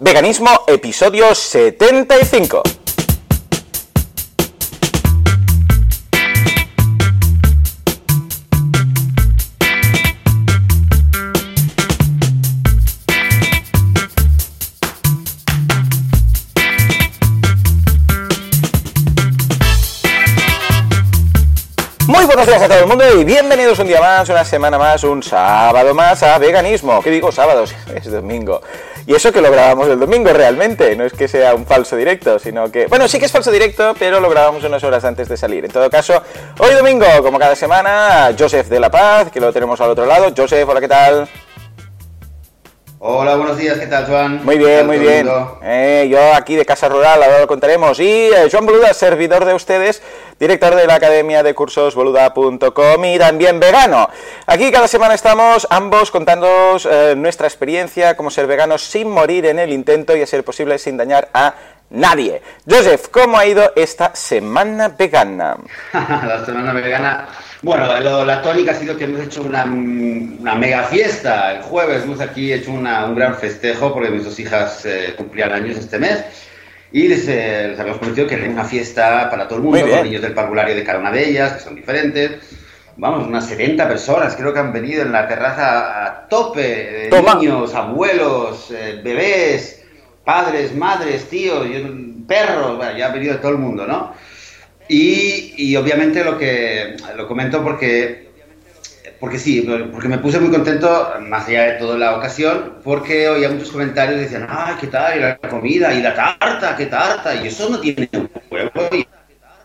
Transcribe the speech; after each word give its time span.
Veganismo, 0.00 0.50
episodio 0.68 1.34
75. 1.34 2.62
Muy 22.06 22.24
buenos 22.24 22.46
días 22.46 22.62
a 22.62 22.68
todo 22.68 22.78
el 22.78 22.86
mundo 22.86 23.04
y 23.18 23.24
bienvenidos 23.24 23.80
un 23.80 23.88
día 23.88 24.00
más, 24.00 24.28
una 24.28 24.44
semana 24.44 24.78
más, 24.78 25.02
un 25.02 25.24
sábado 25.24 25.92
más 25.92 26.22
a 26.22 26.38
Veganismo. 26.38 27.02
¿Qué 27.02 27.10
digo 27.10 27.32
sábados? 27.32 27.74
Es 27.96 28.08
domingo. 28.08 28.60
Y 29.08 29.14
eso 29.14 29.32
que 29.32 29.40
lo 29.40 29.50
grabamos 29.50 29.88
el 29.88 29.98
domingo 29.98 30.34
realmente, 30.34 30.94
no 30.94 31.02
es 31.02 31.14
que 31.14 31.28
sea 31.28 31.54
un 31.54 31.64
falso 31.64 31.96
directo, 31.96 32.38
sino 32.38 32.70
que... 32.70 32.88
Bueno, 32.88 33.08
sí 33.08 33.18
que 33.18 33.24
es 33.24 33.32
falso 33.32 33.50
directo, 33.50 33.94
pero 33.98 34.20
lo 34.20 34.28
grabamos 34.28 34.62
unas 34.64 34.84
horas 34.84 35.02
antes 35.02 35.30
de 35.30 35.38
salir. 35.38 35.64
En 35.64 35.70
todo 35.70 35.88
caso, 35.88 36.22
hoy 36.58 36.74
domingo, 36.74 37.06
como 37.22 37.38
cada 37.38 37.56
semana, 37.56 38.34
Joseph 38.38 38.68
de 38.68 38.78
la 38.78 38.90
Paz, 38.90 39.30
que 39.30 39.40
lo 39.40 39.50
tenemos 39.50 39.80
al 39.80 39.88
otro 39.88 40.04
lado. 40.04 40.30
Joseph, 40.36 40.68
hola, 40.68 40.80
¿qué 40.82 40.88
tal? 40.88 41.26
Hola, 43.00 43.36
buenos 43.36 43.56
días, 43.56 43.78
¿qué 43.78 43.86
tal, 43.86 44.06
Juan? 44.06 44.44
Muy 44.44 44.58
bien, 44.58 44.84
muy 44.84 44.98
bien. 44.98 45.28
Eh, 45.62 46.08
yo 46.10 46.34
aquí 46.34 46.56
de 46.56 46.66
Casa 46.66 46.88
Rural, 46.88 47.22
ahora 47.22 47.38
lo 47.38 47.46
contaremos. 47.46 48.00
Y 48.00 48.26
eh, 48.26 48.48
Joan 48.50 48.66
Boluda, 48.66 48.92
servidor 48.92 49.44
de 49.44 49.54
ustedes, 49.54 50.02
director 50.40 50.74
de 50.74 50.84
la 50.84 50.96
Academia 50.96 51.44
de 51.44 51.54
Cursos 51.54 51.94
Boluda.com 51.94 53.04
y 53.04 53.16
también 53.16 53.60
vegano. 53.60 54.10
Aquí 54.46 54.72
cada 54.72 54.88
semana 54.88 55.14
estamos 55.14 55.68
ambos 55.70 56.10
contándoos 56.10 56.88
eh, 56.90 57.14
nuestra 57.16 57.46
experiencia 57.46 58.16
como 58.16 58.32
ser 58.32 58.48
veganos 58.48 58.82
sin 58.82 59.08
morir 59.08 59.46
en 59.46 59.60
el 59.60 59.72
intento 59.72 60.16
y 60.16 60.22
a 60.22 60.26
ser 60.26 60.42
posible 60.42 60.76
sin 60.76 60.96
dañar 60.96 61.28
a 61.32 61.54
nadie. 61.90 62.42
Joseph, 62.68 63.10
¿cómo 63.12 63.38
ha 63.38 63.46
ido 63.46 63.70
esta 63.76 64.16
semana 64.16 64.88
vegana? 64.88 65.56
la 65.92 66.44
semana 66.44 66.72
vegana 66.72 67.28
bueno, 67.62 68.24
la 68.24 68.42
tónica 68.42 68.72
ha 68.72 68.74
sido 68.74 68.96
que 68.96 69.04
hemos 69.04 69.20
hecho 69.20 69.42
una, 69.42 69.64
mega 69.64 70.84
fiesta. 70.84 71.56
El 71.56 71.62
jueves 71.62 72.04
hemos 72.04 72.20
aquí 72.20 72.52
hecho 72.52 72.70
un 72.70 72.84
gran 72.84 73.34
festejo 73.36 73.92
porque 73.92 74.10
mis 74.10 74.24
dos 74.24 74.38
hijas 74.38 74.84
eh, 74.86 75.14
cumplían 75.16 75.52
años 75.52 75.76
este 75.76 75.98
mes. 75.98 76.24
Y 76.92 77.08
les, 77.08 77.28
eh, 77.28 77.68
les 77.70 77.78
habíamos 77.78 77.98
prometido 77.98 78.26
que 78.26 78.36
era 78.36 78.48
una 78.48 78.64
fiesta 78.64 79.28
para 79.28 79.46
todo 79.46 79.58
el 79.58 79.64
mundo, 79.64 79.88
con 79.88 80.04
niños 80.04 80.22
del 80.22 80.32
parvulario 80.32 80.74
de 80.74 80.84
cada 80.84 81.00
una 81.00 81.10
de 81.10 81.28
ellas, 81.28 81.54
que 81.54 81.60
son 81.60 81.74
diferentes. 81.74 82.32
Vamos, 82.96 83.26
unas 83.26 83.46
70 83.46 83.86
personas 83.86 84.34
creo 84.34 84.52
que 84.52 84.58
han 84.58 84.72
venido 84.72 85.02
en 85.02 85.12
la 85.12 85.28
terraza 85.28 86.04
a 86.04 86.28
tope. 86.28 87.10
niños, 87.38 87.74
abuelos, 87.74 88.70
eh, 88.70 89.00
bebés, 89.04 89.84
padres, 90.24 90.74
madres, 90.74 91.28
tíos, 91.28 91.66
perros. 92.26 92.78
ya 92.96 93.06
ha 93.06 93.12
venido 93.12 93.36
todo 93.38 93.52
el 93.52 93.58
mundo, 93.58 93.86
¿no? 93.86 94.14
Y, 94.88 95.76
obviamente 95.76 96.24
lo 96.24 96.38
que 96.38 96.96
lo 97.16 97.28
comento 97.28 97.62
porque, 97.62 98.30
porque 99.20 99.38
sí, 99.38 99.66
porque 99.92 100.08
me 100.08 100.18
puse 100.18 100.40
muy 100.40 100.50
contento, 100.50 101.14
más 101.20 101.46
allá 101.46 101.64
de 101.64 101.72
toda 101.72 101.98
la 101.98 102.16
ocasión, 102.16 102.78
porque 102.82 103.28
oía 103.28 103.50
muchos 103.50 103.70
comentarios 103.70 104.20
decían, 104.20 104.46
ay, 104.48 104.76
¿qué 104.80 104.86
tal? 104.86 105.16
Y 105.16 105.20
la 105.20 105.36
comida, 105.36 105.92
y 105.92 106.00
la 106.00 106.14
tarta, 106.14 106.76
¿qué 106.76 106.86
tarta? 106.86 107.34
Y 107.34 107.48
eso 107.48 107.68
no 107.68 107.80
tiene 107.80 108.08
huevo, 108.50 108.88
y 108.92 109.06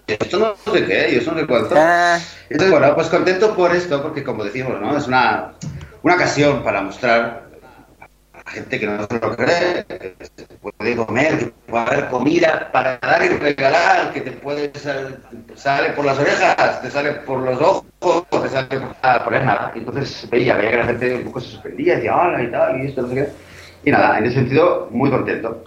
esto 0.08 0.40
no 0.40 0.74
sé 0.74 0.86
qué, 0.86 1.10
y 1.14 1.16
eso 1.16 1.32
no 1.32 1.40
sé 1.40 1.48
cuánto. 1.48 1.76
Ah. 1.78 2.20
Entonces, 2.50 2.72
bueno, 2.72 2.94
pues 2.94 3.08
contento 3.08 3.56
por 3.56 3.74
esto, 3.74 4.02
porque 4.02 4.24
como 4.24 4.44
decimos, 4.44 4.80
¿no? 4.82 4.98
Es 4.98 5.08
una, 5.08 5.54
una 6.02 6.16
ocasión 6.16 6.64
para 6.64 6.82
mostrar 6.82 7.44
gente 8.46 8.80
que 8.80 8.86
no 8.86 9.08
se 9.08 9.20
lo 9.20 9.36
cree, 9.36 9.86
que 9.86 10.16
se 10.36 10.46
puede 10.62 10.96
comer, 10.96 11.40
que 11.40 11.46
puede 11.68 11.84
haber 11.84 12.10
comida 12.10 12.70
para 12.72 12.98
dar 12.98 13.24
y 13.24 13.30
regalar, 13.30 14.14
que 14.14 14.22
te 14.22 14.32
puede 14.32 14.72
sale 15.56 15.90
por 15.92 16.06
las 16.06 16.20
orejas, 16.20 16.82
te 16.82 16.90
sale 16.92 17.12
por 17.14 17.40
los 17.40 17.60
ojos, 17.62 18.26
te 18.30 18.50
sale 18.50 18.68
por, 18.68 19.24
por 19.24 19.34
nada. 19.34 19.72
Y 19.76 19.80
entonces 19.80 20.28
veía, 20.30 20.56
veía 20.56 20.72
que 20.72 20.78
la 20.78 20.86
gente 20.86 21.16
un 21.16 21.24
poco 21.26 21.40
se 21.40 21.52
sorprendía, 21.52 21.96
decía, 21.96 22.16
hola 22.16 22.44
y 22.44 22.52
tal, 22.52 22.82
y 22.82 22.88
esto, 22.88 23.02
no 23.02 23.08
sé 23.10 23.16
qué. 23.16 23.30
Y 23.86 23.92
nada, 23.92 24.20
en 24.20 24.26
ese 24.26 24.36
sentido, 24.36 24.88
muy 24.92 25.10
contento. 25.10 25.64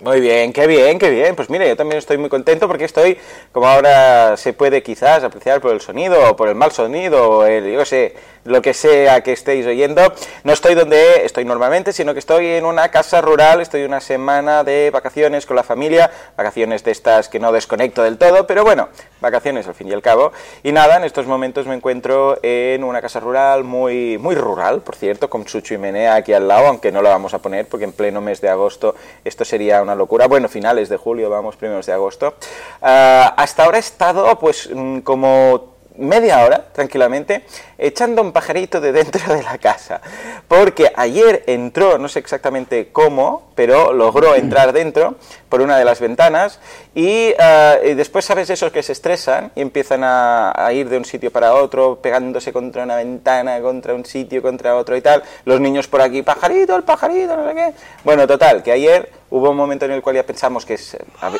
Muy 0.00 0.20
bien, 0.20 0.52
qué 0.52 0.68
bien, 0.68 0.96
qué 0.96 1.10
bien. 1.10 1.34
Pues 1.34 1.50
mire, 1.50 1.66
yo 1.66 1.76
también 1.76 1.98
estoy 1.98 2.18
muy 2.18 2.28
contento 2.28 2.68
porque 2.68 2.84
estoy, 2.84 3.18
como 3.50 3.66
ahora 3.66 4.36
se 4.36 4.52
puede 4.52 4.80
quizás 4.80 5.24
apreciar 5.24 5.60
por 5.60 5.72
el 5.72 5.80
sonido 5.80 6.30
o 6.30 6.36
por 6.36 6.48
el 6.48 6.54
mal 6.54 6.70
sonido 6.70 7.28
o 7.28 7.44
el, 7.44 7.72
yo 7.72 7.84
sé, 7.84 8.14
lo 8.44 8.62
que 8.62 8.74
sea 8.74 9.22
que 9.22 9.32
estéis 9.32 9.66
oyendo. 9.66 10.12
No 10.44 10.52
estoy 10.52 10.74
donde 10.74 11.24
estoy 11.24 11.44
normalmente, 11.44 11.92
sino 11.92 12.12
que 12.12 12.20
estoy 12.20 12.46
en 12.46 12.64
una 12.64 12.90
casa 12.90 13.20
rural, 13.20 13.60
estoy 13.60 13.82
una 13.82 14.00
semana 14.00 14.62
de 14.62 14.90
vacaciones 14.92 15.46
con 15.46 15.56
la 15.56 15.64
familia, 15.64 16.10
vacaciones 16.36 16.84
de 16.84 16.92
estas 16.92 17.28
que 17.28 17.40
no 17.40 17.50
desconecto 17.50 18.02
del 18.04 18.18
todo, 18.18 18.46
pero 18.46 18.62
bueno, 18.64 18.88
vacaciones 19.20 19.66
al 19.66 19.74
fin 19.74 19.88
y 19.88 19.92
al 19.92 20.02
cabo. 20.02 20.32
Y 20.62 20.70
nada, 20.70 20.96
en 20.96 21.04
estos 21.04 21.26
momentos 21.26 21.66
me 21.66 21.74
encuentro 21.74 22.38
en 22.42 22.84
una 22.84 23.02
casa 23.02 23.18
rural 23.18 23.64
muy, 23.64 24.16
muy 24.18 24.36
rural, 24.36 24.80
por 24.80 24.94
cierto, 24.94 25.28
con 25.28 25.46
su 25.48 25.60
chimenea 25.60 26.14
aquí 26.14 26.32
al 26.32 26.46
lado, 26.46 26.68
aunque 26.68 26.92
no 26.92 27.02
la 27.02 27.10
vamos 27.10 27.34
a 27.34 27.40
poner 27.40 27.66
porque 27.66 27.84
en 27.84 27.92
pleno 27.92 28.20
mes 28.20 28.40
de 28.40 28.48
agosto 28.48 28.94
esto 29.24 29.44
sería 29.44 29.82
una 29.88 29.94
locura. 29.94 30.26
Bueno, 30.26 30.48
finales 30.48 30.88
de 30.88 30.96
julio, 30.96 31.30
vamos, 31.30 31.56
primeros 31.56 31.86
de 31.86 31.92
agosto. 31.92 32.34
Ah, 32.82 33.34
hasta 33.36 33.64
ahora 33.64 33.78
he 33.78 33.80
estado 33.80 34.38
pues 34.38 34.68
mm, 34.72 34.98
como 35.00 35.78
media 35.98 36.44
hora, 36.44 36.64
tranquilamente, 36.72 37.44
echando 37.76 38.22
un 38.22 38.32
pajarito 38.32 38.80
de 38.80 38.92
dentro 38.92 39.34
de 39.34 39.42
la 39.42 39.58
casa. 39.58 40.00
Porque 40.46 40.90
ayer 40.94 41.44
entró, 41.46 41.98
no 41.98 42.08
sé 42.08 42.20
exactamente 42.20 42.90
cómo, 42.92 43.50
pero 43.54 43.92
logró 43.92 44.34
entrar 44.34 44.72
dentro 44.72 45.16
por 45.48 45.60
una 45.60 45.76
de 45.76 45.84
las 45.84 46.00
ventanas 46.00 46.60
y, 46.94 47.34
eh, 47.38 47.94
después 47.96 48.24
sabes 48.24 48.48
esos 48.50 48.70
que 48.70 48.82
se 48.82 48.92
estresan 48.92 49.50
y 49.54 49.60
empiezan 49.60 50.02
a, 50.04 50.70
ir 50.72 50.88
de 50.88 50.98
un 50.98 51.04
sitio 51.04 51.32
para 51.32 51.54
otro, 51.54 52.00
pegándose 52.00 52.52
contra 52.52 52.84
una 52.84 52.96
ventana, 52.96 53.60
contra 53.60 53.94
un 53.94 54.04
sitio, 54.04 54.40
contra 54.42 54.76
otro 54.76 54.96
y 54.96 55.00
tal. 55.00 55.22
Los 55.44 55.60
niños 55.60 55.88
por 55.88 56.00
aquí, 56.00 56.22
pajarito, 56.22 56.76
el 56.76 56.84
pajarito, 56.84 57.36
no 57.36 57.48
sé 57.48 57.54
qué. 57.54 57.72
Bueno, 58.04 58.26
total, 58.26 58.62
que 58.62 58.72
ayer 58.72 59.10
hubo 59.30 59.50
un 59.50 59.56
momento 59.56 59.84
en 59.84 59.92
el 59.92 60.02
cual 60.02 60.16
ya 60.16 60.24
pensamos 60.24 60.64
que 60.64 60.78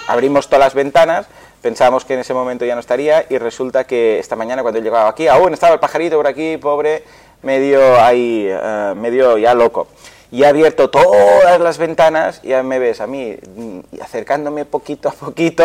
abrimos 0.09 0.47
todas 0.49 0.61
las 0.61 0.75
ventanas 0.75 1.27
Pensábamos 1.61 2.05
que 2.05 2.15
en 2.15 2.21
ese 2.21 2.35
momento 2.35 2.65
ya 2.65 2.75
no 2.75 2.81
estaría 2.81 3.27
y 3.29 3.37
resulta 3.37 3.85
que 3.85 4.21
esta 4.21 4.37
mañana 4.37 4.63
cuando 4.63 4.79
he 4.79 4.83
llegado 4.83 5.09
aquí, 5.09 5.27
aún 5.27 5.53
estaba 5.53 5.75
el 5.75 5.81
pajarito 5.81 6.17
por 6.17 6.29
aquí, 6.29 6.57
pobre, 6.57 7.03
medio 7.43 8.01
ahí, 8.01 8.47
eh, 8.49 8.93
medio 8.97 9.39
ya 9.39 9.55
loco. 9.55 9.89
Y 10.31 10.45
he 10.45 10.47
abierto 10.47 10.89
todas 10.89 11.59
las 11.59 11.79
ventanas, 11.79 12.41
y 12.45 12.49
ya 12.49 12.63
me 12.63 12.79
ves 12.79 13.01
a 13.01 13.09
mí 13.09 13.37
mm, 13.57 13.81
acercándome 14.01 14.67
poquito 14.67 15.09
a 15.09 15.13
poquito, 15.13 15.65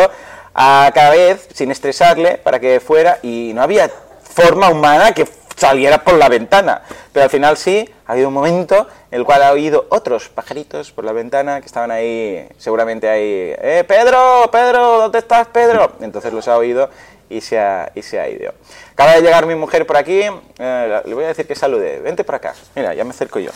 a 0.56 0.89
cada 0.95 1.12
vez, 1.12 1.47
sin 1.53 1.69
estresarle, 1.69 2.38
para 2.38 2.59
que 2.59 2.79
fuera, 2.79 3.19
y 3.22 3.51
no 3.53 3.62
había 3.62 3.91
forma 4.23 4.69
humana 4.69 5.12
que 5.12 5.28
saliera 5.68 6.03
por 6.03 6.16
la 6.16 6.28
ventana. 6.28 6.81
Pero 7.12 7.24
al 7.24 7.29
final 7.29 7.56
sí, 7.56 7.90
ha 8.06 8.12
habido 8.12 8.28
un 8.28 8.34
momento 8.34 8.88
en 9.12 9.19
el 9.19 9.25
cual 9.25 9.44
ha 9.44 9.51
oído 9.51 9.88
otros 9.90 10.28
pajaritos 10.28 10.91
por 10.91 11.06
la 11.06 11.13
ventana 11.13 11.62
que 11.62 11.68
estaban 11.68 11.90
ahí, 11.90 12.47
seguramente 12.57 13.07
ahí, 13.07 13.56
¡eh, 13.57 13.85
Pedro, 13.88 14.50
Pedro, 14.51 14.97
¿dónde 15.00 15.19
estás, 15.19 15.47
Pedro? 15.47 15.94
Entonces 16.01 16.34
los 16.34 16.47
ha 16.50 16.57
oído 16.57 16.90
y 17.29 17.40
se 17.40 17.59
ha, 17.59 17.91
y 17.96 18.01
se 18.01 18.19
ha 18.19 18.28
ido. 18.28 18.53
Acaba 18.91 19.13
de 19.13 19.22
llegar 19.22 19.46
mi 19.46 19.56
mujer 19.56 19.88
por 19.88 19.96
aquí, 19.96 20.22
eh, 20.59 21.01
le 21.06 21.13
voy 21.13 21.24
a 21.24 21.28
decir 21.28 21.47
que 21.47 21.56
salude, 21.56 22.00
vente 22.00 22.25
por 22.25 22.35
acá, 22.35 22.53
mira, 22.75 22.94
ya 22.94 23.06
me 23.06 23.12
acerco 23.12 23.40
yo. 23.40 23.51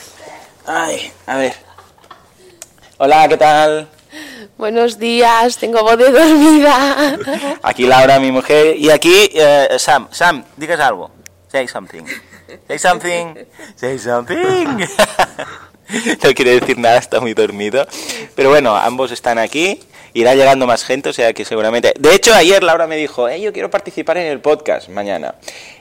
Ay, 0.66 1.12
a 1.26 1.38
ver. 1.38 1.54
Hola, 3.00 3.28
¿qué 3.28 3.38
tal? 3.38 3.90
Buenos 4.58 4.98
días, 4.98 5.58
tengo 5.58 5.84
voz 5.84 5.98
de 5.98 6.10
dormida. 6.10 7.18
Aquí 7.62 7.86
Laura, 7.86 8.20
mi 8.20 8.32
mujer, 8.32 8.78
y 8.78 8.90
aquí 8.90 9.30
eh, 9.34 9.76
Sam. 9.78 10.08
Sam, 10.12 10.44
digas 10.56 10.80
algo. 10.80 11.17
Say 11.48 11.68
something. 11.68 12.04
Say 12.68 12.78
something. 12.78 13.36
Say 13.76 13.98
something. 13.98 14.86
no 16.24 16.34
quiere 16.34 16.60
decir 16.60 16.78
nada, 16.78 16.98
está 16.98 17.22
muy 17.22 17.34
dormido. 17.34 17.88
Pero 18.36 18.50
bueno, 18.50 18.76
ambos 18.76 19.12
están 19.12 19.38
aquí. 19.38 19.80
Irá 20.14 20.36
llegando 20.36 20.68
más 20.68 20.84
gente, 20.84 21.10
o 21.10 21.14
sea 21.14 21.34
que 21.34 21.46
seguramente. 21.46 21.94
De 21.98 22.14
hecho, 22.14 22.34
ayer 22.34 22.64
Laura 22.64 22.88
me 22.88 22.98
dijo, 22.98 23.30
yo 23.30 23.54
quiero 23.54 23.70
participar 23.70 24.18
en 24.18 24.28
el 24.28 24.42
podcast 24.42 24.90
mañana. 24.90 25.36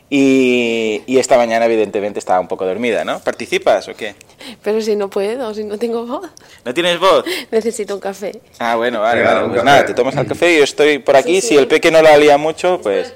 Y, 0.09 1.03
y, 1.07 1.19
esta 1.19 1.37
mañana, 1.37 1.65
evidentemente, 1.65 2.21
estaba 2.21 2.39
un 2.39 2.47
poco 2.47 2.65
dormida, 2.65 3.05
¿no? 3.05 3.19
¿Participas 3.19 3.89
o 3.89 3.95
qué? 3.95 4.15
Pero 4.63 4.81
si 4.81 4.95
no 4.95 5.11
puedo, 5.11 5.53
si 5.53 5.65
no 5.65 5.79
tengo 5.79 6.07
voz. 6.07 6.31
¿No 6.65 6.73
tienes 6.73 7.01
voz? 7.01 7.25
Necesito 7.51 7.95
un 7.95 8.01
café. 8.01 8.41
Ah, 8.61 8.77
bueno, 8.77 9.01
vale, 9.01 9.23
vale. 9.25 9.49
Pues 9.49 9.65
nada, 9.65 9.85
te 9.85 9.95
tomas 9.95 10.15
el 10.17 10.29
café 10.29 10.55
y 10.55 10.59
yo 10.59 10.65
estoy 10.65 11.01
por 11.01 11.17
aquí. 11.17 11.41
Si 11.41 11.57
el 11.57 11.67
peque 11.67 11.91
no 11.91 12.03
la 12.03 12.17
lía 12.17 12.39
mucho, 12.39 12.81
pues. 12.81 13.13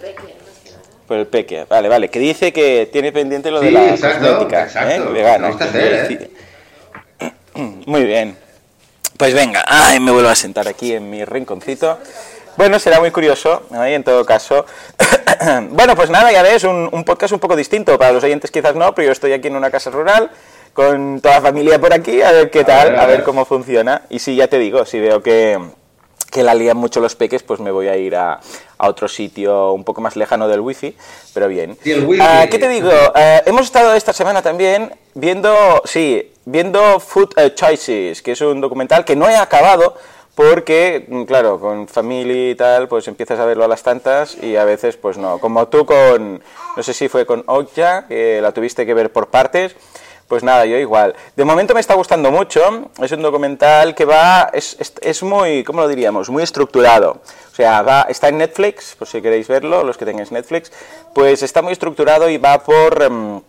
Por 1.11 1.19
el 1.19 1.27
peque, 1.27 1.67
vale, 1.69 1.89
vale. 1.89 2.09
Que 2.09 2.21
dice 2.21 2.53
que 2.53 2.89
tiene 2.93 3.11
pendiente 3.11 3.51
lo 3.51 3.59
de 3.59 3.73
la 3.73 3.97
cosmética, 3.97 4.69
¿eh? 4.95 5.01
Vegana. 5.12 5.51
¿eh? 5.75 6.31
Muy 7.87 8.05
bien. 8.05 8.37
Pues 9.17 9.35
venga, 9.35 9.65
ay, 9.67 9.99
me 9.99 10.12
vuelvo 10.12 10.29
a 10.29 10.37
sentar 10.37 10.69
aquí 10.69 10.93
en 10.93 11.11
mi 11.11 11.25
rinconcito. 11.25 11.99
Bueno, 12.57 12.79
será 12.79 13.01
muy 13.01 13.11
curioso, 13.11 13.65
¿eh? 13.75 13.95
en 13.95 14.05
todo 14.05 14.25
caso. 14.25 14.67
bueno, 15.71 15.97
pues 15.97 16.11
nada, 16.11 16.31
ya 16.31 16.45
ves, 16.45 16.62
un, 16.62 16.89
un, 16.93 17.03
podcast 17.03 17.33
un 17.33 17.41
poco 17.41 17.57
distinto. 17.57 17.99
Para 17.99 18.12
los 18.12 18.23
oyentes 18.23 18.53
quizás 18.53 18.77
no, 18.77 18.95
pero 18.95 19.07
yo 19.07 19.12
estoy 19.12 19.33
aquí 19.33 19.49
en 19.49 19.57
una 19.57 19.73
casa 19.73 19.91
rural 19.91 20.31
con 20.75 21.21
toda 21.21 21.35
la 21.35 21.41
familia 21.41 21.81
por 21.81 21.93
aquí, 21.93 22.23
a 22.23 22.31
ver 22.31 22.51
qué 22.53 22.62
tal, 22.62 22.97
a 22.97 23.07
ver, 23.07 23.25
cómo 23.25 23.45
funciona. 23.45 24.03
Y 24.11 24.21
sí, 24.21 24.37
ya 24.37 24.47
te 24.47 24.61
digo, 24.61 24.85
si 24.85 25.01
veo 25.01 25.21
que, 25.25 25.59
que 26.31 26.43
la 26.43 26.55
lían 26.55 26.77
mucho 26.77 27.00
los 27.00 27.17
peques, 27.17 27.43
pues 27.43 27.61
me 27.61 27.71
voy 27.71 27.88
a 27.88 27.97
ir 27.97 28.17
a, 28.17 28.41
a 28.79 28.88
otro 28.88 29.09
sitio 29.09 29.73
un 29.73 29.85
poco 29.85 30.00
más 30.00 30.17
lejano 30.17 30.49
del 30.49 30.61
wifi, 30.61 30.97
pero 31.35 31.49
bien. 31.49 31.77
Ah, 32.21 32.47
¿Qué 32.50 32.59
te 32.59 32.69
digo? 32.69 32.91
Ah, 33.15 33.43
hemos 33.44 33.67
estado 33.67 33.94
esta 33.94 34.12
semana 34.12 34.43
también 34.43 34.93
viendo, 35.15 35.82
sí, 35.85 36.32
viendo 36.44 37.00
Food 37.00 37.35
eh, 37.37 37.55
Choices, 37.55 38.23
que 38.23 38.32
es 38.32 38.41
un 38.41 38.61
documental 38.61 39.05
que 39.05 39.17
no 39.17 39.29
he 39.29 39.37
acabado 39.37 39.97
porque, 40.35 41.05
mm, 41.09 41.25
claro, 41.25 41.61
con 41.61 41.87
familia 41.87 42.50
y 42.50 42.55
tal, 42.55 42.88
pues 42.88 43.06
empiezas 43.09 43.38
a 43.38 43.44
verlo 43.44 43.65
a 43.65 43.69
las 43.69 43.83
tantas 43.83 44.37
y 44.43 44.56
a 44.56 44.65
veces, 44.65 44.97
pues 44.97 45.19
no. 45.19 45.38
Como 45.38 45.69
tú 45.69 45.85
con, 45.85 46.43
no 46.76 46.83
sé 46.83 46.94
si 46.94 47.09
fue 47.09 47.26
con 47.26 47.44
Okja, 47.47 48.06
que 48.09 48.41
la 48.41 48.53
tuviste 48.53 48.87
que 48.87 48.94
ver 48.94 49.12
por 49.12 49.29
partes. 49.29 49.76
Pues 50.31 50.44
nada, 50.44 50.65
yo 50.65 50.77
igual. 50.77 51.17
De 51.35 51.44
momento 51.44 51.75
me 51.75 51.81
está 51.81 51.94
gustando 51.94 52.31
mucho. 52.31 52.93
Es 53.03 53.11
un 53.11 53.21
documental 53.21 53.97
que 53.97 54.05
va, 54.05 54.49
es, 54.53 54.77
es, 55.03 55.23
muy, 55.25 55.65
¿cómo 55.65 55.81
lo 55.81 55.88
diríamos? 55.88 56.31
Muy 56.31 56.44
estructurado. 56.44 57.21
O 57.50 57.55
sea, 57.56 57.82
va, 57.82 58.03
está 58.03 58.29
en 58.29 58.38
Netflix, 58.38 58.94
por 58.97 59.09
si 59.09 59.21
queréis 59.21 59.49
verlo, 59.49 59.82
los 59.82 59.99
que 59.99 60.05
tengáis 60.05 60.31
Netflix. 60.31 60.71
Pues 61.17 61.43
está 61.43 61.62
muy 61.62 61.73
estructurado 61.73 62.31
y 62.31 62.38
va 62.38 62.62
por, 62.62 63.03
em, 63.03 63.41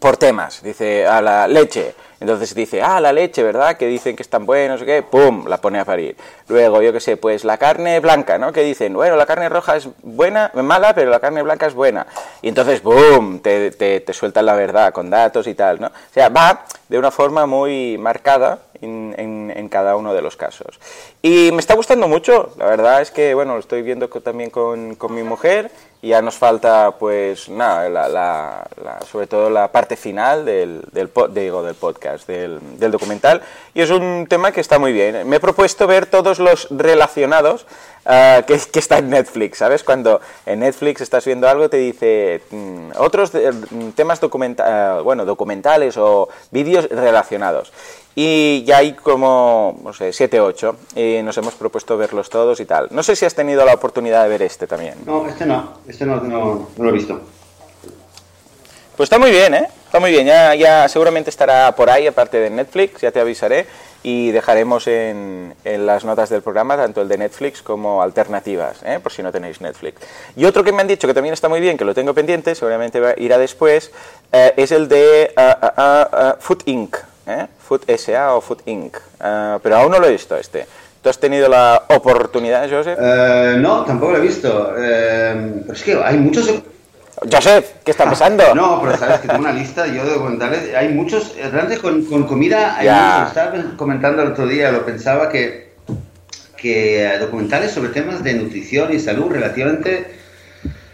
por 0.00 0.16
temas. 0.16 0.62
Dice, 0.62 1.06
a 1.06 1.20
la 1.20 1.48
leche 1.48 1.94
entonces 2.18 2.54
dice, 2.54 2.82
ah, 2.82 3.00
la 3.00 3.12
leche, 3.12 3.42
¿verdad? 3.42 3.76
Que 3.76 3.86
dicen 3.86 4.16
que 4.16 4.22
es 4.22 4.28
tan 4.28 4.46
buena, 4.46 4.76
no 4.76 4.84
qué, 4.84 5.02
¡pum! 5.02 5.46
La 5.46 5.58
pone 5.58 5.78
a 5.78 5.84
parir. 5.84 6.16
Luego, 6.48 6.80
yo 6.80 6.92
qué 6.92 7.00
sé, 7.00 7.16
pues 7.16 7.44
la 7.44 7.58
carne 7.58 8.00
blanca, 8.00 8.38
¿no? 8.38 8.52
Que 8.52 8.62
dicen, 8.62 8.94
bueno, 8.94 9.16
la 9.16 9.26
carne 9.26 9.48
roja 9.48 9.76
es 9.76 9.88
buena, 10.02 10.50
mala, 10.54 10.94
pero 10.94 11.10
la 11.10 11.20
carne 11.20 11.42
blanca 11.42 11.66
es 11.66 11.74
buena. 11.74 12.06
Y 12.40 12.48
entonces, 12.48 12.82
¡boom! 12.82 13.40
Te, 13.40 13.70
te, 13.70 14.00
te 14.00 14.12
sueltan 14.14 14.46
la 14.46 14.54
verdad 14.54 14.92
con 14.94 15.10
datos 15.10 15.46
y 15.46 15.54
tal, 15.54 15.80
¿no? 15.80 15.88
O 15.88 16.12
sea, 16.12 16.30
va 16.30 16.64
de 16.88 16.98
una 16.98 17.10
forma 17.10 17.44
muy 17.44 17.98
marcada 17.98 18.60
en, 18.80 19.52
en, 19.54 19.68
cada 19.68 19.96
uno 19.96 20.14
de 20.14 20.22
los 20.22 20.36
casos. 20.36 20.78
Y 21.22 21.50
me 21.52 21.58
está 21.58 21.74
gustando 21.74 22.08
mucho, 22.08 22.54
la 22.56 22.66
verdad 22.66 23.02
es 23.02 23.10
que, 23.10 23.34
bueno, 23.34 23.54
lo 23.54 23.60
estoy 23.60 23.82
viendo 23.82 24.08
también 24.08 24.50
con, 24.50 24.94
con 24.94 25.14
mi 25.14 25.22
mujer 25.22 25.70
ya 26.02 26.22
nos 26.22 26.36
falta, 26.36 26.92
pues, 26.98 27.48
nada, 27.48 27.88
la, 27.88 28.08
la, 28.08 29.00
sobre 29.10 29.26
todo 29.26 29.50
la 29.50 29.72
parte 29.72 29.96
final 29.96 30.44
del, 30.44 30.82
del, 30.92 31.10
digo, 31.30 31.62
del 31.62 31.74
podcast, 31.74 32.26
del, 32.26 32.78
del, 32.78 32.90
documental, 32.90 33.42
y 33.74 33.80
es 33.80 33.90
un 33.90 34.26
tema 34.28 34.52
que 34.52 34.60
está 34.60 34.78
muy 34.78 34.92
bien. 34.92 35.28
Me 35.28 35.36
he 35.36 35.40
propuesto 35.40 35.86
ver 35.86 36.06
todos 36.06 36.38
los 36.38 36.68
relacionados 36.70 37.66
uh, 38.04 38.42
que, 38.46 38.58
que 38.72 38.78
está 38.78 38.98
en 38.98 39.10
Netflix, 39.10 39.58
¿sabes? 39.58 39.82
Cuando 39.82 40.20
en 40.44 40.60
Netflix 40.60 41.00
estás 41.00 41.24
viendo 41.24 41.48
algo 41.48 41.68
te 41.68 41.78
dice 41.78 42.42
mm, 42.50 42.90
otros 42.98 43.32
temas 43.94 44.20
documenta 44.20 45.00
bueno, 45.00 45.24
documentales 45.24 45.96
o 45.96 46.28
vídeos 46.50 46.88
relacionados. 46.88 47.72
Y 48.18 48.64
ya 48.64 48.78
hay 48.78 48.94
como, 48.94 49.78
no 49.84 49.92
sé, 49.92 50.10
7, 50.10 50.40
8. 50.40 50.76
Y 50.96 51.20
nos 51.22 51.36
hemos 51.36 51.52
propuesto 51.54 51.98
verlos 51.98 52.30
todos 52.30 52.58
y 52.60 52.64
tal. 52.64 52.88
No 52.90 53.02
sé 53.02 53.14
si 53.14 53.26
has 53.26 53.34
tenido 53.34 53.62
la 53.66 53.74
oportunidad 53.74 54.22
de 54.22 54.30
ver 54.30 54.40
este 54.40 54.66
también. 54.66 54.94
No, 55.04 55.28
este 55.28 55.44
no. 55.44 55.74
Este 55.86 56.06
no, 56.06 56.16
no, 56.22 56.66
lo 56.78 56.88
he 56.88 56.92
visto. 56.92 57.20
Pues 58.96 59.08
está 59.08 59.18
muy 59.18 59.30
bien, 59.30 59.52
¿eh? 59.52 59.68
Está 59.84 60.00
muy 60.00 60.10
bien. 60.10 60.26
Ya, 60.26 60.54
ya 60.54 60.88
seguramente 60.88 61.28
estará 61.28 61.76
por 61.76 61.90
ahí, 61.90 62.06
aparte 62.06 62.40
de 62.40 62.48
Netflix, 62.48 63.02
ya 63.02 63.12
te 63.12 63.20
avisaré. 63.20 63.66
Y 64.02 64.30
dejaremos 64.30 64.86
en, 64.86 65.54
en 65.64 65.84
las 65.84 66.06
notas 66.06 66.30
del 66.30 66.40
programa 66.40 66.76
tanto 66.76 67.02
el 67.02 67.08
de 67.08 67.18
Netflix 67.18 67.60
como 67.60 68.00
alternativas, 68.00 68.82
¿eh? 68.84 68.98
por 69.02 69.12
si 69.12 69.22
no 69.22 69.30
tenéis 69.30 69.60
Netflix. 69.60 70.00
Y 70.36 70.46
otro 70.46 70.64
que 70.64 70.72
me 70.72 70.80
han 70.80 70.88
dicho 70.88 71.06
que 71.06 71.12
también 71.12 71.34
está 71.34 71.50
muy 71.50 71.60
bien, 71.60 71.76
que 71.76 71.84
lo 71.84 71.92
tengo 71.92 72.14
pendiente, 72.14 72.54
seguramente 72.54 73.02
irá 73.18 73.36
después, 73.36 73.90
eh, 74.32 74.54
es 74.56 74.70
el 74.70 74.88
de 74.88 75.34
uh, 75.36 76.40
Food 76.40 76.62
Inc. 76.66 76.96
¿eh? 77.26 77.46
Food 77.58 77.82
SA 77.96 78.34
o 78.34 78.40
Food 78.40 78.62
Inc. 78.66 78.96
Uh, 78.96 79.58
pero 79.62 79.76
aún 79.76 79.90
no 79.90 79.98
lo 79.98 80.06
he 80.06 80.12
visto 80.12 80.36
este. 80.36 80.66
¿Tú 81.02 81.10
has 81.10 81.18
tenido 81.18 81.48
la 81.48 81.84
oportunidad, 81.88 82.68
Joseph? 82.68 82.98
Uh, 82.98 83.58
no, 83.58 83.84
tampoco 83.84 84.12
lo 84.12 84.18
he 84.18 84.22
visto. 84.22 84.72
Uh, 84.72 85.62
pero 85.62 85.72
es 85.72 85.82
que 85.82 85.94
hay 86.02 86.16
muchos... 86.18 86.52
Joseph, 87.30 87.76
¿qué 87.82 87.92
está 87.92 88.04
pasando? 88.04 88.54
no, 88.54 88.82
pero 88.82 88.96
sabes 88.98 89.20
que 89.20 89.28
tengo 89.28 89.40
una 89.40 89.52
lista 89.52 89.86
yo 89.86 90.04
de 90.04 90.14
documentales. 90.14 90.74
Hay 90.74 90.88
muchos, 90.88 91.34
realmente 91.36 91.78
con, 91.78 92.04
con 92.04 92.26
comida, 92.26 92.76
hay 92.76 92.88
muchos, 92.88 93.28
estaba 93.28 93.76
comentando 93.76 94.22
el 94.22 94.32
otro 94.32 94.46
día, 94.46 94.70
lo 94.70 94.84
pensaba 94.84 95.30
que, 95.30 95.72
que 96.58 97.16
documentales 97.18 97.72
sobre 97.72 97.88
temas 97.88 98.22
de 98.22 98.34
nutrición 98.34 98.92
y 98.92 99.00
salud 99.00 99.30
relativamente... 99.30 100.14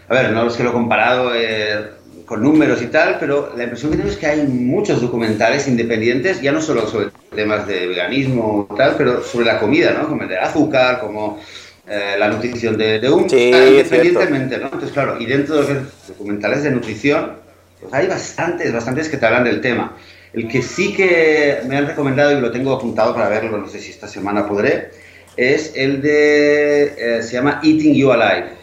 A 0.07 0.13
ver, 0.13 0.31
no 0.31 0.47
es 0.47 0.53
que 0.53 0.63
lo 0.63 0.69
he 0.69 0.73
comparado... 0.73 1.31
Eh, 1.35 2.02
con 2.33 2.41
números 2.41 2.81
y 2.81 2.87
tal, 2.87 3.17
pero 3.19 3.53
la 3.55 3.65
impresión 3.65 3.91
que 3.91 3.97
tengo 3.97 4.09
es 4.09 4.17
que 4.17 4.25
hay 4.25 4.47
muchos 4.47 4.99
documentales 4.99 5.67
independientes, 5.67 6.41
ya 6.41 6.51
no 6.51 6.61
solo 6.61 6.87
sobre 6.87 7.09
temas 7.35 7.67
de 7.67 7.85
veganismo 7.85 8.67
y 8.71 8.75
tal, 8.75 8.95
pero 8.97 9.23
sobre 9.23 9.45
la 9.45 9.59
comida, 9.59 9.91
¿no? 9.91 10.09
Como 10.09 10.23
el 10.23 10.29
de 10.29 10.39
azúcar, 10.39 10.99
como 10.99 11.39
eh, 11.87 12.15
la 12.17 12.29
nutrición 12.29 12.75
de, 12.75 12.99
de 12.99 13.07
un... 13.07 13.29
Sí, 13.29 13.51
independientemente, 13.51 14.57
¿no? 14.57 14.63
Entonces, 14.63 14.91
claro, 14.91 15.17
y 15.19 15.27
dentro 15.27 15.61
de 15.61 15.75
los 15.75 16.07
documentales 16.07 16.63
de 16.63 16.71
nutrición, 16.71 17.33
pues 17.79 17.93
hay 17.93 18.07
bastantes, 18.07 18.73
bastantes 18.73 19.09
que 19.09 19.17
te 19.17 19.25
hablan 19.27 19.43
del 19.43 19.61
tema. 19.61 19.95
El 20.33 20.47
que 20.47 20.63
sí 20.63 20.91
que 20.91 21.59
me 21.67 21.77
han 21.77 21.85
recomendado 21.85 22.35
y 22.35 22.41
lo 22.41 22.49
tengo 22.49 22.73
apuntado 22.73 23.13
para 23.13 23.29
verlo, 23.29 23.59
no 23.59 23.69
sé 23.69 23.79
si 23.79 23.91
esta 23.91 24.07
semana 24.07 24.47
podré, 24.47 24.89
es 25.37 25.73
el 25.75 26.01
de... 26.01 26.95
Eh, 26.97 27.21
se 27.21 27.33
llama 27.33 27.61
Eating 27.63 27.93
You 27.93 28.11
Alive 28.11 28.62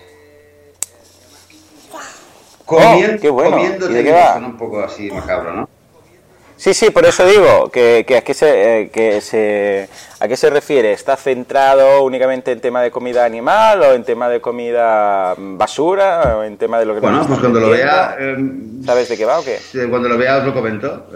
Comiendo, 2.71 3.17
oh, 3.17 3.21
qué 3.21 3.31
bueno. 3.31 3.61
¿Y 3.61 4.05
qué 4.05 4.13
va? 4.13 4.37
un 4.37 4.57
poco 4.57 4.81
así 4.81 5.11
macabro, 5.11 5.53
¿no? 5.53 5.69
Sí, 6.57 6.73
sí, 6.73 6.91
por 6.91 7.05
eso 7.05 7.27
digo 7.27 7.69
que, 7.69 8.05
que, 8.07 8.19
a, 8.19 8.21
qué 8.23 8.33
se, 8.33 8.83
eh, 8.83 8.91
que 8.91 9.21
se, 9.21 9.89
a 10.21 10.29
qué 10.29 10.37
se 10.37 10.51
refiere. 10.51 10.93
¿Está 10.93 11.17
centrado 11.17 12.05
únicamente 12.05 12.53
en 12.53 12.61
tema 12.61 12.81
de 12.81 12.93
comida 12.93 13.25
animal 13.25 13.83
o 13.83 13.93
en 13.95 14.05
tema 14.05 14.29
de 14.29 14.41
comida 14.41 15.35
basura 15.37 16.37
o 16.37 16.45
en 16.45 16.59
tema 16.59 16.79
de 16.79 16.85
lo 16.85 16.95
que... 16.95 17.01
Bueno, 17.01 17.27
pues 17.27 17.41
cuando 17.41 17.59
lo 17.59 17.71
vea... 17.71 18.15
Eh, 18.21 18.37
¿Sabes 18.85 19.09
de 19.09 19.17
qué 19.17 19.25
va 19.25 19.41
o 19.41 19.45
qué? 19.45 19.59
Cuando 19.89 20.09
lo 20.09 20.17
vea 20.17 20.37
os 20.37 20.45
lo 20.45 20.55
comento. 20.55 21.07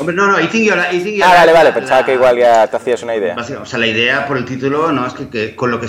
Hombre, 0.00 0.16
no, 0.16 0.26
no, 0.26 0.40
Eating 0.40 0.64
Your, 0.64 0.78
Life... 0.78 1.20
Ah, 1.22 1.34
vale, 1.34 1.52
vale, 1.52 1.72
pensaba 1.72 2.04
que 2.04 2.14
igual 2.14 2.36
ya 2.36 2.66
te 2.66 2.76
hacías 2.76 3.02
una 3.04 3.14
idea. 3.14 3.36
O 3.36 3.66
sea, 3.66 3.78
la 3.78 3.86
idea 3.86 4.26
por 4.26 4.36
el 4.36 4.44
título, 4.44 4.90
no, 4.90 5.06
es 5.06 5.12
que, 5.12 5.28
que 5.28 5.54
con 5.54 5.70
lo 5.70 5.78
que 5.78 5.86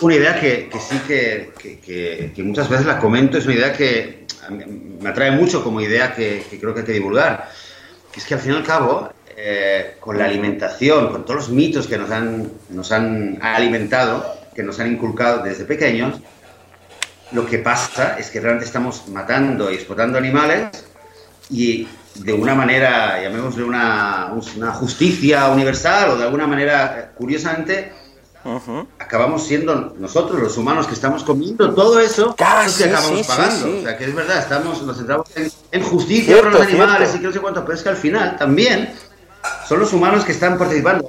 una 0.00 0.14
idea 0.14 0.38
que, 0.38 0.70
sí 0.78 0.98
que, 1.06 1.50
que, 2.34 2.42
muchas 2.42 2.68
veces 2.68 2.86
la 2.86 2.98
comento, 2.98 3.38
es 3.38 3.46
una 3.46 3.54
idea 3.54 3.72
que 3.72 4.26
me 5.00 5.08
atrae 5.08 5.30
mucho 5.30 5.62
como 5.62 5.80
idea 5.80 6.14
que, 6.14 6.44
creo 6.60 6.74
que 6.74 6.80
hay 6.80 6.86
que 6.86 6.92
divulgar. 6.92 7.50
Que 8.12 8.20
es 8.20 8.26
que 8.26 8.34
al 8.34 8.40
fin 8.40 8.52
y 8.52 8.56
al 8.56 8.64
cabo, 8.64 9.10
eh, 9.36 9.96
con 10.00 10.18
la 10.18 10.24
alimentación, 10.24 11.10
con 11.10 11.24
todos 11.24 11.36
los 11.36 11.48
mitos 11.50 11.86
que 11.86 11.96
nos 11.98 12.10
han, 12.10 12.50
nos 12.70 12.92
han 12.92 13.38
alimentado, 13.40 14.26
que 14.54 14.62
nos 14.62 14.78
han 14.80 14.92
inculcado 14.92 15.42
desde 15.42 15.64
pequeños, 15.64 16.20
lo 17.32 17.46
que 17.46 17.58
pasa 17.58 18.18
es 18.18 18.30
que 18.30 18.40
realmente 18.40 18.66
estamos 18.66 19.08
matando 19.08 19.70
y 19.70 19.74
explotando 19.74 20.16
animales 20.18 20.86
y 21.50 21.86
de 22.14 22.32
una 22.32 22.54
manera, 22.54 23.22
llamémosle 23.22 23.64
una, 23.64 24.32
una 24.56 24.72
justicia 24.72 25.48
universal 25.48 26.10
o 26.10 26.16
de 26.16 26.24
alguna 26.24 26.46
manera, 26.46 27.12
curiosamente, 27.14 27.92
acabamos 28.98 29.46
siendo 29.46 29.94
nosotros, 29.98 30.40
los 30.40 30.56
humanos 30.56 30.86
que 30.86 30.94
estamos 30.94 31.24
comiendo 31.24 31.74
todo 31.74 32.00
eso, 32.00 32.34
Casi, 32.36 32.84
que 32.84 32.90
acabamos 32.90 33.26
pagando. 33.26 33.78
O 33.78 33.82
sea, 33.82 33.96
que 33.96 34.04
es 34.04 34.14
verdad, 34.14 34.38
estamos, 34.38 34.82
nos 34.82 34.96
centramos 34.96 35.28
en, 35.70 35.82
justicia 35.82 36.36
por 36.36 36.52
los 36.52 36.62
animales 36.62 37.14
y 37.14 37.18
que 37.18 37.26
no 37.26 37.32
sé 37.32 37.40
cuánto, 37.40 37.64
pero 37.64 37.74
es 37.74 37.82
que 37.82 37.88
al 37.88 37.96
final 37.96 38.36
también 38.36 38.92
son 39.68 39.80
los 39.80 39.92
humanos 39.92 40.24
que 40.24 40.32
están 40.32 40.56
participando. 40.58 41.08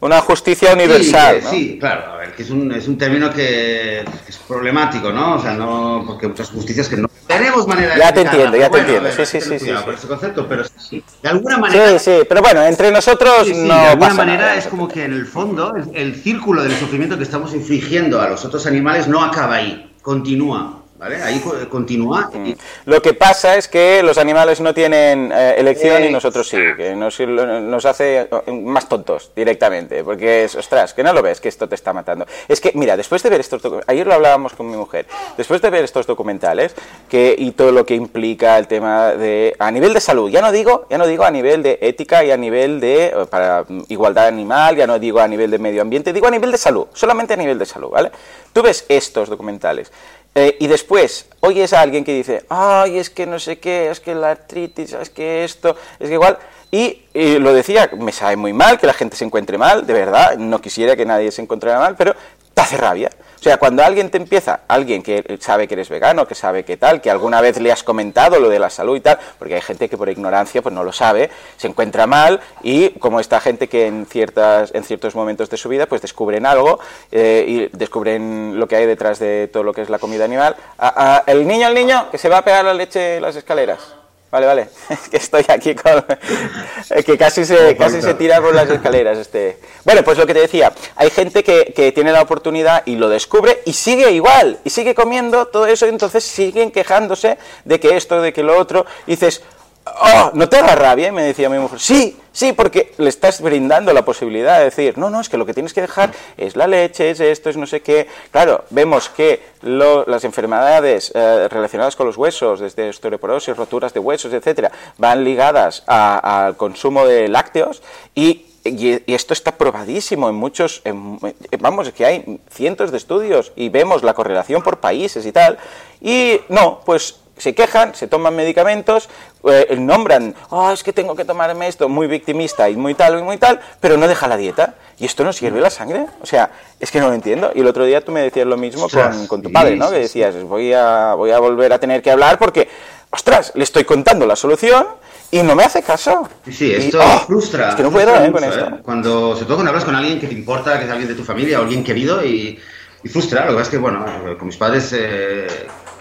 Una 0.00 0.20
justicia 0.20 0.72
universal. 0.72 1.40
Sí, 1.42 1.48
sí 1.50 1.78
claro, 1.78 2.12
a 2.12 2.16
ver, 2.16 2.23
que 2.34 2.42
es 2.42 2.50
un, 2.50 2.72
es 2.72 2.88
un 2.88 2.98
término 2.98 3.32
que, 3.32 4.00
es 4.00 4.36
problemático, 4.48 5.12
¿no? 5.12 5.36
O 5.36 5.40
sea, 5.40 5.54
no, 5.54 6.04
porque 6.06 6.28
muchas 6.28 6.50
justicias 6.50 6.88
que 6.88 6.96
no 6.96 7.08
tenemos 7.26 7.66
manera 7.66 7.96
Ya 7.96 8.12
te 8.12 8.22
entiendo, 8.22 8.56
ya 8.56 8.70
te 8.70 8.78
entiendo. 8.78 9.10
sí, 9.10 9.24
sí, 9.26 9.40
sí. 9.40 9.58
sí, 9.58 9.70
Por 9.84 9.94
ese 9.94 10.06
concepto, 10.06 10.46
pero 10.48 10.64
sí, 10.64 11.02
de 11.22 11.28
alguna 11.28 11.58
manera. 11.58 11.98
Sí, 11.98 11.98
sí, 11.98 12.18
pero 12.28 12.42
bueno, 12.42 12.62
entre 12.62 12.90
nosotros 12.90 13.48
no. 13.48 13.74
De 13.74 13.86
alguna 13.88 14.14
manera 14.14 14.56
es 14.56 14.66
como 14.66 14.88
que 14.88 15.04
en 15.04 15.12
el 15.12 15.26
fondo 15.26 15.74
el, 15.76 15.94
el 15.94 16.14
círculo 16.14 16.62
del 16.62 16.72
sufrimiento 16.72 17.16
que 17.16 17.24
estamos 17.24 17.54
infligiendo 17.54 18.20
a 18.20 18.28
los 18.28 18.44
otros 18.44 18.66
animales 18.66 19.08
no 19.08 19.22
acaba 19.22 19.56
ahí, 19.56 19.90
continúa. 20.02 20.83
Ahí 21.04 21.42
continúa. 21.68 22.30
Mm. 22.32 22.52
Lo 22.86 23.02
que 23.02 23.12
pasa 23.12 23.56
es 23.56 23.68
que 23.68 24.02
los 24.02 24.16
animales 24.16 24.60
no 24.60 24.72
tienen 24.72 25.30
eh, 25.32 25.54
elección 25.58 26.04
y 26.04 26.10
nosotros 26.10 26.48
sí, 26.48 26.56
que 26.76 26.94
nos, 26.96 27.20
nos, 27.20 27.84
hace 27.84 28.20
eh, 28.22 28.52
más 28.52 28.88
tontos 28.88 29.30
directamente, 29.36 30.02
porque 30.02 30.44
es, 30.44 30.54
ostras, 30.54 30.94
que 30.94 31.02
no 31.02 31.12
lo 31.12 31.22
ves, 31.22 31.40
que 31.40 31.48
esto 31.48 31.68
te 31.68 31.74
está 31.74 31.92
matando. 31.92 32.26
Es 32.48 32.60
que, 32.60 32.72
mira, 32.74 32.96
después 32.96 33.22
de 33.22 33.30
ver 33.30 33.40
estos 33.40 33.62
ayer 33.86 34.06
lo 34.06 34.14
hablábamos 34.14 34.54
con 34.54 34.70
mi 34.70 34.76
mujer, 34.76 35.06
después 35.36 35.60
de 35.60 35.70
ver 35.70 35.84
estos 35.84 36.06
documentales 36.06 36.74
que, 37.08 37.34
y 37.36 37.52
todo 37.52 37.70
lo 37.72 37.84
que 37.84 37.94
implica 37.94 38.56
el 38.58 38.66
tema 38.66 39.12
de, 39.12 39.54
a 39.58 39.70
nivel 39.70 39.92
de 39.92 40.00
salud, 40.00 40.30
ya 40.30 40.40
no 40.40 40.52
digo, 40.52 40.86
ya 40.88 40.96
no 40.96 41.06
digo 41.06 41.24
a 41.24 41.30
nivel 41.30 41.62
de 41.62 41.78
ética 41.82 42.24
y 42.24 42.30
a 42.30 42.36
nivel 42.36 42.80
de, 42.80 43.06
eh, 43.06 43.12
para 43.28 43.64
igualdad 43.88 44.26
animal, 44.26 44.76
ya 44.76 44.86
no 44.86 44.98
digo 44.98 45.20
a 45.20 45.28
nivel 45.28 45.50
de 45.50 45.58
medio 45.58 45.82
ambiente, 45.82 46.12
digo 46.12 46.26
a 46.26 46.30
nivel 46.30 46.50
de 46.50 46.58
salud, 46.58 46.86
solamente 46.94 47.34
a 47.34 47.36
nivel 47.36 47.58
de 47.58 47.66
salud, 47.66 47.90
¿vale? 47.90 48.10
Tú 48.52 48.62
ves 48.62 48.86
estos 48.88 49.28
documentales 49.28 49.90
eh, 50.34 50.56
y 50.58 50.66
después 50.66 51.26
oyes 51.40 51.72
a 51.72 51.80
alguien 51.80 52.04
que 52.04 52.12
dice, 52.12 52.44
ay, 52.48 52.98
es 52.98 53.10
que 53.10 53.26
no 53.26 53.38
sé 53.38 53.58
qué, 53.58 53.90
es 53.90 54.00
que 54.00 54.14
la 54.14 54.32
artritis, 54.32 54.92
es 54.92 55.10
que 55.10 55.44
esto, 55.44 55.76
es 56.00 56.08
que 56.08 56.14
igual, 56.14 56.38
y, 56.70 57.02
y, 57.14 57.38
lo 57.38 57.52
decía, 57.52 57.88
me 57.98 58.10
sabe 58.10 58.36
muy 58.36 58.52
mal 58.52 58.78
que 58.78 58.86
la 58.86 58.94
gente 58.94 59.16
se 59.16 59.24
encuentre 59.24 59.58
mal, 59.58 59.86
de 59.86 59.92
verdad, 59.92 60.36
no 60.36 60.60
quisiera 60.60 60.96
que 60.96 61.06
nadie 61.06 61.30
se 61.30 61.42
encontrara 61.42 61.78
mal, 61.78 61.94
pero 61.96 62.14
te 62.52 62.62
hace 62.62 62.76
rabia. 62.76 63.10
O 63.44 63.46
sea, 63.46 63.58
cuando 63.58 63.84
alguien 63.84 64.08
te 64.08 64.16
empieza, 64.16 64.60
alguien 64.68 65.02
que 65.02 65.36
sabe 65.38 65.68
que 65.68 65.74
eres 65.74 65.90
vegano, 65.90 66.26
que 66.26 66.34
sabe 66.34 66.64
que 66.64 66.78
tal, 66.78 67.02
que 67.02 67.10
alguna 67.10 67.42
vez 67.42 67.60
le 67.60 67.70
has 67.70 67.82
comentado 67.82 68.40
lo 68.40 68.48
de 68.48 68.58
la 68.58 68.70
salud 68.70 68.96
y 68.96 69.00
tal, 69.02 69.18
porque 69.38 69.56
hay 69.56 69.60
gente 69.60 69.90
que 69.90 69.98
por 69.98 70.08
ignorancia 70.08 70.62
pues 70.62 70.74
no 70.74 70.82
lo 70.82 70.92
sabe, 70.92 71.28
se 71.58 71.68
encuentra 71.68 72.06
mal 72.06 72.40
y 72.62 72.92
como 72.92 73.20
esta 73.20 73.40
gente 73.40 73.68
que 73.68 73.86
en 73.86 74.06
ciertas 74.06 74.74
en 74.74 74.82
ciertos 74.82 75.14
momentos 75.14 75.50
de 75.50 75.58
su 75.58 75.68
vida 75.68 75.84
pues 75.84 76.00
descubren 76.00 76.46
algo 76.46 76.78
eh, 77.12 77.44
y 77.46 77.76
descubren 77.76 78.58
lo 78.58 78.66
que 78.66 78.76
hay 78.76 78.86
detrás 78.86 79.18
de 79.18 79.50
todo 79.52 79.62
lo 79.62 79.74
que 79.74 79.82
es 79.82 79.90
la 79.90 79.98
comida 79.98 80.24
animal, 80.24 80.56
a, 80.78 81.22
el 81.26 81.46
niño, 81.46 81.68
el 81.68 81.74
niño 81.74 82.10
que 82.10 82.16
se 82.16 82.30
va 82.30 82.38
a 82.38 82.44
pegar 82.46 82.64
la 82.64 82.72
leche 82.72 83.16
en 83.16 83.22
las 83.24 83.36
escaleras. 83.36 84.03
Vale, 84.34 84.46
vale. 84.46 84.68
Que 85.12 85.18
estoy 85.18 85.44
aquí 85.46 85.76
con. 85.76 86.04
que 87.06 87.16
casi 87.16 87.44
se, 87.44 87.76
casi 87.76 88.02
se 88.02 88.14
tira 88.14 88.40
por 88.40 88.52
las 88.52 88.68
escaleras. 88.68 89.16
este 89.16 89.60
Bueno, 89.84 90.02
pues 90.02 90.18
lo 90.18 90.26
que 90.26 90.34
te 90.34 90.40
decía. 90.40 90.72
Hay 90.96 91.10
gente 91.10 91.44
que, 91.44 91.72
que, 91.72 91.92
tiene 91.92 92.10
la 92.10 92.20
oportunidad 92.20 92.82
y 92.84 92.96
lo 92.96 93.08
descubre 93.08 93.62
y 93.64 93.74
sigue 93.74 94.10
igual. 94.10 94.58
Y 94.64 94.70
sigue 94.70 94.92
comiendo 94.92 95.46
todo 95.46 95.66
eso. 95.66 95.86
Y 95.86 95.90
entonces 95.90 96.24
siguen 96.24 96.72
quejándose 96.72 97.38
de 97.64 97.78
que 97.78 97.96
esto, 97.96 98.20
de 98.20 98.32
que 98.32 98.42
lo 98.42 98.58
otro. 98.58 98.86
Y 99.06 99.12
dices. 99.12 99.40
Oh, 99.86 100.32
no 100.34 100.48
te 100.48 100.56
haga 100.56 100.74
rabia, 100.74 101.12
me 101.12 101.22
decía 101.22 101.48
mi 101.48 101.58
mujer. 101.58 101.78
Sí, 101.78 102.18
sí, 102.34 102.52
porque 102.52 102.92
le 102.98 103.08
estás 103.08 103.40
brindando 103.40 103.94
la 103.94 104.04
posibilidad 104.04 104.58
de 104.58 104.64
decir, 104.64 104.98
no, 104.98 105.08
no, 105.08 105.22
es 105.22 105.30
que 105.30 105.38
lo 105.38 105.46
que 105.46 105.54
tienes 105.54 105.72
que 105.72 105.80
dejar 105.80 106.12
es 106.36 106.56
la 106.56 106.66
leche, 106.66 107.08
es 107.08 107.20
esto, 107.20 107.48
es 107.48 107.56
no 107.56 107.66
sé 107.66 107.80
qué. 107.80 108.06
Claro, 108.30 108.64
vemos 108.68 109.08
que 109.08 109.40
lo, 109.62 110.04
las 110.04 110.24
enfermedades 110.24 111.10
eh, 111.14 111.48
relacionadas 111.48 111.96
con 111.96 112.06
los 112.06 112.18
huesos, 112.18 112.60
desde 112.60 112.90
osteoporosis, 112.90 113.56
roturas 113.56 113.94
de 113.94 114.00
huesos, 114.00 114.34
etcétera, 114.34 114.70
van 114.98 115.24
ligadas 115.24 115.82
al 115.86 116.58
consumo 116.58 117.06
de 117.06 117.28
lácteos 117.28 117.82
y 118.14 118.48
y, 118.64 119.12
esto 119.12 119.34
está 119.34 119.52
probadísimo 119.52 120.28
en 120.28 120.34
muchos, 120.34 120.80
en, 120.84 121.18
vamos, 121.60 121.92
que 121.92 122.06
hay 122.06 122.40
cientos 122.50 122.90
de 122.90 122.96
estudios 122.96 123.52
y 123.56 123.68
vemos 123.68 124.02
la 124.02 124.14
correlación 124.14 124.62
por 124.62 124.80
países 124.80 125.26
y 125.26 125.32
tal. 125.32 125.58
Y 126.00 126.40
no, 126.48 126.80
pues 126.84 127.20
se 127.36 127.54
quejan, 127.54 127.94
se 127.94 128.06
toman 128.06 128.34
medicamentos, 128.36 129.08
eh, 129.44 129.76
nombran, 129.78 130.34
oh, 130.50 130.70
es 130.70 130.82
que 130.82 130.92
tengo 130.92 131.16
que 131.16 131.24
tomarme 131.24 131.68
esto, 131.68 131.88
muy 131.88 132.06
victimista 132.06 132.68
y 132.68 132.76
muy 132.76 132.94
tal 132.94 133.18
y 133.18 133.22
muy 133.22 133.38
tal, 133.38 133.60
pero 133.80 133.96
no 133.96 134.06
deja 134.08 134.28
la 134.28 134.36
dieta. 134.36 134.74
¿Y 134.98 135.06
esto 135.06 135.24
no 135.24 135.32
sirve 135.32 135.60
la 135.60 135.70
sangre? 135.70 136.06
O 136.22 136.26
sea, 136.26 136.50
es 136.78 136.90
que 136.90 137.00
no 137.00 137.08
lo 137.08 137.14
entiendo. 137.14 137.50
Y 137.54 137.60
el 137.60 137.66
otro 137.66 137.84
día 137.84 138.04
tú 138.04 138.12
me 138.12 138.20
decías 138.20 138.46
lo 138.46 138.56
mismo 138.56 138.88
con, 138.88 139.26
con, 139.26 139.42
tu 139.42 139.50
padre, 139.50 139.76
¿no? 139.76 139.90
Que 139.90 139.98
decías, 139.98 140.40
voy 140.44 140.72
a, 140.72 141.14
voy 141.14 141.32
a 141.32 141.40
volver 141.40 141.72
a 141.72 141.78
tener 141.80 142.00
que 142.00 142.12
hablar 142.12 142.38
porque, 142.38 142.68
ostras, 143.10 143.52
le 143.56 143.64
estoy 143.64 143.84
contando 143.84 144.24
la 144.24 144.36
solución 144.36 144.86
y 145.32 145.42
no 145.42 145.56
me 145.56 145.64
hace 145.64 145.82
caso. 145.82 146.28
Sí, 146.48 146.72
esto 146.72 146.98
y, 146.98 147.00
oh, 147.00 147.18
frustra. 147.26 147.70
Es 147.70 147.74
que 147.74 147.82
no 147.82 147.90
puedo 147.90 148.14
mucho, 148.14 148.32
con 148.32 148.44
esto. 148.44 148.66
¿eh? 148.66 148.80
Cuando, 148.84 149.34
sobre 149.34 149.46
todo 149.46 149.56
cuando 149.56 149.70
hablas 149.70 149.84
con 149.84 149.96
alguien 149.96 150.20
que 150.20 150.28
te 150.28 150.34
importa, 150.34 150.78
que 150.78 150.84
es 150.84 150.90
alguien 150.90 151.08
de 151.08 151.16
tu 151.16 151.24
familia 151.24 151.58
o 151.58 151.62
alguien 151.64 151.82
querido 151.82 152.24
y, 152.24 152.60
y 153.02 153.08
frustra. 153.08 153.46
Lo 153.46 153.50
que 153.50 153.56
pasa 153.56 153.62
es 153.62 153.68
que, 153.70 153.78
bueno, 153.78 154.06
con 154.38 154.46
mis 154.46 154.56
padres 154.56 154.94
eh, 154.96 155.48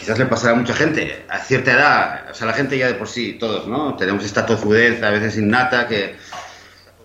quizás 0.03 0.19
le 0.19 0.25
pasará 0.25 0.51
a 0.51 0.55
mucha 0.55 0.73
gente. 0.73 1.23
A 1.29 1.39
cierta 1.39 1.71
edad, 1.71 2.25
o 2.29 2.33
sea, 2.33 2.45
la 2.45 2.53
gente 2.53 2.77
ya 2.77 2.87
de 2.87 2.95
por 2.95 3.07
sí, 3.07 3.37
todos, 3.39 3.67
¿no? 3.67 3.95
Tenemos 3.95 4.25
esta 4.25 4.45
tozudez 4.45 5.01
a 5.01 5.09
veces 5.11 5.37
innata 5.37 5.87
que, 5.87 6.17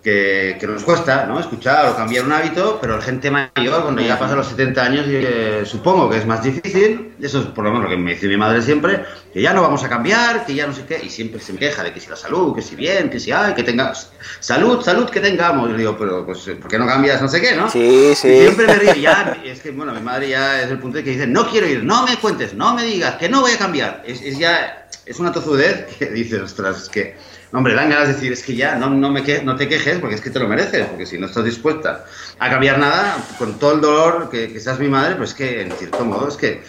que, 0.03 0.57
que 0.59 0.67
nos 0.67 0.83
cuesta, 0.83 1.25
¿no? 1.25 1.39
Escuchar 1.39 1.89
o 1.89 1.95
cambiar 1.95 2.25
un 2.25 2.31
hábito, 2.31 2.77
pero 2.79 2.97
la 2.97 3.03
gente 3.03 3.29
mayor, 3.29 3.83
cuando 3.83 4.01
ya 4.01 4.17
pasa 4.17 4.35
los 4.35 4.47
70 4.47 4.81
años, 4.81 5.05
eh, 5.07 5.63
supongo 5.65 6.09
que 6.09 6.17
es 6.17 6.25
más 6.25 6.41
difícil. 6.43 7.15
Eso 7.21 7.39
es 7.39 7.45
por 7.47 7.65
lo 7.65 7.71
menos 7.71 7.85
lo 7.85 7.89
que 7.89 7.97
me 7.97 8.11
dice 8.11 8.27
mi 8.27 8.37
madre 8.37 8.61
siempre, 8.61 9.03
que 9.33 9.41
ya 9.41 9.53
no 9.53 9.61
vamos 9.61 9.83
a 9.83 9.89
cambiar, 9.89 10.45
que 10.45 10.55
ya 10.55 10.67
no 10.67 10.73
sé 10.73 10.85
qué, 10.85 11.01
y 11.03 11.09
siempre 11.09 11.41
se 11.41 11.53
me 11.53 11.59
queja 11.59 11.83
de 11.83 11.91
que 11.91 11.99
si 11.99 12.09
la 12.09 12.15
salud, 12.15 12.55
que 12.55 12.61
si 12.61 12.75
bien, 12.75 13.09
que 13.09 13.19
si 13.19 13.31
hay, 13.31 13.53
que 13.53 13.63
tengas 13.63 14.11
salud, 14.39 14.81
salud 14.81 15.09
que 15.09 15.19
tengamos. 15.19 15.69
Yo 15.69 15.75
digo, 15.75 15.97
pero 15.97 16.25
pues, 16.25 16.39
¿por 16.39 16.69
qué 16.69 16.79
no 16.79 16.87
cambias 16.87 17.21
no 17.21 17.27
sé 17.27 17.41
qué, 17.41 17.55
no? 17.55 17.69
Sí, 17.69 18.13
sí. 18.15 18.27
Y 18.29 18.39
siempre 18.41 18.67
me 18.67 18.75
río, 18.75 18.93
ya, 18.95 19.37
es 19.43 19.59
que, 19.59 19.71
bueno, 19.71 19.93
mi 19.93 20.01
madre 20.01 20.29
ya 20.29 20.61
es 20.61 20.71
el 20.71 20.79
punto 20.79 20.97
de 20.97 21.03
que 21.03 21.11
dice, 21.11 21.27
no 21.27 21.49
quiero 21.49 21.67
ir, 21.67 21.83
no 21.83 22.05
me 22.05 22.15
cuentes, 22.17 22.53
no 22.53 22.73
me 22.73 22.83
digas, 22.83 23.15
que 23.15 23.27
no 23.27 23.41
voy 23.41 23.51
a 23.51 23.57
cambiar. 23.57 24.03
Es, 24.05 24.21
es 24.21 24.37
ya, 24.37 24.87
es 25.05 25.19
una 25.19 25.33
tozudez 25.33 25.87
que 25.97 26.05
dices, 26.05 26.41
ostras, 26.41 26.83
es 26.83 26.89
que 26.89 27.17
hombre, 27.51 27.73
dan 27.73 27.89
ganas 27.89 28.07
de 28.07 28.13
decir, 28.13 28.31
es 28.31 28.43
que 28.43 28.55
ya 28.55 28.75
no, 28.75 28.89
no, 28.89 29.09
me 29.11 29.23
que, 29.23 29.43
no 29.43 29.55
te 29.55 29.67
quejes 29.67 29.99
porque 29.99 30.15
es 30.15 30.21
que 30.21 30.29
te 30.29 30.39
lo 30.39 30.47
mereces, 30.47 30.87
porque 30.87 31.05
si 31.05 31.17
no 31.17 31.25
estás 31.25 31.45
dispuesta 31.45 32.05
a 32.37 32.49
cambiar 32.49 32.77
nada, 32.79 33.17
con 33.37 33.57
todo 33.57 33.73
el 33.73 33.81
dolor 33.81 34.29
que, 34.29 34.51
que 34.51 34.59
seas 34.59 34.79
mi 34.79 34.87
madre, 34.87 35.15
pues 35.15 35.33
que 35.33 35.61
en 35.61 35.71
cierto 35.71 36.05
modo 36.05 36.27
es 36.27 36.35
que 36.35 36.63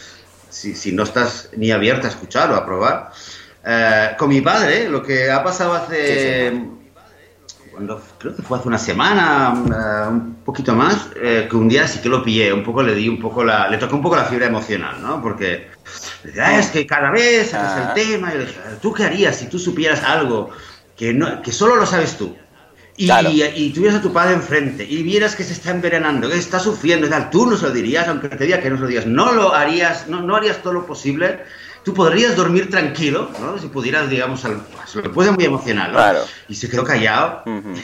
si, 0.51 0.75
si 0.75 0.93
no 0.93 1.05
estás 1.05 1.51
ni 1.57 1.71
abierta 1.71 2.09
a 2.09 2.11
escuchar 2.11 2.51
o 2.51 2.57
a 2.57 2.67
probar. 2.67 3.13
Eh, 3.65 4.11
con 4.19 4.29
mi 4.29 4.41
padre, 4.41 4.89
lo 4.89 5.03
que 5.03 5.31
ha 5.31 5.43
pasado 5.43 5.75
hace... 5.75 6.51
Sí, 6.51 6.57
sí. 6.57 6.77
Cuando, 7.71 8.03
creo 8.19 8.35
que 8.35 8.43
fue 8.43 8.59
hace 8.59 8.69
una 8.69 8.79
semana, 8.79 9.55
uh, 9.55 10.11
un 10.11 10.35
poquito 10.45 10.75
más, 10.75 11.11
eh, 11.17 11.47
que 11.49 11.57
un 11.57 11.69
día 11.69 11.87
sí 11.87 12.01
que 12.01 12.09
lo 12.09 12.23
pillé, 12.23 12.53
un 12.53 12.65
poco 12.65 12.83
le 12.83 12.95
di 12.95 13.09
un 13.09 13.21
poco 13.21 13.45
la, 13.45 13.69
le 13.69 13.79
toqué 13.79 13.95
un 13.95 14.03
poco 14.03 14.17
la 14.17 14.25
fibra 14.25 14.47
emocional, 14.47 15.01
¿no? 15.01 15.23
Porque 15.23 15.69
decía, 16.25 16.49
ah, 16.49 16.59
es 16.59 16.67
que 16.67 16.85
cada 16.85 17.11
vez 17.13 17.55
haces 17.55 17.87
el 17.87 17.95
tema, 17.95 18.31
y 18.31 18.33
yo 18.33 18.39
le 18.41 18.47
dije, 18.47 18.61
¿tú 18.83 18.93
qué 18.93 19.05
harías 19.05 19.37
si 19.37 19.47
tú 19.47 19.59
supieras 19.59 20.03
algo 20.03 20.51
que, 21.01 21.15
no, 21.15 21.41
que 21.41 21.51
solo 21.51 21.77
lo 21.77 21.87
sabes 21.87 22.19
tú? 22.19 22.37
Y, 22.99 23.07
claro. 23.07 23.31
y, 23.31 23.43
y, 23.43 23.73
tuvieras 23.73 24.01
a 24.01 24.03
tu 24.03 24.13
padre 24.13 24.35
enfrente 24.35 24.85
y 24.85 25.03
vieras 25.03 25.35
que 25.35 25.45
se 25.45 25.55
está 25.55 25.71
envenenando, 25.71 26.29
que 26.29 26.37
está 26.37 26.61
sufriendo 26.61 27.07
y 27.07 27.11
tal, 27.11 27.31
tú 27.31 27.47
no 27.47 27.57
se 27.57 27.63
lo 27.63 27.73
dirías, 27.73 28.07
aunque 28.07 28.29
te 28.29 28.45
diga 28.45 28.61
que 28.61 28.69
no 28.69 28.77
se 28.77 28.83
lo 28.83 28.89
digas, 28.89 29.07
no 29.07 29.33
lo 29.33 29.55
harías, 29.55 30.09
no, 30.09 30.21
no 30.21 30.37
harías 30.37 30.63
todo 30.63 30.75
lo 30.75 30.87
posible 30.87 31.41
tú 31.83 31.95
podrías 31.95 32.37
dormir 32.37 32.69
tranquilo, 32.69 33.31
¿no? 33.41 33.59
Si 33.59 33.69
pudieras, 33.69 34.11
digamos, 34.11 34.45
al, 34.45 34.63
se 34.87 35.01
lo 35.01 35.13
puede 35.13 35.31
muy 35.31 35.45
emocional, 35.45 35.93
¿no? 35.93 35.97
Claro. 35.97 36.25
Y 36.49 36.55
se 36.55 36.69
quedó 36.69 36.85
callado 36.85 37.43
uh 37.47 37.51
-huh. 37.51 37.83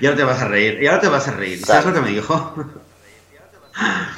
y 0.00 0.06
ahora 0.06 0.16
te 0.16 0.24
vas 0.24 0.42
a 0.42 0.48
reír, 0.48 0.82
y 0.82 0.86
ahora 0.86 1.00
te 1.00 1.08
vas 1.08 1.28
a 1.28 1.30
reír. 1.32 1.62
Claro. 1.62 1.82
¿Sabes 1.82 1.96
lo 1.96 2.02
que 2.02 2.10
me 2.10 2.14
dijo? 2.14 2.54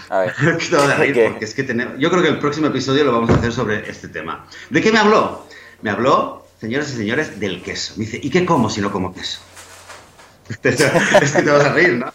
A 0.08 0.20
ver. 0.20 0.34
te 0.70 0.76
vas 0.76 0.88
a 0.88 0.96
reír 0.96 1.14
¿Qué? 1.14 1.28
porque 1.30 1.44
es 1.44 1.54
que 1.54 1.64
tenemos... 1.64 1.98
Yo 1.98 2.10
creo 2.10 2.22
que 2.22 2.28
el 2.28 2.38
próximo 2.38 2.68
episodio 2.68 3.04
lo 3.04 3.12
vamos 3.12 3.30
a 3.30 3.34
hacer 3.34 3.52
sobre 3.52 3.88
este 3.88 4.08
tema. 4.08 4.46
¿De 4.70 4.80
qué 4.80 4.90
me 4.92 4.98
habló? 4.98 5.46
Me 5.82 5.90
habló, 5.90 6.47
señoras 6.60 6.90
y 6.90 6.96
señores, 6.96 7.38
del 7.40 7.62
queso. 7.62 7.94
Me 7.96 8.04
dice, 8.04 8.20
¿y 8.22 8.30
qué 8.30 8.44
como 8.44 8.68
si 8.70 8.80
no 8.80 8.90
como 8.92 9.14
queso? 9.14 9.40
es 10.48 11.32
que 11.32 11.42
te 11.42 11.50
vas 11.50 11.64
a 11.64 11.72
reír, 11.72 11.94
¿no? 11.94 12.12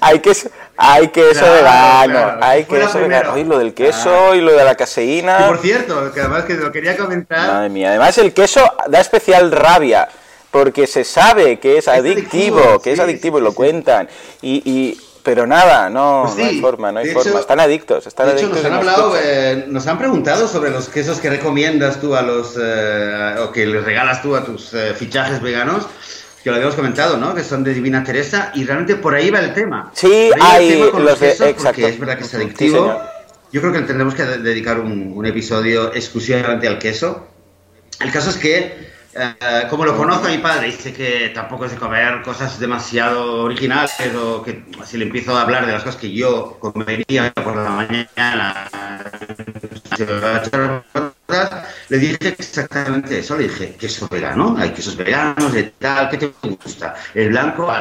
hay 0.00 0.20
queso, 0.20 0.48
hay 0.76 1.08
queso 1.08 1.40
Claro, 1.40 1.54
vegano, 1.54 2.12
claro. 2.12 2.38
hay 2.44 2.64
queso 2.64 2.92
primera. 2.92 3.18
vegano. 3.20 3.34
Ay, 3.34 3.44
lo 3.44 3.58
del 3.58 3.74
queso 3.74 4.30
Ah. 4.32 4.36
y 4.36 4.40
lo 4.40 4.52
de 4.52 4.64
la 4.64 4.74
caseína. 4.76 5.40
Y 5.40 5.48
por 5.48 5.58
cierto, 5.58 6.12
que 6.12 6.20
además 6.20 6.44
que 6.44 6.54
lo 6.54 6.70
quería 6.72 6.96
comentar... 6.96 7.38
Madre 7.48 7.68
mía, 7.68 7.90
además 7.90 8.16
el 8.18 8.32
queso 8.32 8.60
da 8.88 9.00
especial 9.00 9.50
rabia 9.52 10.08
porque 10.50 10.86
se 10.86 11.04
sabe 11.04 11.58
que 11.58 11.76
es 11.78 11.88
adictivo, 11.88 12.58
adictivo, 12.60 12.80
que 12.82 12.92
es 12.92 13.00
adictivo 13.00 13.38
y 13.38 13.42
lo 13.42 13.50
sí. 13.50 13.56
cuentan. 13.56 14.08
Y, 14.40 14.62
y- 14.64 15.00
pero 15.26 15.44
nada, 15.44 15.90
no, 15.90 16.22
Pues 16.24 16.36
sí, 16.36 16.40
no 16.42 16.46
hay 16.48 16.60
forma, 16.60 16.92
no 16.92 17.00
hay 17.00 17.10
forma. 17.10 17.30
hecho- 17.30 17.40
están 17.40 17.58
adictos, 17.58 18.06
están 18.06 18.28
De 18.28 18.34
hecho, 18.40 18.48
nos 18.48 18.64
han 18.64 18.72
hablado, 18.74 19.14
eh, 19.20 19.64
nos 19.66 19.84
han 19.88 19.98
preguntado 19.98 20.46
sobre 20.46 20.70
los 20.70 20.88
quesos 20.88 21.18
que 21.18 21.28
recomiendas 21.28 22.00
tú 22.00 22.14
a 22.14 22.22
los, 22.22 22.56
eh, 22.62 23.34
o 23.40 23.50
que 23.50 23.66
les 23.66 23.84
regalas 23.84 24.22
tú 24.22 24.36
a 24.36 24.44
tus 24.44 24.72
eh, 24.72 24.94
fichajes 24.96 25.42
veganos, 25.42 25.84
que 26.44 26.50
lo 26.50 26.54
habíamos 26.56 26.76
comentado, 26.76 27.16
¿no? 27.16 27.34
Que 27.34 27.42
son 27.42 27.64
de 27.64 27.74
Divina 27.74 28.04
Teresa, 28.04 28.52
y 28.54 28.62
realmente 28.64 28.94
por 28.94 29.16
ahí 29.16 29.30
va 29.30 29.40
el 29.40 29.52
tema. 29.52 29.90
Sí, 29.94 30.30
hay 30.40 30.68
tema 30.70 30.90
con 30.92 31.04
los 31.04 31.18
de- 31.18 31.26
quesos, 31.30 31.46
exacto. 31.48 31.66
Porque 31.80 31.88
es 31.88 31.98
verdad 31.98 32.18
que 32.18 32.24
es 32.24 32.34
adictivo. 32.34 33.02
Yo 33.52 33.60
creo 33.60 33.72
que 33.72 33.80
tendremos 33.80 34.14
que 34.14 34.22
de- 34.22 34.38
dedicar 34.38 34.78
un, 34.78 35.12
un 35.12 35.26
episodio 35.26 35.92
exclusivamente 35.92 36.68
al 36.68 36.78
queso. 36.78 37.26
El 37.98 38.12
caso 38.12 38.30
es 38.30 38.36
que, 38.36 38.94
eh, 39.18 39.66
como 39.70 39.86
lo 39.86 39.96
conozco 39.96 40.26
a 40.26 40.30
mi 40.30 40.38
padre, 40.38 40.66
dice 40.66 40.92
que 40.92 41.30
tampoco 41.34 41.64
es 41.64 41.72
de 41.72 41.78
comer 41.78 42.20
cosas 42.22 42.58
demasiado 42.60 43.44
originales 43.44 43.92
o 44.14 44.42
que 44.42 44.64
si 44.84 44.98
le 44.98 45.06
empiezo 45.06 45.34
a 45.34 45.42
hablar 45.42 45.64
de 45.64 45.72
las 45.72 45.82
cosas 45.82 45.98
que 45.98 46.12
yo 46.12 46.58
comería 46.60 47.32
por 47.32 47.56
la 47.56 47.70
mañana, 47.70 48.68
le 51.88 51.98
dije 51.98 52.28
exactamente 52.28 53.20
eso, 53.20 53.38
le 53.38 53.44
dije 53.44 53.74
queso 53.76 54.06
vegano, 54.08 54.54
hay 54.58 54.70
quesos 54.70 54.96
veganos, 54.96 55.50
de 55.52 55.64
tal, 55.78 56.10
¿qué 56.10 56.18
te 56.18 56.32
gusta? 56.42 56.94
El 57.14 57.30
blanco, 57.30 57.72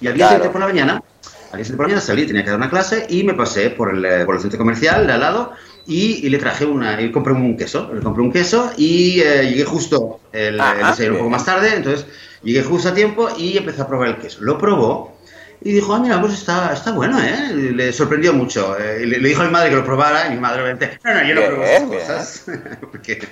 y 0.00 0.06
al 0.06 0.14
día 0.14 0.28
siguiente 0.28 0.48
por 0.50 0.60
la 0.60 0.68
mañana 0.68 1.02
al 1.50 1.56
día 1.56 1.64
siguiente 1.64 1.76
por 1.76 1.86
la 1.86 1.88
mañana 1.88 2.00
salí, 2.00 2.26
tenía 2.26 2.44
que 2.44 2.50
dar 2.50 2.58
una 2.58 2.70
clase 2.70 3.06
y 3.10 3.24
me 3.24 3.34
pasé 3.34 3.70
por 3.70 3.94
el, 3.94 4.24
por 4.24 4.36
el 4.36 4.40
centro 4.40 4.58
comercial 4.58 5.06
de 5.06 5.12
al 5.12 5.20
lado 5.20 5.52
y, 5.88 6.24
y 6.26 6.28
le 6.28 6.38
traje 6.38 6.64
una, 6.64 7.00
y 7.00 7.10
compré 7.10 7.32
un 7.32 7.56
queso, 7.56 7.90
le 7.92 8.00
compré 8.00 8.22
un 8.22 8.30
queso 8.32 8.70
y 8.76 9.20
eh, 9.20 9.48
llegué 9.50 9.64
justo 9.64 10.20
el, 10.32 10.60
Ajá, 10.60 10.72
el 10.80 10.86
desayuno 10.86 11.12
un 11.14 11.18
poco 11.18 11.30
más 11.30 11.44
tarde, 11.44 11.72
entonces 11.74 12.06
llegué 12.44 12.62
justo 12.62 12.90
a 12.90 12.94
tiempo 12.94 13.28
y 13.36 13.56
empecé 13.58 13.82
a 13.82 13.88
probar 13.88 14.08
el 14.08 14.16
queso. 14.18 14.38
Lo 14.42 14.58
probó 14.58 15.16
y 15.60 15.72
dijo, 15.72 15.92
ah, 15.92 15.98
mira, 15.98 16.20
pues 16.20 16.34
está, 16.34 16.72
está 16.72 16.92
bueno, 16.92 17.18
¿eh? 17.20 17.52
Le 17.52 17.92
sorprendió 17.92 18.32
mucho. 18.32 18.78
Eh, 18.78 19.04
le, 19.04 19.18
le 19.18 19.28
dijo 19.30 19.42
a 19.42 19.46
mi 19.46 19.50
madre 19.50 19.70
que 19.70 19.74
lo 19.76 19.84
probara 19.84 20.28
y 20.28 20.30
mi 20.30 20.36
madre 20.38 20.62
obviamente, 20.62 21.00
no, 21.02 21.14
no, 21.14 21.22
yo 21.24 21.34
no 21.34 21.40
Bien, 21.40 21.50
pruebo 21.56 21.64
esas 21.64 22.44
bien. 22.46 22.60
cosas. 22.60 22.78
Porque 22.92 23.28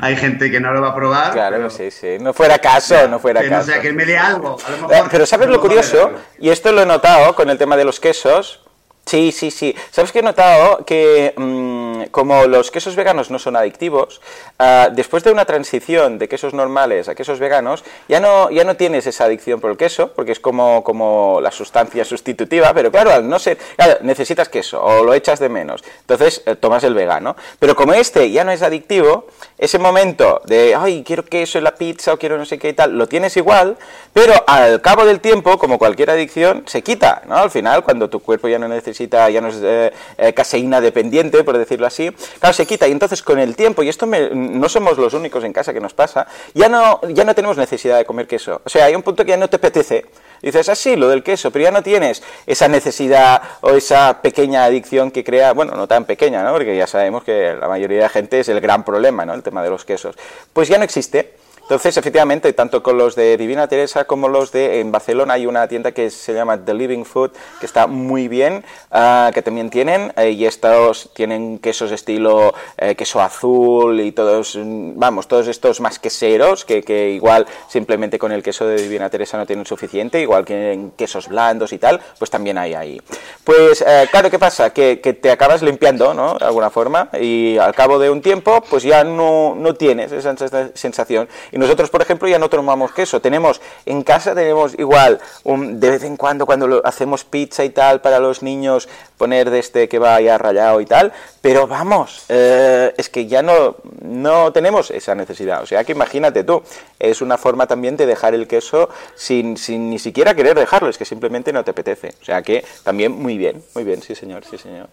hay 0.00 0.16
gente 0.16 0.50
que 0.50 0.58
no 0.58 0.72
lo 0.72 0.80
va 0.80 0.88
a 0.90 0.94
probar. 0.94 1.32
Claro, 1.32 1.56
pero- 1.56 1.70
sí, 1.70 1.90
sí. 1.90 2.16
No 2.18 2.32
fuera 2.32 2.58
caso, 2.58 3.06
no 3.08 3.18
fuera 3.18 3.42
que 3.42 3.50
no 3.50 3.56
caso. 3.56 3.72
sea 3.72 3.80
que 3.82 3.92
me 3.92 4.06
dé 4.06 4.16
algo. 4.16 4.56
A 4.66 4.70
lo 4.70 4.76
Eh, 4.76 4.80
mejor, 4.94 5.08
Pero 5.10 5.26
¿sabes 5.26 5.48
lo 5.50 5.60
curioso? 5.60 6.12
Y 6.38 6.48
esto 6.48 6.72
lo 6.72 6.80
he 6.82 6.86
notado 6.86 7.34
con 7.34 7.50
el 7.50 7.58
tema 7.58 7.76
de 7.76 7.84
los 7.84 8.00
quesos. 8.00 8.62
Sí, 9.06 9.30
sí, 9.30 9.52
sí. 9.52 9.72
¿Sabes 9.92 10.10
que 10.10 10.18
he 10.18 10.22
notado 10.22 10.84
que 10.84 11.32
mm, 11.36 12.06
como 12.10 12.46
los 12.46 12.72
quesos 12.72 12.96
veganos 12.96 13.30
no 13.30 13.38
son 13.38 13.54
adictivos, 13.54 14.20
ah, 14.58 14.88
después 14.92 15.22
de 15.22 15.30
una 15.30 15.44
transición 15.44 16.18
de 16.18 16.28
quesos 16.28 16.54
normales 16.54 17.08
a 17.08 17.14
quesos 17.14 17.38
veganos, 17.38 17.84
ya 18.08 18.18
no, 18.18 18.50
ya 18.50 18.64
no 18.64 18.74
tienes 18.74 19.06
esa 19.06 19.26
adicción 19.26 19.60
por 19.60 19.70
el 19.70 19.76
queso, 19.76 20.12
porque 20.12 20.32
es 20.32 20.40
como, 20.40 20.82
como 20.82 21.38
la 21.40 21.52
sustancia 21.52 22.04
sustitutiva, 22.04 22.74
pero 22.74 22.90
claro, 22.90 23.12
al 23.12 23.28
no 23.28 23.38
ser, 23.38 23.58
necesitas 24.02 24.48
queso 24.48 24.82
o 24.82 25.04
lo 25.04 25.14
echas 25.14 25.38
de 25.38 25.50
menos, 25.50 25.84
entonces 26.00 26.42
eh, 26.44 26.56
tomas 26.56 26.82
el 26.82 26.94
vegano. 26.94 27.36
Pero 27.60 27.76
como 27.76 27.92
este 27.92 28.32
ya 28.32 28.42
no 28.42 28.50
es 28.50 28.62
adictivo, 28.62 29.28
ese 29.56 29.78
momento 29.78 30.42
de, 30.46 30.74
ay, 30.74 31.04
quiero 31.06 31.24
queso 31.24 31.58
en 31.58 31.64
la 31.64 31.76
pizza 31.76 32.12
o 32.12 32.18
quiero 32.18 32.38
no 32.38 32.44
sé 32.44 32.58
qué 32.58 32.70
y 32.70 32.72
tal, 32.72 32.98
lo 32.98 33.06
tienes 33.06 33.36
igual, 33.36 33.76
pero 34.12 34.34
al 34.48 34.80
cabo 34.80 35.04
del 35.04 35.20
tiempo, 35.20 35.58
como 35.58 35.78
cualquier 35.78 36.10
adicción, 36.10 36.64
se 36.66 36.82
quita, 36.82 37.22
¿no? 37.28 37.36
Al 37.36 37.52
final, 37.52 37.84
cuando 37.84 38.10
tu 38.10 38.18
cuerpo 38.20 38.48
ya 38.48 38.58
no 38.58 38.66
necesita, 38.66 38.95
ya 39.04 39.40
no 39.40 39.48
es 39.48 39.56
eh, 39.62 39.92
eh, 40.18 40.32
caseína 40.32 40.80
dependiente, 40.80 41.44
por 41.44 41.58
decirlo 41.58 41.86
así, 41.86 42.10
claro, 42.40 42.54
se 42.54 42.66
quita. 42.66 42.88
Y 42.88 42.92
entonces 42.92 43.22
con 43.22 43.38
el 43.38 43.56
tiempo, 43.56 43.82
y 43.82 43.88
esto 43.88 44.06
no 44.06 44.68
somos 44.68 44.98
los 44.98 45.14
únicos 45.14 45.44
en 45.44 45.52
casa 45.52 45.72
que 45.72 45.80
nos 45.80 45.94
pasa, 45.94 46.26
ya 46.54 46.68
no, 46.68 47.00
ya 47.08 47.24
no 47.24 47.34
tenemos 47.34 47.56
necesidad 47.56 47.98
de 47.98 48.04
comer 48.04 48.26
queso. 48.26 48.60
O 48.64 48.68
sea, 48.68 48.86
hay 48.86 48.94
un 48.94 49.02
punto 49.02 49.24
que 49.24 49.30
ya 49.30 49.36
no 49.36 49.48
te 49.48 49.56
apetece. 49.56 50.06
dices, 50.42 50.68
así, 50.68 50.92
ah, 50.92 50.96
lo 50.96 51.08
del 51.08 51.22
queso, 51.22 51.50
pero 51.50 51.64
ya 51.64 51.70
no 51.70 51.82
tienes 51.82 52.22
esa 52.46 52.68
necesidad 52.68 53.42
o 53.60 53.70
esa 53.70 54.20
pequeña 54.22 54.64
adicción 54.64 55.10
que 55.10 55.24
crea, 55.24 55.52
bueno, 55.52 55.74
no 55.74 55.86
tan 55.86 56.04
pequeña, 56.04 56.42
¿no? 56.42 56.52
Porque 56.52 56.76
ya 56.76 56.86
sabemos 56.86 57.24
que 57.24 57.54
la 57.58 57.68
mayoría 57.68 57.98
de 57.98 58.02
la 58.04 58.08
gente 58.08 58.40
es 58.40 58.48
el 58.48 58.60
gran 58.60 58.84
problema, 58.84 59.24
¿no? 59.24 59.34
El 59.34 59.42
tema 59.42 59.62
de 59.62 59.70
los 59.70 59.84
quesos. 59.84 60.16
Pues 60.52 60.68
ya 60.68 60.78
no 60.78 60.84
existe. 60.84 61.45
Entonces, 61.66 61.96
efectivamente, 61.96 62.52
tanto 62.52 62.80
con 62.80 62.96
los 62.96 63.16
de 63.16 63.36
Divina 63.36 63.66
Teresa 63.66 64.04
como 64.04 64.28
los 64.28 64.52
de 64.52 64.78
en 64.78 64.92
Barcelona 64.92 65.34
hay 65.34 65.46
una 65.46 65.66
tienda 65.66 65.90
que 65.90 66.10
se 66.10 66.32
llama 66.32 66.64
The 66.64 66.72
Living 66.72 67.02
Food, 67.02 67.32
que 67.58 67.66
está 67.66 67.88
muy 67.88 68.28
bien, 68.28 68.64
ah, 68.92 69.32
que 69.34 69.42
también 69.42 69.68
tienen, 69.68 70.12
eh, 70.16 70.30
y 70.30 70.46
estos 70.46 71.10
tienen 71.12 71.58
quesos 71.58 71.90
estilo 71.90 72.54
eh, 72.78 72.94
queso 72.94 73.20
azul 73.20 73.98
y 73.98 74.12
todos, 74.12 74.56
vamos, 74.62 75.26
todos 75.26 75.48
estos 75.48 75.80
más 75.80 75.98
queseros, 75.98 76.64
que, 76.64 76.84
que, 76.84 77.10
igual 77.10 77.46
simplemente 77.68 78.16
con 78.16 78.30
el 78.30 78.44
queso 78.44 78.64
de 78.64 78.80
Divina 78.80 79.10
Teresa 79.10 79.36
no 79.36 79.44
tienen 79.44 79.66
suficiente, 79.66 80.20
igual 80.20 80.44
que 80.44 80.90
quesos 80.96 81.26
blandos 81.26 81.72
y 81.72 81.78
tal, 81.78 82.00
pues 82.16 82.30
también 82.30 82.58
hay 82.58 82.74
ahí. 82.74 83.02
Pues, 83.42 83.82
eh, 83.84 84.06
claro, 84.12 84.30
¿qué 84.30 84.38
pasa? 84.38 84.72
Que, 84.72 85.00
que, 85.00 85.14
te 85.14 85.32
acabas 85.32 85.62
limpiando, 85.62 86.14
¿no? 86.14 86.38
De 86.38 86.44
alguna 86.44 86.70
forma, 86.70 87.08
y 87.20 87.58
al 87.58 87.74
cabo 87.74 87.98
de 87.98 88.08
un 88.08 88.22
tiempo, 88.22 88.62
pues 88.70 88.84
ya 88.84 89.02
no, 89.02 89.56
no 89.56 89.74
tienes 89.74 90.12
esa 90.12 90.36
sensación 90.74 91.28
y 91.56 91.58
nosotros, 91.58 91.88
por 91.88 92.02
ejemplo, 92.02 92.28
ya 92.28 92.38
no 92.38 92.50
tomamos 92.50 92.92
queso. 92.92 93.22
Tenemos 93.22 93.62
en 93.86 94.02
casa, 94.02 94.34
tenemos 94.34 94.78
igual, 94.78 95.18
de 95.42 95.90
vez 95.90 96.04
en 96.04 96.18
cuando, 96.18 96.44
cuando 96.44 96.82
hacemos 96.84 97.24
pizza 97.24 97.64
y 97.64 97.70
tal 97.70 98.02
para 98.02 98.18
los 98.18 98.42
niños, 98.42 98.90
poner 99.16 99.48
de 99.48 99.60
este 99.60 99.88
que 99.88 99.98
vaya 99.98 100.36
rayado 100.36 100.82
y 100.82 100.84
tal. 100.84 101.14
Pero 101.40 101.66
vamos, 101.66 102.26
eh, 102.28 102.92
es 102.98 103.08
que 103.08 103.26
ya 103.26 103.40
no, 103.40 103.76
no 104.02 104.52
tenemos 104.52 104.90
esa 104.90 105.14
necesidad. 105.14 105.62
O 105.62 105.66
sea 105.66 105.82
que 105.82 105.92
imagínate 105.92 106.44
tú, 106.44 106.62
es 106.98 107.22
una 107.22 107.38
forma 107.38 107.66
también 107.66 107.96
de 107.96 108.04
dejar 108.04 108.34
el 108.34 108.46
queso 108.46 108.90
sin, 109.14 109.56
sin 109.56 109.88
ni 109.88 109.98
siquiera 109.98 110.34
querer 110.34 110.58
dejarlo, 110.58 110.90
es 110.90 110.98
que 110.98 111.06
simplemente 111.06 111.54
no 111.54 111.64
te 111.64 111.70
apetece. 111.70 112.16
O 112.20 112.24
sea 112.26 112.42
que 112.42 112.66
también 112.82 113.12
muy 113.12 113.38
bien, 113.38 113.64
muy 113.74 113.84
bien, 113.84 114.02
sí 114.02 114.14
señor, 114.14 114.44
sí 114.44 114.58
señor. 114.58 114.88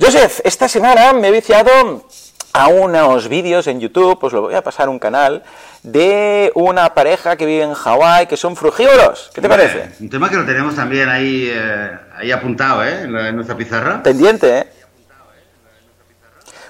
Joseph, 0.00 0.40
esta 0.42 0.66
semana 0.66 1.12
me 1.12 1.28
he 1.28 1.30
viciado 1.30 1.70
a 2.52 2.68
unos 2.68 3.28
vídeos 3.28 3.66
en 3.66 3.80
YouTube, 3.80 4.18
pues 4.18 4.32
lo 4.32 4.42
voy 4.42 4.54
a 4.54 4.62
pasar 4.62 4.88
un 4.88 4.98
canal, 4.98 5.42
de 5.82 6.52
una 6.54 6.94
pareja 6.94 7.36
que 7.36 7.44
vive 7.44 7.64
en 7.64 7.74
Hawái, 7.74 8.26
que 8.26 8.36
son 8.36 8.54
frugívoros. 8.56 9.30
¿Qué 9.34 9.40
te 9.40 9.48
parece? 9.48 9.90
Un 10.00 10.08
tema 10.08 10.30
que 10.30 10.36
lo 10.36 10.46
tenemos 10.46 10.76
también 10.76 11.08
ahí, 11.08 11.50
eh, 11.52 11.90
ahí 12.16 12.30
apuntado, 12.30 12.84
¿eh? 12.84 13.02
En 13.02 13.34
nuestra 13.34 13.56
pizarra. 13.56 14.02
Pendiente, 14.02 14.58
¿eh? 14.58 14.66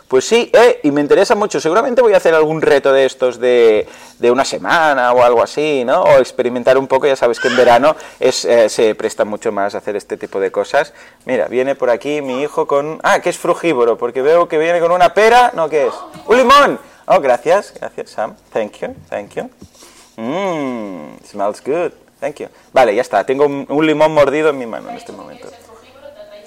Pues 0.08 0.26
sí, 0.26 0.50
eh, 0.52 0.80
y 0.82 0.90
me 0.90 1.00
interesa 1.00 1.34
mucho. 1.34 1.58
Seguramente 1.58 2.02
voy 2.02 2.12
a 2.12 2.18
hacer 2.18 2.34
algún 2.34 2.60
reto 2.60 2.92
de 2.92 3.06
estos 3.06 3.40
de, 3.40 3.88
de 4.18 4.30
una 4.30 4.44
semana 4.44 5.10
o 5.12 5.22
algo 5.22 5.42
así, 5.42 5.84
¿no? 5.86 6.02
O 6.02 6.18
experimentar 6.18 6.76
un 6.76 6.86
poco. 6.86 7.06
Ya 7.06 7.16
sabes 7.16 7.40
que 7.40 7.48
en 7.48 7.56
verano 7.56 7.96
es, 8.20 8.44
eh, 8.44 8.68
se 8.68 8.94
presta 8.94 9.24
mucho 9.24 9.52
más 9.52 9.74
a 9.74 9.78
hacer 9.78 9.96
este 9.96 10.18
tipo 10.18 10.38
de 10.38 10.52
cosas. 10.52 10.92
Mira, 11.24 11.48
viene 11.48 11.76
por 11.76 11.88
aquí 11.88 12.20
mi 12.20 12.42
hijo 12.42 12.66
con... 12.66 13.00
Ah, 13.02 13.20
que 13.20 13.30
es 13.30 13.38
frugívoro, 13.38 13.96
porque 13.96 14.20
veo 14.20 14.48
que 14.48 14.58
viene 14.58 14.80
con 14.80 14.92
una 14.92 15.14
pera. 15.14 15.50
No, 15.54 15.70
¿qué 15.70 15.86
es? 15.86 15.94
¡Un 16.26 16.36
limón! 16.36 16.91
Oh, 17.06 17.20
gracias, 17.20 17.74
gracias, 17.78 18.10
Sam. 18.10 18.34
Thank 18.52 18.80
you, 18.80 18.94
thank 19.08 19.34
you. 19.34 19.50
Mmm, 20.16 21.18
smells 21.24 21.60
good. 21.60 21.92
Thank 22.20 22.36
you. 22.40 22.48
Vale, 22.72 22.94
ya 22.94 23.02
está. 23.02 23.24
Tengo 23.24 23.46
un 23.46 23.86
limón 23.86 24.12
mordido 24.14 24.50
en 24.50 24.58
mi 24.58 24.66
mano 24.66 24.90
en 24.90 24.96
este 24.96 25.12
momento. 25.12 25.48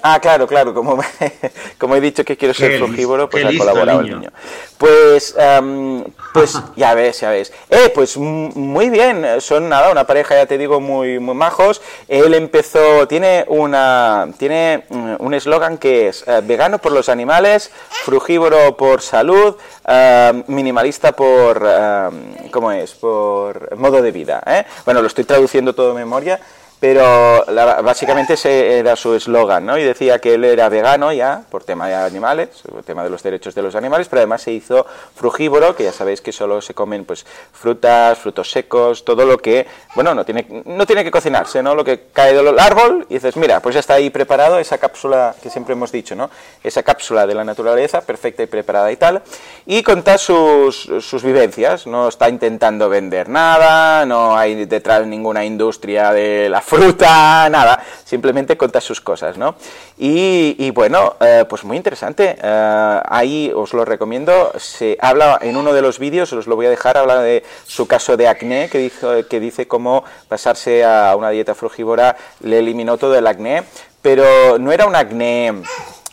Ah, 0.08 0.20
claro, 0.20 0.46
claro, 0.46 0.72
como, 0.72 1.00
como 1.78 1.96
he 1.96 2.00
dicho 2.00 2.24
que 2.24 2.36
quiero 2.36 2.54
ser 2.54 2.78
frugívoro, 2.78 3.28
pues 3.28 3.44
ha 3.44 3.58
colaborado 3.58 4.02
el 4.02 4.10
niño. 4.10 4.30
Pues, 4.78 5.34
em, 5.36 6.04
pues 6.32 6.56
ya 6.76 6.94
ves, 6.94 7.18
ya 7.18 7.30
ves. 7.30 7.52
Eh, 7.68 7.90
pues 7.92 8.16
muy 8.16 8.88
bien, 8.88 9.26
son 9.40 9.68
nada, 9.68 9.90
una 9.90 10.04
pareja, 10.04 10.36
ya 10.36 10.46
te 10.46 10.58
digo, 10.58 10.80
muy, 10.80 11.18
muy 11.18 11.34
majos. 11.34 11.82
Él 12.06 12.34
empezó, 12.34 13.08
tiene 13.08 13.46
una, 13.48 14.28
tiene 14.38 14.84
mm, 14.88 15.14
un 15.18 15.34
eslogan 15.34 15.76
que 15.76 16.06
es 16.06 16.22
eh, 16.28 16.40
vegano 16.44 16.78
por 16.78 16.92
los 16.92 17.08
animales, 17.08 17.72
frugívoro 18.04 18.76
por 18.76 19.02
salud, 19.02 19.56
em, 19.88 20.44
minimalista 20.46 21.16
por, 21.16 21.66
em, 21.66 22.48
¿cómo 22.52 22.70
es? 22.70 22.92
Por 22.92 23.76
modo 23.76 24.00
de 24.02 24.12
vida. 24.12 24.40
¿eh? 24.46 24.64
Bueno, 24.84 25.00
lo 25.00 25.08
estoy 25.08 25.24
traduciendo 25.24 25.74
todo 25.74 25.88
de 25.88 25.94
memoria 25.94 26.38
pero 26.78 27.44
básicamente 27.82 28.34
ese 28.34 28.78
era 28.78 28.96
su 28.96 29.14
eslogan, 29.14 29.64
¿no? 29.64 29.78
Y 29.78 29.84
decía 29.84 30.18
que 30.18 30.34
él 30.34 30.44
era 30.44 30.68
vegano 30.68 31.12
ya, 31.12 31.42
por 31.50 31.64
tema 31.64 31.88
de 31.88 31.94
animales, 31.94 32.48
por 32.70 32.82
tema 32.82 33.02
de 33.02 33.08
los 33.08 33.22
derechos 33.22 33.54
de 33.54 33.62
los 33.62 33.74
animales, 33.74 34.08
pero 34.08 34.20
además 34.20 34.42
se 34.42 34.52
hizo 34.52 34.84
frugívoro, 35.14 35.74
que 35.74 35.84
ya 35.84 35.92
sabéis 35.92 36.20
que 36.20 36.32
solo 36.32 36.60
se 36.60 36.74
comen 36.74 37.04
pues 37.04 37.24
frutas, 37.52 38.18
frutos 38.18 38.50
secos, 38.50 39.04
todo 39.04 39.24
lo 39.24 39.38
que, 39.38 39.66
bueno, 39.94 40.14
no 40.14 40.24
tiene, 40.24 40.46
no 40.66 40.86
tiene 40.86 41.02
que 41.02 41.10
cocinarse, 41.10 41.62
¿no? 41.62 41.74
Lo 41.74 41.82
que 41.82 42.08
cae 42.12 42.34
del 42.34 42.58
árbol 42.58 43.06
y 43.08 43.14
dices, 43.14 43.36
mira, 43.36 43.60
pues 43.60 43.74
ya 43.74 43.80
está 43.80 43.94
ahí 43.94 44.10
preparado 44.10 44.58
esa 44.58 44.76
cápsula 44.76 45.34
que 45.42 45.48
siempre 45.48 45.72
hemos 45.72 45.90
dicho, 45.90 46.14
¿no? 46.14 46.30
Esa 46.62 46.82
cápsula 46.82 47.26
de 47.26 47.34
la 47.34 47.44
naturaleza, 47.44 48.02
perfecta 48.02 48.42
y 48.42 48.46
preparada 48.46 48.92
y 48.92 48.96
tal, 48.96 49.22
y 49.64 49.82
contar 49.82 50.18
sus, 50.18 50.90
sus 51.00 51.22
vivencias, 51.22 51.86
no 51.86 52.08
está 52.08 52.28
intentando 52.28 52.90
vender 52.90 53.30
nada, 53.30 54.04
no 54.04 54.36
hay 54.36 54.66
detrás 54.66 55.06
ninguna 55.06 55.44
industria 55.44 56.12
de 56.12 56.48
la 56.50 56.60
fruta, 56.66 57.48
nada, 57.48 57.80
simplemente 58.04 58.58
cuenta 58.58 58.80
sus 58.80 59.00
cosas, 59.00 59.38
¿no? 59.38 59.54
Y, 59.98 60.68
bueno, 60.72 61.14
eh, 61.20 61.44
pues 61.48 61.62
muy 61.62 61.76
interesante, 61.76 62.36
eh, 62.42 63.00
ahí 63.08 63.52
os 63.54 63.72
lo 63.72 63.84
recomiendo, 63.84 64.52
se 64.58 64.98
habla 65.00 65.38
en 65.42 65.56
uno 65.56 65.72
de 65.72 65.80
los 65.80 66.00
vídeos, 66.00 66.32
os 66.32 66.48
lo 66.48 66.56
voy 66.56 66.66
a 66.66 66.70
dejar, 66.70 66.98
habla 66.98 67.22
de 67.22 67.44
su 67.66 67.86
caso 67.86 68.16
de 68.16 68.26
acné, 68.26 68.68
que, 68.68 68.78
dijo, 68.78 69.08
que 69.30 69.38
dice 69.38 69.68
cómo 69.68 70.02
pasarse 70.28 70.84
a 70.84 71.14
una 71.16 71.30
dieta 71.30 71.54
frugívora 71.54 72.16
le 72.40 72.58
eliminó 72.58 72.98
todo 72.98 73.16
el 73.16 73.28
acné, 73.28 73.62
pero 74.02 74.58
no 74.58 74.72
era 74.72 74.86
un 74.86 74.96
acné 74.96 75.62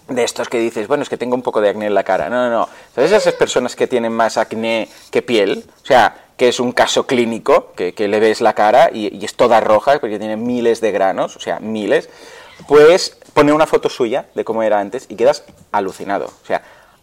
de 0.07 0.23
estos 0.23 0.49
que 0.49 0.59
dices, 0.59 0.87
bueno, 0.87 1.01
es 1.01 1.09
que 1.09 1.17
tengo 1.17 1.33
un 1.33 1.41
poco 1.41 1.61
de 1.61 1.69
acné 1.69 1.87
en 1.87 1.95
la 1.95 2.03
cara. 2.03 2.29
No, 2.29 2.47
no, 2.47 2.49
no. 2.49 2.69
¿Sabes 2.93 3.11
esas 3.11 3.33
personas 3.33 3.75
que 3.75 3.87
tienen 3.87 4.11
más 4.11 4.37
acné 4.37 4.89
que 5.09 5.21
piel? 5.21 5.63
O 5.81 5.85
sea, 5.85 6.22
que 6.37 6.47
es 6.47 6.59
un 6.59 6.71
caso 6.71 7.05
clínico, 7.05 7.73
que, 7.75 7.93
le 7.95 8.19
ves 8.19 8.41
la 8.41 8.53
cara 8.53 8.89
y, 8.91 9.23
es 9.23 9.35
toda 9.35 9.59
roja 9.59 9.99
porque 9.99 10.19
tiene 10.19 10.37
miles 10.37 10.81
de 10.81 10.91
granos, 10.91 11.35
o 11.35 11.39
sea, 11.39 11.59
miles, 11.59 12.09
pues 12.67 13.17
pone 13.33 13.53
una 13.53 13.67
foto 13.67 13.89
suya 13.89 14.27
de 14.35 14.43
cómo 14.43 14.63
era 14.63 14.79
antes 14.79 15.05
y 15.09 15.15
quedas 15.15 15.43
alucinado, 15.71 16.25
o 16.25 16.45
sea, 16.45 16.61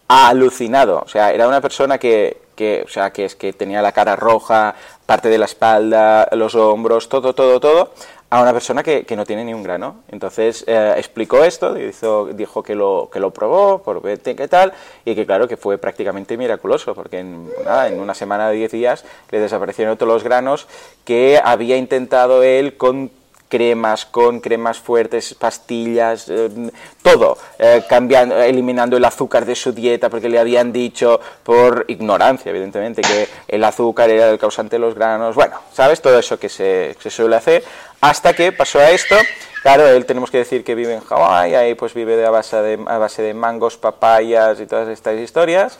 alucinado, 0.08 1.02
o 1.04 1.08
sea, 1.08 1.32
era 1.32 1.46
una 1.46 1.60
persona 1.60 1.98
que, 1.98 2.42
que, 2.56 2.82
o 2.84 2.88
sea, 2.88 3.12
que 3.12 3.24
es 3.24 3.36
que 3.36 3.52
tenía 3.52 3.82
la 3.82 3.92
cara 3.92 4.16
roja, 4.16 4.74
parte 5.06 5.28
de 5.28 5.38
la 5.38 5.44
espalda, 5.44 6.28
los 6.32 6.54
hombros, 6.54 7.08
todo, 7.08 7.34
todo, 7.34 7.60
todo, 7.60 7.92
a 8.30 8.40
una 8.40 8.52
persona 8.52 8.84
que, 8.84 9.04
que 9.04 9.16
no 9.16 9.26
tiene 9.26 9.44
ni 9.44 9.52
un 9.52 9.64
grano. 9.64 9.96
Entonces 10.08 10.64
eh, 10.68 10.94
explicó 10.96 11.42
esto, 11.44 11.78
hizo, 11.78 12.26
dijo 12.26 12.62
que 12.62 12.76
lo, 12.76 13.10
que 13.12 13.18
lo 13.18 13.32
probó, 13.32 13.82
por 13.82 14.00
ver 14.00 14.20
qué 14.20 14.48
tal, 14.48 14.72
y 15.04 15.16
que 15.16 15.26
claro 15.26 15.48
que 15.48 15.56
fue 15.56 15.78
prácticamente 15.78 16.36
miraculoso, 16.36 16.94
porque 16.94 17.18
en, 17.18 17.48
nada, 17.64 17.88
en 17.88 17.98
una 17.98 18.14
semana 18.14 18.48
de 18.48 18.56
10 18.56 18.72
días 18.72 19.04
le 19.30 19.40
desaparecieron 19.40 19.96
todos 19.96 20.12
los 20.12 20.22
granos 20.22 20.68
que 21.04 21.40
había 21.42 21.76
intentado 21.76 22.44
él 22.44 22.76
con 22.76 23.10
cremas, 23.50 24.06
con 24.06 24.40
cremas 24.40 24.78
fuertes, 24.78 25.34
pastillas, 25.34 26.28
eh, 26.30 26.48
todo, 27.02 27.36
eh, 27.58 27.82
cambiando, 27.88 28.40
eliminando 28.40 28.96
el 28.96 29.04
azúcar 29.04 29.44
de 29.44 29.56
su 29.56 29.72
dieta 29.72 30.08
porque 30.08 30.28
le 30.28 30.38
habían 30.38 30.72
dicho, 30.72 31.20
por 31.42 31.84
ignorancia 31.88 32.50
evidentemente, 32.50 33.02
que 33.02 33.28
el 33.48 33.62
azúcar 33.64 34.08
era 34.08 34.30
el 34.30 34.38
causante 34.38 34.76
de 34.76 34.80
los 34.80 34.94
granos, 34.94 35.34
bueno, 35.34 35.56
¿sabes? 35.74 36.00
Todo 36.00 36.18
eso 36.18 36.38
que 36.38 36.48
se, 36.48 36.96
se 36.98 37.10
suele 37.10 37.36
hacer, 37.36 37.64
hasta 38.00 38.32
que 38.32 38.52
pasó 38.52 38.78
a 38.78 38.90
esto, 38.90 39.16
claro, 39.62 39.86
él 39.88 40.06
tenemos 40.06 40.30
que 40.30 40.38
decir 40.38 40.62
que 40.62 40.74
vive 40.76 40.94
en 40.94 41.00
Hawái, 41.00 41.54
ahí 41.54 41.74
pues 41.74 41.92
vive 41.92 42.24
a 42.24 42.30
base 42.30 42.56
de, 42.56 42.78
a 42.86 42.98
base 42.98 43.20
de 43.20 43.34
mangos, 43.34 43.76
papayas 43.76 44.60
y 44.60 44.66
todas 44.66 44.88
estas 44.88 45.18
historias, 45.18 45.78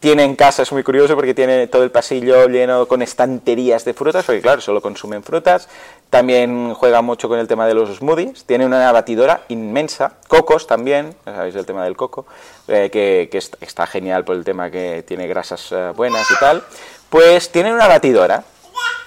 tiene 0.00 0.24
en 0.24 0.36
casa, 0.36 0.62
es 0.62 0.72
muy 0.72 0.82
curioso 0.82 1.14
porque 1.14 1.34
tiene 1.34 1.66
todo 1.68 1.82
el 1.82 1.90
pasillo 1.90 2.46
lleno 2.48 2.86
con 2.86 3.02
estanterías 3.02 3.84
de 3.84 3.94
frutas, 3.94 4.24
porque 4.24 4.42
claro, 4.42 4.60
solo 4.60 4.82
consumen 4.82 5.22
frutas. 5.22 5.68
También 6.10 6.72
juega 6.74 7.02
mucho 7.02 7.28
con 7.28 7.38
el 7.38 7.48
tema 7.48 7.66
de 7.66 7.74
los 7.74 7.96
smoothies. 7.96 8.44
Tiene 8.44 8.64
una 8.64 8.90
batidora 8.92 9.42
inmensa, 9.48 10.12
cocos 10.28 10.66
también, 10.66 11.14
ya 11.26 11.34
sabéis 11.34 11.56
el 11.56 11.66
tema 11.66 11.84
del 11.84 11.96
coco, 11.96 12.26
eh, 12.68 12.90
que, 12.90 13.28
está, 13.60 13.86
genial 13.86 14.24
por 14.24 14.36
el 14.36 14.44
tema 14.44 14.70
que 14.70 15.02
tiene 15.02 15.26
grasas 15.26 15.72
eh, 15.72 15.92
buenas 15.96 16.30
y 16.30 16.38
tal. 16.38 16.62
Pues 17.10 17.50
tiene 17.50 17.72
una 17.72 17.88
batidora 17.88 18.44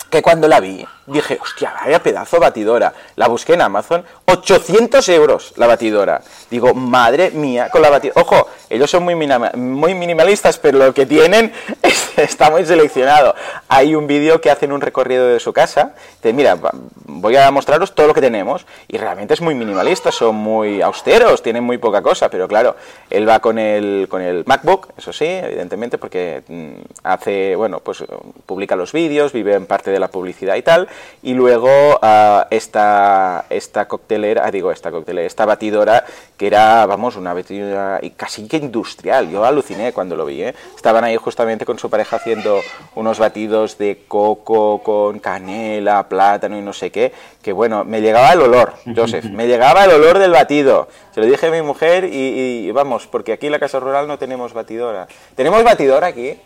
que 0.10 0.22
cuando 0.22 0.48
la 0.48 0.60
vi 0.60 0.86
dije, 1.06 1.40
hostia, 1.42 1.74
vaya 1.84 2.04
pedazo 2.04 2.40
batidora. 2.40 2.94
La 3.16 3.28
busqué 3.28 3.54
en 3.54 3.62
Amazon, 3.62 4.06
800 4.26 5.10
euros 5.10 5.54
la 5.58 5.66
batidora. 5.66 6.22
Digo, 6.52 6.74
madre 6.76 7.32
mía, 7.32 7.70
con 7.72 7.82
la 7.82 7.90
batidora. 7.90 8.22
Ojo, 8.22 8.48
ellos 8.70 8.92
son 8.92 9.04
muy, 9.04 9.16
minima- 9.16 9.52
muy 9.56 9.96
minimalistas, 9.96 10.60
pero 10.60 10.78
lo 10.78 10.94
que 10.94 11.08
tienen 11.08 11.52
es- 11.82 12.12
está 12.18 12.52
muy 12.52 12.64
seleccionado. 12.66 13.34
Hay 13.68 13.96
un 13.96 14.06
vídeo 14.06 14.40
que 14.40 14.52
hacen 14.52 14.72
un 14.72 14.82
recorrido 14.82 15.28
de 15.28 15.40
su 15.40 15.52
casa. 15.52 15.94
Dice, 16.22 16.32
mira, 16.34 16.58
voy 17.06 17.36
a 17.38 17.50
mostraros 17.50 17.96
todo 17.96 18.06
lo 18.06 18.14
que 18.14 18.22
tenemos. 18.22 18.68
Y 18.88 18.98
realmente 18.98 19.34
es 19.34 19.42
muy 19.42 19.56
minimalista, 19.56 20.12
son 20.12 20.36
muy 20.36 20.80
austeros, 20.82 21.42
tienen 21.42 21.64
muy 21.64 21.80
poca 21.80 22.04
cosa. 22.04 22.30
Pero 22.30 22.48
claro, 22.48 22.76
él 23.10 23.28
va 23.28 23.40
con 23.40 23.58
el, 23.58 24.06
con 24.10 24.22
el 24.22 24.44
MacBook, 24.46 24.90
eso 24.96 25.12
sí, 25.12 25.26
evidentemente, 25.26 25.98
porque 25.98 26.44
mm, 26.48 26.72
hace, 27.04 27.56
bueno, 27.56 27.80
pues 27.80 28.04
publica 28.46 28.76
los 28.76 28.92
vídeos, 28.94 29.34
vive 29.34 29.56
en 29.56 29.66
parte 29.66 29.90
de 29.90 29.99
la 30.00 30.08
publicidad 30.08 30.56
y 30.56 30.62
tal. 30.62 30.88
Y 31.22 31.34
luego 31.34 32.00
ah, 32.02 32.48
esta, 32.50 33.46
esta 33.50 33.88
coctelera, 33.88 34.44
ah, 34.46 34.52
digo, 34.52 34.72
esta 34.72 34.92
coctelera, 34.92 35.28
esta 35.28 35.46
batidora, 35.46 36.06
que 36.38 36.48
era, 36.48 36.86
vamos, 36.86 37.16
una 37.16 37.34
batidora 37.34 38.00
casi 38.16 38.48
que 38.48 38.58
industrial. 38.58 39.30
Yo 39.30 39.44
aluciné 39.46 39.94
cuando 39.94 40.16
lo 40.16 40.26
vi, 40.26 40.44
¿eh? 40.44 40.56
Estaban 40.76 41.04
ahí 41.04 41.18
justamente 41.18 41.66
con 41.66 41.78
su 41.78 41.90
pareja 41.90 42.16
haciendo 42.16 42.60
unos 42.96 43.20
batidos 43.20 43.78
de 43.78 44.04
coco 44.08 44.82
con 44.84 45.20
canela, 45.20 46.08
plátano 46.08 46.58
y 46.58 46.62
no 46.62 46.74
sé 46.74 46.92
qué, 46.92 47.12
que 47.42 47.52
bueno, 47.52 47.84
me 47.84 48.02
llegaba 48.02 48.34
el 48.34 48.42
olor, 48.42 48.74
Joseph, 48.96 49.26
me 49.26 49.48
llegaba 49.48 49.86
el 49.86 49.92
olor 49.92 50.20
del 50.20 50.32
batido. 50.32 50.88
Se 51.14 51.20
lo 51.20 51.26
dije 51.26 51.48
a 51.48 51.52
mi 51.52 51.62
mujer 51.62 52.06
y, 52.06 52.68
y 52.68 52.72
vamos, 52.72 53.08
porque 53.08 53.34
aquí 53.34 53.48
en 53.48 53.52
la 53.52 53.60
casa 53.60 53.80
rural 53.80 54.08
no 54.08 54.18
tenemos 54.18 54.54
batidora. 54.54 55.08
¿Tenemos 55.36 55.64
batidora 55.64 56.08
aquí? 56.08 56.38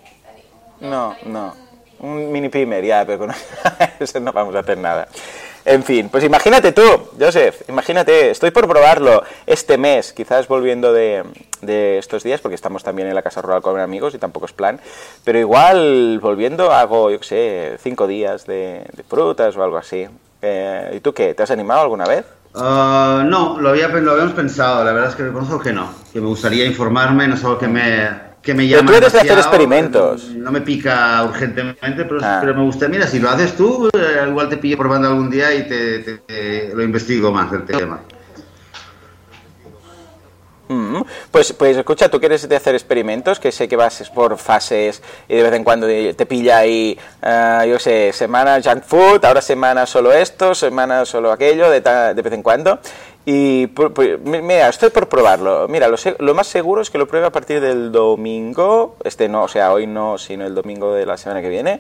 No, 0.79 1.15
no. 1.25 1.62
Un 2.03 2.33
mini 2.33 2.49
primer, 2.49 2.83
ya, 2.83 3.05
pero 3.05 3.17
con 3.17 3.31
eso 3.99 4.19
no 4.19 4.33
vamos 4.33 4.53
a 4.55 4.59
hacer 4.59 4.77
nada. 4.77 5.07
En 5.63 5.83
fin, 5.83 6.09
pues 6.09 6.25
imagínate 6.25 6.73
tú, 6.73 6.83
Joseph, 7.17 7.61
imagínate, 7.69 8.29
estoy 8.29 8.51
por 8.51 8.67
probarlo 8.67 9.23
este 9.47 9.77
mes, 9.77 10.11
quizás 10.11 10.49
volviendo 10.49 10.91
de, 10.91 11.23
de 11.61 11.97
estos 11.97 12.21
días, 12.23 12.41
porque 12.41 12.55
estamos 12.55 12.83
también 12.83 13.07
en 13.07 13.15
la 13.15 13.21
casa 13.21 13.41
rural 13.41 13.61
con 13.61 13.79
amigos 13.79 14.13
y 14.13 14.17
tampoco 14.17 14.47
es 14.47 14.51
plan, 14.51 14.81
pero 15.23 15.39
igual 15.39 16.19
volviendo 16.19 16.73
hago, 16.73 17.09
yo 17.09 17.21
qué 17.21 17.25
sé, 17.25 17.77
cinco 17.81 18.05
días 18.05 18.45
de, 18.45 18.85
frutas 19.07 19.55
o 19.55 19.63
algo 19.63 19.77
así. 19.77 20.05
Eh, 20.41 20.95
¿Y 20.97 20.99
tú 20.99 21.13
qué? 21.13 21.33
¿Te 21.33 21.43
has 21.43 21.51
animado 21.51 21.83
alguna 21.83 22.03
vez? 22.03 22.25
Ah, 22.53 23.23
no, 23.25 23.61
lo, 23.61 23.69
había, 23.69 23.85
habíamos 23.85 24.33
pensado, 24.33 24.83
la 24.83 24.91
verdad 24.91 25.11
es 25.11 25.15
que 25.15 25.23
reconozco 25.23 25.57
que 25.61 25.71
no, 25.71 25.89
que 26.11 26.19
me 26.19 26.27
gustaría 26.27 26.65
informarme, 26.65 27.29
no 27.29 27.35
algo 27.35 27.57
que 27.57 27.69
me, 27.69 28.33
que 28.43 28.53
me 28.53 28.63
Pero 28.65 28.77
llama 28.77 28.91
tú 28.91 28.97
eres 28.97 29.13
de 29.13 29.19
hacer 29.21 29.38
experimentos. 29.39 30.25
No 30.36 30.51
me 30.51 30.60
pica 30.62 31.23
urgentemente, 31.23 31.79
pero, 32.03 32.17
Ah. 32.21 32.39
pero 32.41 32.53
me 32.53 32.63
gusta. 32.63 32.88
Mira, 32.89 33.08
si 33.08 33.19
lo 33.19 33.29
haces 33.29 33.56
tú, 33.56 33.89
eh, 33.93 34.25
igual 34.27 34.49
te 34.49 34.58
pillo 34.58 34.77
probando 34.77 35.08
algún 35.08 35.29
día 35.32 35.53
y 35.56 35.67
te, 35.67 35.99
te- 35.99 36.17
te- 36.17 36.71
lo 36.75 36.84
investigo 36.84 37.32
más 37.32 37.51
el 37.53 37.63
tema. 37.65 38.01
Mm, 40.67 41.01
Pues, 41.29 41.51
pues 41.53 41.75
escucha, 41.77 42.10
tú 42.10 42.19
quieres 42.19 42.47
de 42.47 42.56
hacer 42.56 42.73
experimentos, 42.73 43.39
que 43.39 43.51
sé 43.51 43.67
que 43.67 43.75
vas 43.75 44.10
por 44.13 44.38
fases 44.38 45.01
y 45.27 45.36
de 45.36 45.43
vez 45.43 45.53
en 45.53 45.63
cuando 45.63 45.88
te 45.88 46.25
pilla 46.25 46.58
ahí, 46.60 46.97
ah, 47.21 47.65
yo 47.67 47.77
sé, 47.79 48.12
semana 48.13 48.60
junk 48.63 48.84
food, 48.84 49.23
ahora 49.25 49.41
semana 49.41 49.86
solo 49.86 50.13
esto, 50.13 50.56
semana 50.56 51.06
solo 51.06 51.32
aquello, 51.32 51.69
de, 51.69 51.82
ta- 51.82 52.13
de 52.13 52.21
vez 52.21 52.34
en 52.34 52.41
cuando. 52.43 52.79
Y 53.25 53.67
pu- 53.67 53.93
pu- 53.93 54.17
mi- 54.19 54.41
mira, 54.41 54.67
estoy 54.69 54.89
por 54.89 55.07
probarlo. 55.07 55.67
Mira, 55.69 55.88
lo, 55.88 55.95
lo 56.19 56.33
más 56.33 56.47
seguro 56.47 56.81
es 56.81 56.89
que 56.89 56.97
lo 56.97 57.07
pruebe 57.07 57.27
a 57.27 57.31
partir 57.31 57.62
del 57.62 57.91
domingo, 57.91 58.97
este 59.03 59.29
no, 59.29 59.43
o 59.43 59.47
sea, 59.47 59.71
hoy 59.71 59.88
no, 59.88 60.17
sino 60.17 60.45
el 60.45 60.53
domingo 60.53 60.93
de 60.93 61.05
la 61.05 61.17
semana 61.17 61.41
que 61.41 61.49
viene 61.49 61.79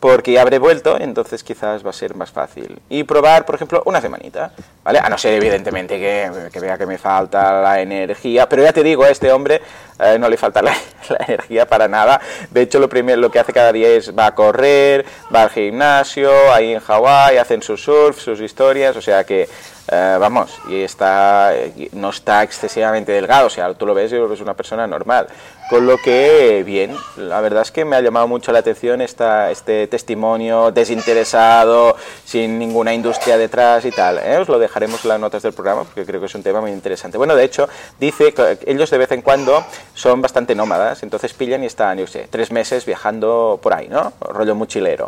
porque 0.00 0.38
habré 0.38 0.60
vuelto, 0.60 0.96
entonces 1.00 1.42
quizás 1.42 1.84
va 1.84 1.90
a 1.90 1.92
ser 1.92 2.14
más 2.14 2.30
fácil. 2.30 2.78
Y 2.88 3.02
probar, 3.02 3.44
por 3.44 3.56
ejemplo, 3.56 3.82
una 3.84 4.00
semanita, 4.00 4.52
¿vale? 4.84 5.00
A 5.00 5.08
no 5.08 5.18
ser, 5.18 5.34
evidentemente, 5.34 5.98
que, 5.98 6.30
que 6.52 6.60
vea 6.60 6.78
que 6.78 6.86
me 6.86 6.98
falta 6.98 7.60
la 7.60 7.80
energía, 7.80 8.48
pero 8.48 8.62
ya 8.62 8.72
te 8.72 8.84
digo, 8.84 9.02
a 9.02 9.10
este 9.10 9.32
hombre 9.32 9.60
eh, 9.98 10.16
no 10.20 10.28
le 10.28 10.36
falta 10.36 10.62
la, 10.62 10.72
la 11.08 11.24
energía 11.26 11.66
para 11.66 11.88
nada. 11.88 12.20
De 12.48 12.62
hecho, 12.62 12.78
lo 12.78 12.88
primero 12.88 13.20
lo 13.20 13.32
que 13.32 13.40
hace 13.40 13.52
cada 13.52 13.72
día 13.72 13.88
es 13.88 14.16
va 14.16 14.26
a 14.26 14.34
correr, 14.36 15.04
va 15.34 15.42
al 15.42 15.50
gimnasio, 15.50 16.30
ahí 16.52 16.74
en 16.74 16.80
Hawái, 16.80 17.36
hacen 17.38 17.60
su 17.60 17.76
surf, 17.76 18.20
sus 18.20 18.40
historias, 18.40 18.96
o 18.96 19.02
sea 19.02 19.24
que... 19.24 19.48
eh, 19.90 20.16
vamos, 20.20 20.58
y 20.68 20.82
está, 20.82 21.52
y 21.56 21.88
no 21.92 22.10
está 22.10 22.42
excesivamente 22.42 23.12
delgado, 23.12 23.46
o 23.46 23.50
sea, 23.50 23.72
tú 23.74 23.86
lo 23.86 23.94
ves 23.94 24.12
y 24.12 24.16
lo 24.16 24.28
una 24.38 24.54
persona 24.54 24.86
normal. 24.86 25.28
Con 25.68 25.86
lo 25.86 25.98
que, 25.98 26.62
bien, 26.64 26.96
la 27.18 27.42
verdad 27.42 27.60
es 27.60 27.70
que 27.70 27.84
me 27.84 27.94
ha 27.94 28.00
llamado 28.00 28.26
mucho 28.26 28.52
la 28.52 28.60
atención 28.60 29.02
esta, 29.02 29.50
este 29.50 29.86
testimonio 29.86 30.70
desinteresado, 30.72 31.94
sin 32.24 32.58
ninguna 32.58 32.94
industria 32.94 33.36
detrás 33.36 33.84
y 33.84 33.90
tal. 33.90 34.18
¿eh? 34.18 34.38
Os 34.38 34.48
lo 34.48 34.58
dejaremos 34.58 35.04
en 35.04 35.10
las 35.10 35.20
notas 35.20 35.42
del 35.42 35.52
programa 35.52 35.84
porque 35.84 36.06
creo 36.06 36.20
que 36.20 36.26
es 36.26 36.34
un 36.34 36.42
tema 36.42 36.62
muy 36.62 36.70
interesante. 36.70 37.18
Bueno, 37.18 37.36
de 37.36 37.44
hecho, 37.44 37.68
dice 38.00 38.32
que 38.32 38.60
ellos 38.64 38.88
de 38.90 38.96
vez 38.96 39.12
en 39.12 39.20
cuando 39.20 39.62
son 39.92 40.22
bastante 40.22 40.54
nómadas, 40.54 41.02
entonces 41.02 41.34
pillan 41.34 41.62
y 41.62 41.66
están, 41.66 41.98
yo 41.98 42.06
sé, 42.06 42.28
tres 42.30 42.50
meses 42.50 42.86
viajando 42.86 43.60
por 43.62 43.74
ahí, 43.74 43.88
¿no? 43.88 44.14
Rollo 44.20 44.54
mochilero. 44.54 45.06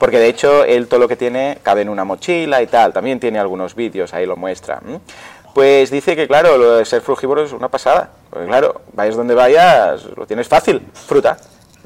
Porque 0.00 0.18
de 0.18 0.28
hecho, 0.28 0.64
él 0.64 0.88
todo 0.88 0.98
lo 0.98 1.06
que 1.06 1.16
tiene 1.16 1.58
cabe 1.62 1.82
en 1.82 1.88
una 1.88 2.02
mochila 2.02 2.60
y 2.62 2.66
tal. 2.66 2.92
También 2.92 3.20
tiene 3.20 3.38
algunos 3.38 3.76
vídeos, 3.76 4.12
ahí 4.12 4.19
lo 4.26 4.36
muestra. 4.36 4.80
Pues 5.54 5.90
dice 5.90 6.14
que, 6.14 6.26
claro, 6.28 6.56
lo 6.56 6.76
de 6.76 6.84
ser 6.84 7.02
frugívoro 7.02 7.42
es 7.42 7.52
una 7.52 7.68
pasada. 7.68 8.10
Porque, 8.30 8.46
claro, 8.46 8.82
vayas 8.92 9.16
donde 9.16 9.34
vayas, 9.34 10.04
lo 10.16 10.26
tienes 10.26 10.48
fácil, 10.48 10.86
fruta. 10.94 11.36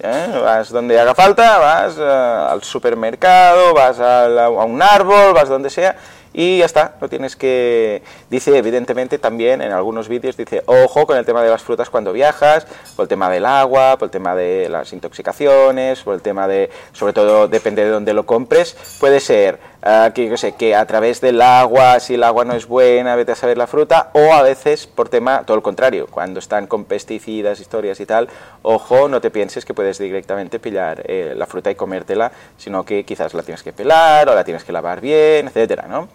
¿eh? 0.02 0.40
Vas 0.42 0.70
donde 0.70 0.98
haga 0.98 1.14
falta, 1.14 1.58
vas 1.58 1.96
eh, 1.98 2.02
al 2.02 2.62
supermercado, 2.62 3.72
vas 3.72 3.98
a, 4.00 4.44
a 4.44 4.48
un 4.48 4.82
árbol, 4.82 5.32
vas 5.32 5.48
donde 5.48 5.70
sea 5.70 5.96
y 6.36 6.58
ya 6.58 6.64
está, 6.64 6.96
no 7.00 7.08
tienes 7.08 7.36
que... 7.36 8.02
Dice, 8.28 8.58
evidentemente, 8.58 9.18
también 9.18 9.62
en 9.62 9.70
algunos 9.70 10.08
vídeos, 10.08 10.36
dice, 10.36 10.64
ojo 10.66 11.06
con 11.06 11.16
el 11.16 11.24
tema 11.24 11.42
de 11.44 11.48
las 11.48 11.62
frutas 11.62 11.90
cuando 11.90 12.12
viajas, 12.12 12.66
por 12.96 13.04
el 13.04 13.08
tema 13.08 13.30
del 13.30 13.46
agua, 13.46 13.96
por 13.96 14.06
el 14.06 14.10
tema 14.10 14.34
de 14.34 14.68
las 14.68 14.92
intoxicaciones, 14.92 16.02
por 16.02 16.14
el 16.14 16.22
tema 16.22 16.48
de, 16.48 16.70
sobre 16.92 17.12
todo, 17.12 17.46
depende 17.46 17.84
de 17.84 17.90
dónde 17.90 18.12
lo 18.14 18.26
compres, 18.26 18.76
puede 18.98 19.20
ser 19.20 19.60
ah, 19.84 20.10
que, 20.12 20.28
yo 20.28 20.36
sé, 20.36 20.56
que 20.56 20.74
a 20.74 20.84
través 20.86 21.20
del 21.20 21.40
agua, 21.40 22.00
si 22.00 22.14
el 22.14 22.24
agua 22.24 22.44
no 22.44 22.54
es 22.54 22.66
buena, 22.66 23.14
vete 23.14 23.30
a 23.30 23.36
saber 23.36 23.56
la 23.56 23.68
fruta, 23.68 24.10
o 24.14 24.32
a 24.32 24.42
veces 24.42 24.88
por 24.88 25.08
tema, 25.08 25.44
todo 25.46 25.56
el 25.56 25.62
contrario, 25.62 26.08
cuando 26.10 26.40
están 26.40 26.66
con 26.66 26.84
pesticidas, 26.84 27.60
historias 27.60 28.00
y 28.00 28.06
tal, 28.06 28.28
ojo, 28.62 29.08
no 29.08 29.20
te 29.20 29.30
pienses 29.30 29.64
que 29.64 29.72
puedes 29.72 29.98
directamente 29.98 30.58
pillar 30.58 31.02
eh, 31.04 31.34
la 31.36 31.46
fruta 31.46 31.70
y 31.70 31.76
comértela, 31.76 32.32
sino 32.56 32.84
que 32.84 33.04
quizás 33.04 33.34
la 33.34 33.44
tienes 33.44 33.62
que 33.62 33.72
pelar 33.72 34.28
o 34.28 34.34
la 34.34 34.42
tienes 34.42 34.64
que 34.64 34.72
lavar 34.72 35.00
bien, 35.00 35.46
etcétera, 35.46 35.86
¿no? 35.88 36.08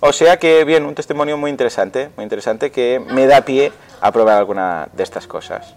O 0.00 0.12
sea 0.12 0.38
que, 0.38 0.64
bien, 0.64 0.84
un 0.84 0.94
testimonio 0.94 1.36
muy 1.36 1.50
interesante, 1.50 2.10
muy 2.16 2.24
interesante 2.24 2.70
que 2.70 3.00
me 3.00 3.26
da 3.26 3.40
pie 3.42 3.72
a 4.00 4.12
probar 4.12 4.36
alguna 4.38 4.88
de 4.92 5.02
estas 5.02 5.26
cosas. 5.26 5.74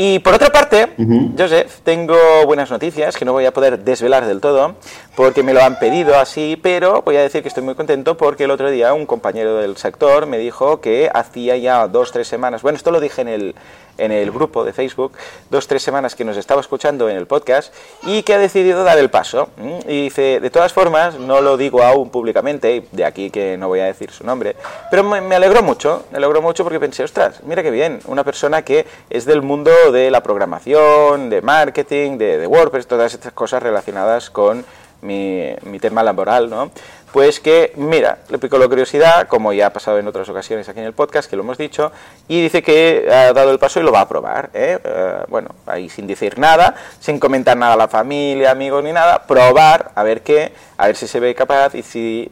Y 0.00 0.20
por 0.20 0.32
otra 0.32 0.50
parte, 0.50 0.90
Joseph, 1.36 1.80
tengo 1.82 2.16
buenas 2.46 2.70
noticias 2.70 3.16
que 3.16 3.24
no 3.24 3.32
voy 3.32 3.46
a 3.46 3.52
poder 3.52 3.80
desvelar 3.80 4.26
del 4.26 4.40
todo 4.40 4.76
porque 5.16 5.42
me 5.42 5.52
lo 5.52 5.60
han 5.60 5.80
pedido 5.80 6.16
así, 6.16 6.56
pero 6.62 7.02
voy 7.02 7.16
a 7.16 7.22
decir 7.22 7.42
que 7.42 7.48
estoy 7.48 7.64
muy 7.64 7.74
contento 7.74 8.16
porque 8.16 8.44
el 8.44 8.52
otro 8.52 8.70
día 8.70 8.92
un 8.92 9.06
compañero 9.06 9.56
del 9.56 9.76
sector 9.76 10.26
me 10.26 10.38
dijo 10.38 10.80
que 10.80 11.10
hacía 11.12 11.56
ya 11.56 11.88
dos, 11.88 12.12
tres 12.12 12.28
semanas, 12.28 12.62
bueno, 12.62 12.76
esto 12.76 12.92
lo 12.92 13.00
dije 13.00 13.22
en 13.22 13.28
el, 13.28 13.54
en 13.98 14.12
el 14.12 14.30
grupo 14.30 14.64
de 14.64 14.72
Facebook, 14.72 15.12
dos, 15.50 15.66
tres 15.66 15.82
semanas 15.82 16.14
que 16.14 16.24
nos 16.24 16.36
estaba 16.36 16.60
escuchando 16.60 17.08
en 17.08 17.16
el 17.16 17.26
podcast 17.26 17.74
y 18.02 18.22
que 18.22 18.34
ha 18.34 18.38
decidido 18.38 18.84
dar 18.84 18.98
el 18.98 19.10
paso. 19.10 19.50
Y 19.86 20.04
dice, 20.04 20.40
de 20.40 20.50
todas 20.50 20.72
formas, 20.72 21.18
no 21.18 21.40
lo 21.40 21.56
digo 21.56 21.82
aún 21.82 22.10
públicamente, 22.10 22.86
de 22.92 23.04
aquí 23.04 23.30
que 23.30 23.56
no 23.56 23.68
voy 23.68 23.80
a 23.80 23.84
decir 23.84 24.10
su 24.10 24.24
nombre, 24.24 24.56
pero 24.90 25.04
me, 25.04 25.34
alegró 25.34 25.62
mucho, 25.62 26.04
me 26.10 26.18
alegró 26.18 26.40
mucho 26.40 26.64
porque 26.64 26.80
pensé, 26.80 27.02
ostras, 27.02 27.42
mira 27.44 27.62
qué 27.62 27.70
bien, 27.70 28.00
una 28.06 28.24
persona 28.24 28.62
que 28.62 28.86
es 29.10 29.24
del 29.24 29.42
mundo 29.42 29.92
de 29.92 30.10
la 30.10 30.22
programación, 30.22 31.30
de 31.30 31.42
marketing, 31.42 32.18
de, 32.18 32.38
de 32.38 32.46
WordPress, 32.46 32.86
todas 32.86 33.12
estas 33.14 33.32
cosas 33.32 33.62
relacionadas 33.62 34.30
con 34.30 34.64
mi, 35.02 35.44
mi 35.62 35.78
tema 35.78 36.02
laboral, 36.02 36.50
¿no? 36.50 36.70
Pues 37.12 37.40
que, 37.40 37.72
mira, 37.76 38.18
le 38.28 38.38
picó 38.38 38.58
la 38.58 38.68
curiosidad, 38.68 39.28
como 39.28 39.52
ya 39.52 39.66
ha 39.66 39.72
pasado 39.72 39.98
en 39.98 40.06
otras 40.06 40.28
ocasiones 40.28 40.68
aquí 40.68 40.80
en 40.80 40.86
el 40.86 40.92
podcast, 40.92 41.28
que 41.28 41.36
lo 41.36 41.42
hemos 41.42 41.58
dicho, 41.58 41.90
y 42.28 42.42
dice 42.42 42.62
que 42.62 43.08
ha 43.10 43.32
dado 43.32 43.50
el 43.50 43.58
paso 43.58 43.80
y 43.80 43.82
lo 43.82 43.92
va 43.92 44.02
a 44.02 44.08
probar. 44.08 44.50
¿eh? 44.52 44.78
Eh, 44.82 45.14
bueno, 45.28 45.50
ahí 45.66 45.88
sin 45.88 46.06
decir 46.06 46.38
nada, 46.38 46.74
sin 47.00 47.18
comentar 47.18 47.56
nada 47.56 47.74
a 47.74 47.76
la 47.76 47.88
familia, 47.88 48.50
amigos 48.50 48.84
ni 48.84 48.92
nada, 48.92 49.26
probar, 49.26 49.92
a 49.94 50.02
ver 50.02 50.22
qué, 50.22 50.52
a 50.78 50.86
ver 50.86 50.96
si 50.96 51.08
se 51.08 51.18
ve 51.18 51.34
capaz 51.34 51.74
y 51.74 51.82
si 51.82 52.30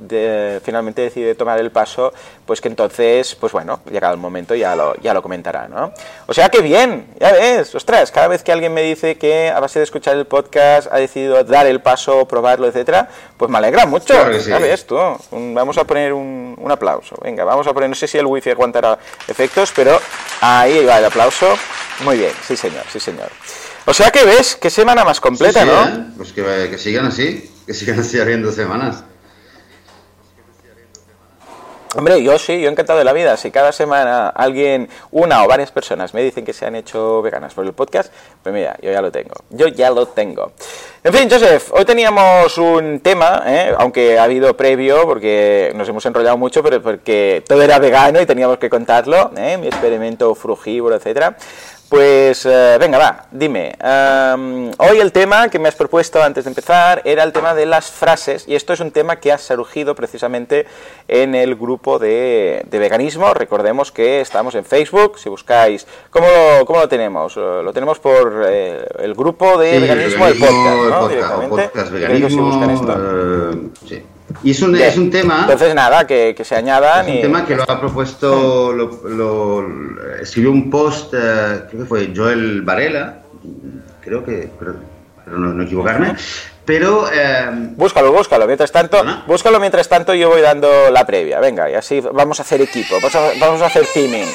finalmente 0.63 1.03
decide 1.03 1.35
tomar 1.35 1.59
el 1.59 1.73
paso, 1.73 2.15
pues 2.47 2.61
que 2.61 2.69
entonces, 2.69 3.35
pues 3.35 3.53
bueno, 3.53 3.81
llegado 3.91 4.15
el 4.15 4.21
momento 4.21 4.55
ya 4.55 4.77
lo, 4.77 4.95
ya 5.01 5.13
lo 5.13 5.21
comentará, 5.21 5.67
¿no? 5.67 5.93
O 6.27 6.33
sea 6.33 6.49
que 6.49 6.61
bien, 6.63 7.09
ya 7.19 7.33
ves, 7.33 7.75
ostras, 7.75 8.13
cada 8.13 8.29
vez 8.29 8.45
que 8.45 8.53
alguien 8.53 8.73
me 8.73 8.83
dice 8.83 9.19
que 9.19 9.51
a 9.51 9.59
base 9.59 9.81
de 9.81 9.85
escuchar 9.85 10.17
el 10.17 10.27
podcast 10.27 10.87
ha 10.93 10.99
decidido 10.99 11.43
dar 11.43 11.67
el 11.67 11.83
paso, 11.83 12.27
probarlo, 12.29 12.69
etcétera, 12.69 13.09
pues 13.37 13.51
me 13.51 13.59
alegra 13.59 13.85
mucho, 13.85 14.15
ya 14.39 14.59
ves 14.61 14.87
tú, 14.87 14.97
vamos 15.33 15.77
a 15.77 15.85
poner 15.85 16.13
un, 16.13 16.55
un 16.57 16.71
aplauso, 16.71 17.17
venga, 17.21 17.43
vamos 17.43 17.67
a 17.67 17.75
poner, 17.75 17.89
no 17.89 17.97
sé 17.97 18.07
si 18.07 18.17
el 18.17 18.27
wifi 18.27 18.51
aguantará 18.51 18.97
efectos, 19.27 19.73
pero 19.75 20.01
ahí 20.41 20.85
va 20.85 20.99
el 20.99 21.05
aplauso, 21.05 21.53
muy 22.05 22.17
bien, 22.17 22.33
sí 22.47 22.57
señor, 22.57 22.85
sí 22.93 23.01
señor. 23.01 23.29
O 23.87 23.95
sea 23.95 24.11
que 24.11 24.25
ves, 24.25 24.57
qué 24.57 24.69
semana 24.69 25.05
más 25.05 25.21
completa, 25.21 25.65
¿no? 25.65 25.85
¿eh? 25.85 26.05
Pues 26.17 26.33
que, 26.33 26.43
que 26.71 26.79
sigan 26.79 27.07
así 27.07 27.51
que 27.67 27.75
sigan 27.75 27.99
así 27.99 28.19
habiendo 28.21 28.53
semanas. 28.53 29.03
Hombre, 31.97 32.23
yo 32.23 32.39
sí, 32.39 32.61
yo 32.61 32.69
encantado 32.69 32.99
de 32.99 33.07
la 33.07 33.15
vida. 33.15 33.39
Si 33.39 33.51
cada 33.51 33.73
semana 33.73 34.29
alguien, 34.29 34.87
una 35.13 35.43
o 35.43 35.49
varias 35.49 35.73
personas 35.73 36.13
me 36.13 36.23
dicen 36.23 36.45
que 36.45 36.53
se 36.53 36.67
han 36.67 36.77
hecho 36.77 37.23
veganas 37.23 37.55
por 37.55 37.65
el 37.65 37.73
podcast, 37.73 38.13
pues 38.43 38.55
mira, 38.55 38.77
yo 38.83 38.93
ya 38.93 39.01
lo 39.01 39.11
tengo. 39.11 39.35
Yo 39.49 39.69
ya 39.69 39.91
lo 39.91 40.07
tengo. 40.07 40.53
En 41.03 41.13
fin, 41.15 41.31
Joseph, 41.31 41.73
hoy 41.73 41.87
teníamos 41.87 42.59
un 42.59 43.01
tema, 43.01 43.45
¿eh? 43.47 43.75
aunque 43.79 44.19
ha 44.19 44.25
habido 44.25 44.55
previo, 44.55 45.07
porque 45.07 45.73
nos 45.75 45.89
hemos 45.89 46.05
enrollado 46.05 46.37
mucho, 46.37 46.63
pero 46.63 46.83
porque 46.83 47.43
todo 47.49 47.63
era 47.63 47.79
vegano 47.79 48.21
y 48.21 48.27
teníamos 48.27 48.59
que 48.59 48.69
contarlo, 48.69 49.33
¿eh? 49.35 49.57
mi 49.57 49.69
experimento 49.69 50.35
frugívoro, 50.35 50.97
etcétera. 50.97 51.39
Pues 51.89 52.45
eh, 52.47 52.77
venga, 52.81 52.99
va, 52.99 53.27
dime. 53.31 53.77
hoy 54.79 54.99
el 54.99 55.13
tema 55.13 55.49
que 55.49 55.61
me 55.61 55.69
has 55.69 55.77
propuesto 55.77 56.21
antes 56.21 56.45
de 56.45 56.51
empezar 56.51 57.01
era 57.05 57.23
el 57.23 57.33
tema 57.33 57.55
de 57.55 57.65
las 57.65 57.93
frases, 57.93 58.45
y 58.49 58.57
esto 58.57 58.73
es 58.73 58.81
un 58.81 58.91
tema 58.91 59.17
que 59.21 59.31
ha 59.31 59.39
surgido 59.39 59.95
precisamente 59.95 60.67
en 61.07 61.37
el 61.37 61.55
grupo 61.55 62.01
de, 62.01 62.67
veganismo. 62.71 63.33
Recordemos 63.35 63.93
que 63.93 64.21
estamos 64.21 64.57
en 64.57 64.65
Facebook, 64.65 65.19
si 65.19 65.29
buscáis. 65.29 65.87
¿Cómo 66.11 66.27
lo, 66.27 66.67
cómo 66.67 66.81
lo 66.81 66.89
tenemos? 66.89 67.37
Eh, 67.37 67.61
lo 67.63 67.73
tenemos 67.73 68.01
por 68.01 68.45
eh, 68.49 68.85
el 68.99 69.15
grupo 69.15 69.57
de 69.57 69.79
veganismo, 69.79 70.27
el 70.27 70.39
podcast, 70.39 70.91
¿no? 70.91 71.09
Directamente. 71.09 71.69
Podcast, 71.69 71.91
veganismo, 71.93 72.67
sí. 73.87 74.03
Y 74.43 74.51
es 74.51 74.63
un, 74.63 74.77
es 74.77 74.97
un 74.97 75.11
tema. 75.11 75.41
Entonces, 75.43 75.75
nada, 75.75 76.07
que, 76.07 76.35
que 76.37 76.45
se 76.45 76.55
añadan. 76.55 77.09
Es 77.09 77.17
un 77.17 77.23
tema 77.23 77.47
que 77.47 77.57
lo 77.57 77.63
ha 77.63 77.81
propuesto, 77.81 78.73
lo, 78.73 79.09
lo, 79.09 79.67
escribió 80.21 80.51
un 80.51 80.71
post, 80.71 81.15
eh, 81.15 81.63
creo 81.69 81.83
que 81.83 81.89
fue 81.89 82.13
Joel 82.15 82.63
Varela, 82.63 83.21
creo 84.01 84.25
que, 84.25 84.51
pero, 84.59 84.75
no, 85.27 85.53
no, 85.53 85.63
equivocarme. 85.63 86.15
Pero. 86.65 87.09
Eh, 87.13 87.47
búscalo, 87.77 88.13
búscalo. 88.13 88.47
Mientras 88.47 88.73
tanto, 88.73 89.03
búscalo 89.27 89.61
mientras 89.61 89.89
tanto, 89.89 90.15
yo 90.15 90.29
voy 90.29 90.41
dando 90.41 90.91
la 90.91 91.07
previa. 91.07 91.41
Venga, 91.41 91.71
y 91.71 91.75
así 91.75 92.01
vamos 92.01 92.39
a 92.41 92.43
hacer 92.43 92.61
equipo, 92.61 92.97
vamos 92.97 93.15
a, 93.15 93.31
vamos 93.41 93.63
a 93.63 93.67
hacer 93.67 93.87
teaming 93.95 94.29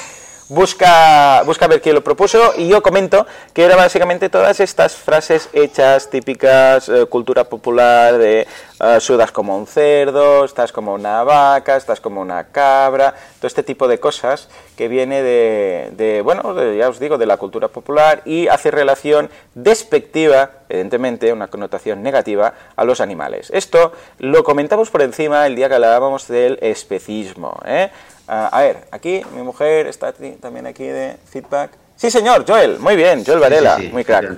busca, 0.51 1.43
busca 1.43 1.65
ver 1.67 1.81
quién 1.81 1.95
lo 1.95 2.03
propuso 2.03 2.53
y 2.57 2.67
yo 2.67 2.83
comento 2.83 3.25
que 3.53 3.63
era 3.63 3.77
básicamente 3.77 4.27
todas 4.27 4.59
estas 4.59 4.95
frases 4.95 5.47
hechas 5.53 6.09
típicas, 6.09 6.89
eh, 6.89 7.05
cultura 7.05 7.45
popular 7.45 8.17
de 8.17 8.45
uh, 8.81 8.99
sudas 8.99 9.31
como 9.31 9.57
un 9.57 9.65
cerdo, 9.65 10.43
estás 10.43 10.73
como 10.73 10.93
una 10.93 11.23
vaca, 11.23 11.77
estás 11.77 12.01
como 12.01 12.19
una 12.19 12.47
cabra, 12.47 13.15
todo 13.37 13.47
este 13.47 13.63
tipo 13.63 13.87
de 13.87 14.01
cosas 14.01 14.49
que 14.75 14.89
viene 14.89 15.23
de, 15.23 15.89
de 15.93 16.21
bueno, 16.21 16.53
ya 16.73 16.89
os 16.89 16.99
digo, 16.99 17.17
de 17.17 17.27
la 17.27 17.37
cultura 17.37 17.69
popular 17.69 18.21
y 18.25 18.49
hace 18.49 18.71
relación 18.71 19.29
despectiva, 19.55 20.51
evidentemente, 20.67 21.31
una 21.31 21.47
connotación 21.47 22.03
negativa 22.03 22.53
a 22.75 22.83
los 22.83 22.99
animales. 22.99 23.51
Esto 23.53 23.93
lo 24.19 24.43
comentamos 24.43 24.89
por 24.89 25.01
encima 25.01 25.47
el 25.47 25.55
día 25.55 25.69
que 25.69 25.75
hablábamos 25.75 26.27
del 26.27 26.59
especismo. 26.61 27.57
¿eh? 27.65 27.89
Ah, 28.33 28.47
a 28.49 28.61
ver, 28.61 28.87
aquí 28.91 29.21
mi 29.35 29.41
mujer 29.41 29.87
está 29.87 30.13
también 30.39 30.65
aquí 30.65 30.85
de 30.85 31.17
feedback. 31.29 31.71
Sí, 31.97 32.09
señor, 32.09 32.45
Joel, 32.47 32.79
muy 32.79 32.95
bien, 32.95 33.25
Joel 33.25 33.39
Varela, 33.39 33.77
muy 33.91 34.05
crack. 34.05 34.37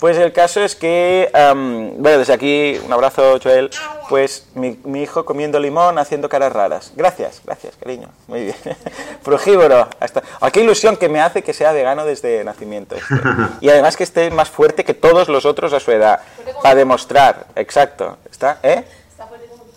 Pues 0.00 0.16
el 0.16 0.32
caso 0.32 0.60
es 0.62 0.74
que, 0.74 1.30
bueno, 1.32 2.18
desde 2.18 2.32
aquí, 2.32 2.80
un 2.84 2.92
abrazo, 2.92 3.38
Joel. 3.40 3.70
Pues 4.08 4.48
mi, 4.54 4.76
hijo 5.00 5.24
comiendo 5.24 5.60
limón, 5.60 6.00
haciendo 6.00 6.28
caras 6.28 6.52
raras. 6.52 6.92
Gracias, 6.96 7.42
gracias, 7.44 7.76
cariño. 7.76 8.08
Muy 8.26 8.44
bien. 8.44 8.56
Frugívoro. 9.22 9.88
Hasta... 10.00 10.24
Oh, 10.40 10.50
qué 10.50 10.60
ilusión 10.62 10.96
que 10.96 11.08
me 11.08 11.20
hace 11.20 11.42
que 11.42 11.52
sea 11.52 11.70
vegano 11.72 12.04
desde 12.04 12.42
nacimiento. 12.42 12.96
Este. 12.96 13.14
Y 13.60 13.68
además 13.68 13.96
que 13.96 14.04
esté 14.04 14.30
más 14.30 14.50
fuerte 14.50 14.84
que 14.84 14.94
todos 14.94 15.28
los 15.28 15.44
otros 15.44 15.72
a 15.72 15.80
su 15.80 15.92
edad. 15.92 16.20
Para 16.62 16.74
demostrar, 16.74 17.46
exacto. 17.54 18.18
¿Está? 18.30 18.58
¿Eh? 18.62 18.84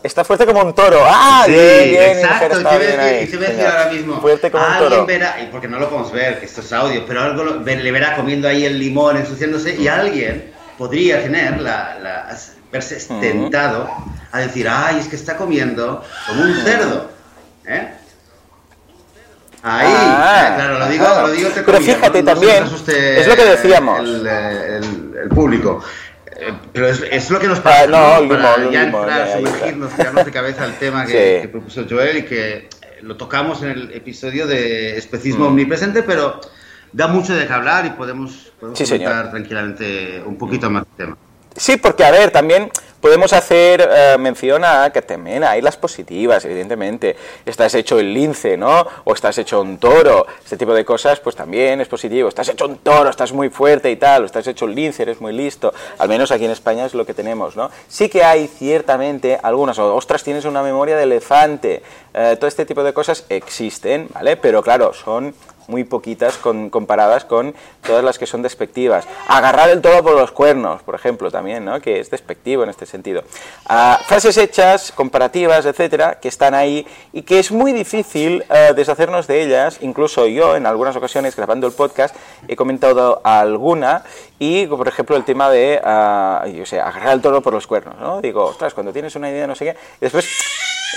Está 0.04 0.24
fuerte 0.24 0.46
como 0.46 0.62
un 0.62 0.74
toro. 0.74 1.00
¡Ah! 1.06 1.44
Sí, 1.46 1.52
bien, 1.52 1.90
bien, 1.90 2.18
exacto. 2.18 2.58
Te, 2.58 2.64
voy 2.64 2.76
a 2.76 3.20
decir 3.20 3.66
ahora 3.66 3.92
mismo. 3.92 4.20
Fuerte 4.20 4.50
como 4.50 4.66
un 4.66 4.78
toro. 4.80 5.06
verá, 5.06 5.36
porque 5.52 5.68
no 5.68 5.80
lo 5.80 5.90
podemos 5.90 6.12
ver, 6.12 6.40
que 6.40 6.46
esto 6.46 6.62
es 6.62 6.74
audio, 6.74 7.06
pero 7.06 7.22
algo 7.22 7.44
le 7.44 7.92
verá 7.92 8.16
comiendo 8.16 8.48
ahí 8.48 8.66
el 8.66 8.80
limón, 8.80 9.18
ensuciándose, 9.18 9.76
y 9.76 9.88
alguien 9.88 10.52
podría 10.78 11.22
tener 11.22 11.62
la, 11.62 12.00
la 12.02 12.38
verse 12.72 12.96
tentado 13.20 13.90
a 14.32 14.40
decir, 14.40 14.68
ay, 14.68 14.98
es 15.00 15.08
que 15.08 15.16
está 15.16 15.38
comiendo 15.38 16.04
como 16.28 16.42
un 16.42 16.56
cerdo. 16.64 17.12
¿Eh? 17.68 17.88
Ahí, 19.64 19.94
ah, 19.96 20.54
claro, 20.56 20.80
lo 20.80 20.88
digo, 20.88 21.06
lo 21.06 21.30
digo 21.30 21.50
Pero 21.64 21.80
fíjate 21.80 22.24
también, 22.24 22.64
es 22.64 23.28
lo 23.28 23.36
que 23.36 23.46
decíamos. 23.46 24.00
el, 24.00 24.26
el, 24.26 25.14
el 25.22 25.30
público. 25.30 25.84
Eh, 26.42 26.54
pero 26.74 26.88
es, 26.88 27.04
es, 27.12 27.30
lo 27.30 27.40
que 27.40 27.48
nos 27.48 27.60
pasa. 27.60 27.84
Ah, 27.84 28.20
no, 28.20 28.26
¿no? 28.26 28.30
Para 28.30 28.72
ya 28.72 28.84
entrar, 28.86 29.32
sumergirnos, 29.32 29.96
tirarnos 29.96 30.26
de 30.26 30.32
cabeza 30.32 30.64
al 30.64 30.74
tema 30.80 31.06
que, 31.06 31.40
que, 31.44 31.48
propuso 31.48 31.86
Joel 31.88 32.18
y 32.18 32.24
que 32.24 32.68
lo 33.02 33.16
tocamos 33.16 33.62
en 33.62 33.70
el 33.70 33.94
episodio 33.94 34.48
de 34.48 34.98
especismo 34.98 35.46
mm. 35.46 35.48
omnipresente, 35.50 36.02
pero 36.02 36.42
da 36.92 37.08
mucho 37.08 37.36
de 37.36 37.46
qué 37.46 37.54
hablar 37.54 37.86
y 37.86 37.92
podemos, 37.92 38.52
podemos 38.60 38.80
sí, 38.80 38.86
comentar 38.86 39.30
tranquilamente 39.30 40.24
un 40.26 40.38
poquito 40.38 40.70
más 40.70 40.84
del 40.84 40.96
tema. 41.08 41.18
Sí, 41.56 41.78
porque 41.78 42.06
a 42.06 42.12
ver, 42.12 42.32
también 42.32 42.72
podemos 43.02 43.34
hacer 43.34 43.82
eh, 43.92 44.16
mención 44.18 44.64
a 44.64 44.90
que 44.92 45.02
también 45.02 45.44
hay 45.44 45.62
las 45.62 45.76
positivas, 45.76 46.46
evidentemente. 46.46 47.18
Estás 47.46 47.74
hecho 47.74 48.00
el 48.00 48.14
lince, 48.14 48.56
¿no? 48.56 48.88
O 49.04 49.14
estás 49.14 49.38
hecho 49.40 49.60
un 49.60 49.78
toro. 49.78 50.28
Este 50.44 50.56
tipo 50.56 50.74
de 50.74 50.86
cosas, 50.86 51.20
pues 51.20 51.36
también 51.36 51.82
es 51.82 51.88
positivo. 51.88 52.30
Estás 52.30 52.48
hecho 52.50 52.66
un 52.66 52.78
toro, 52.78 53.10
estás 53.10 53.34
muy 53.34 53.50
fuerte 53.50 53.92
y 53.92 53.98
tal. 53.98 54.24
O 54.24 54.26
estás 54.28 54.48
hecho 54.48 54.66
el 54.66 54.76
lince, 54.76 55.04
eres 55.04 55.20
muy 55.20 55.34
listo. 55.34 55.74
Al 55.98 56.08
menos 56.08 56.32
aquí 56.32 56.46
en 56.46 56.52
España 56.52 56.86
es 56.86 56.94
lo 56.94 57.06
que 57.06 57.14
tenemos, 57.14 57.56
¿no? 57.56 57.70
Sí 57.88 58.08
que 58.08 58.24
hay 58.24 58.48
ciertamente 58.48 59.40
algunas, 59.42 59.78
ostras, 59.80 60.24
tienes 60.24 60.46
una 60.46 60.62
memoria 60.62 60.96
de 60.96 61.04
elefante. 61.04 61.84
Eh, 62.14 62.38
todo 62.38 62.48
este 62.48 62.66
tipo 62.66 62.84
de 62.84 62.94
cosas 62.94 63.26
existen, 63.30 64.08
¿vale? 64.14 64.38
Pero 64.38 64.62
claro, 64.62 64.94
son 64.94 65.34
muy 65.72 65.84
poquitas 65.86 66.38
con, 66.38 66.70
comparadas 66.70 67.26
con 67.26 67.56
todas 67.82 68.04
las 68.04 68.20
que 68.20 68.28
son 68.28 68.44
despectivas. 68.44 69.08
Agarrar 69.28 69.70
el 69.70 69.82
toro 69.82 70.04
por 70.04 70.16
los 70.16 70.32
cuernos, 70.32 70.84
por 70.84 70.94
ejemplo, 70.94 71.32
también, 71.32 71.66
¿no? 71.66 71.82
que 71.82 72.00
es 72.00 72.12
despectivo 72.12 72.64
en 72.64 72.70
este 72.70 72.86
sentido. 72.86 73.24
Ah, 73.68 74.00
frases 74.06 74.38
hechas, 74.38 74.92
comparativas, 74.92 75.66
etcétera, 75.66 76.20
que 76.20 76.28
están 76.28 76.54
ahí 76.54 76.86
y 77.14 77.24
que 77.24 77.40
es 77.40 77.52
muy 77.52 77.72
difícil 77.72 78.44
eh, 78.54 78.74
deshacernos 78.76 79.26
de 79.28 79.44
ellas. 79.44 79.80
Incluso 79.82 80.28
yo, 80.28 80.56
en 80.56 80.66
algunas 80.66 80.96
ocasiones, 80.96 81.36
grabando 81.36 81.66
el 81.66 81.74
podcast, 81.74 82.16
he 82.48 82.56
comentado 82.56 83.22
alguna 83.24 84.04
y, 84.40 84.66
por 84.68 84.88
ejemplo, 84.88 85.16
el 85.16 85.24
tema 85.24 85.50
de, 85.50 85.80
uh, 85.84 86.78
agarrar 86.80 87.14
el 87.14 87.22
toro 87.22 87.42
por 87.42 87.54
los 87.54 87.68
cuernos, 87.68 87.96
¿no? 88.00 88.22
Digo, 88.22 88.44
ostras, 88.46 88.74
cuando 88.74 88.92
tienes 88.92 89.16
una 89.16 89.30
idea, 89.30 89.48
no 89.48 89.56
sé 89.56 89.66
qué, 89.66 89.78
después 90.00 90.28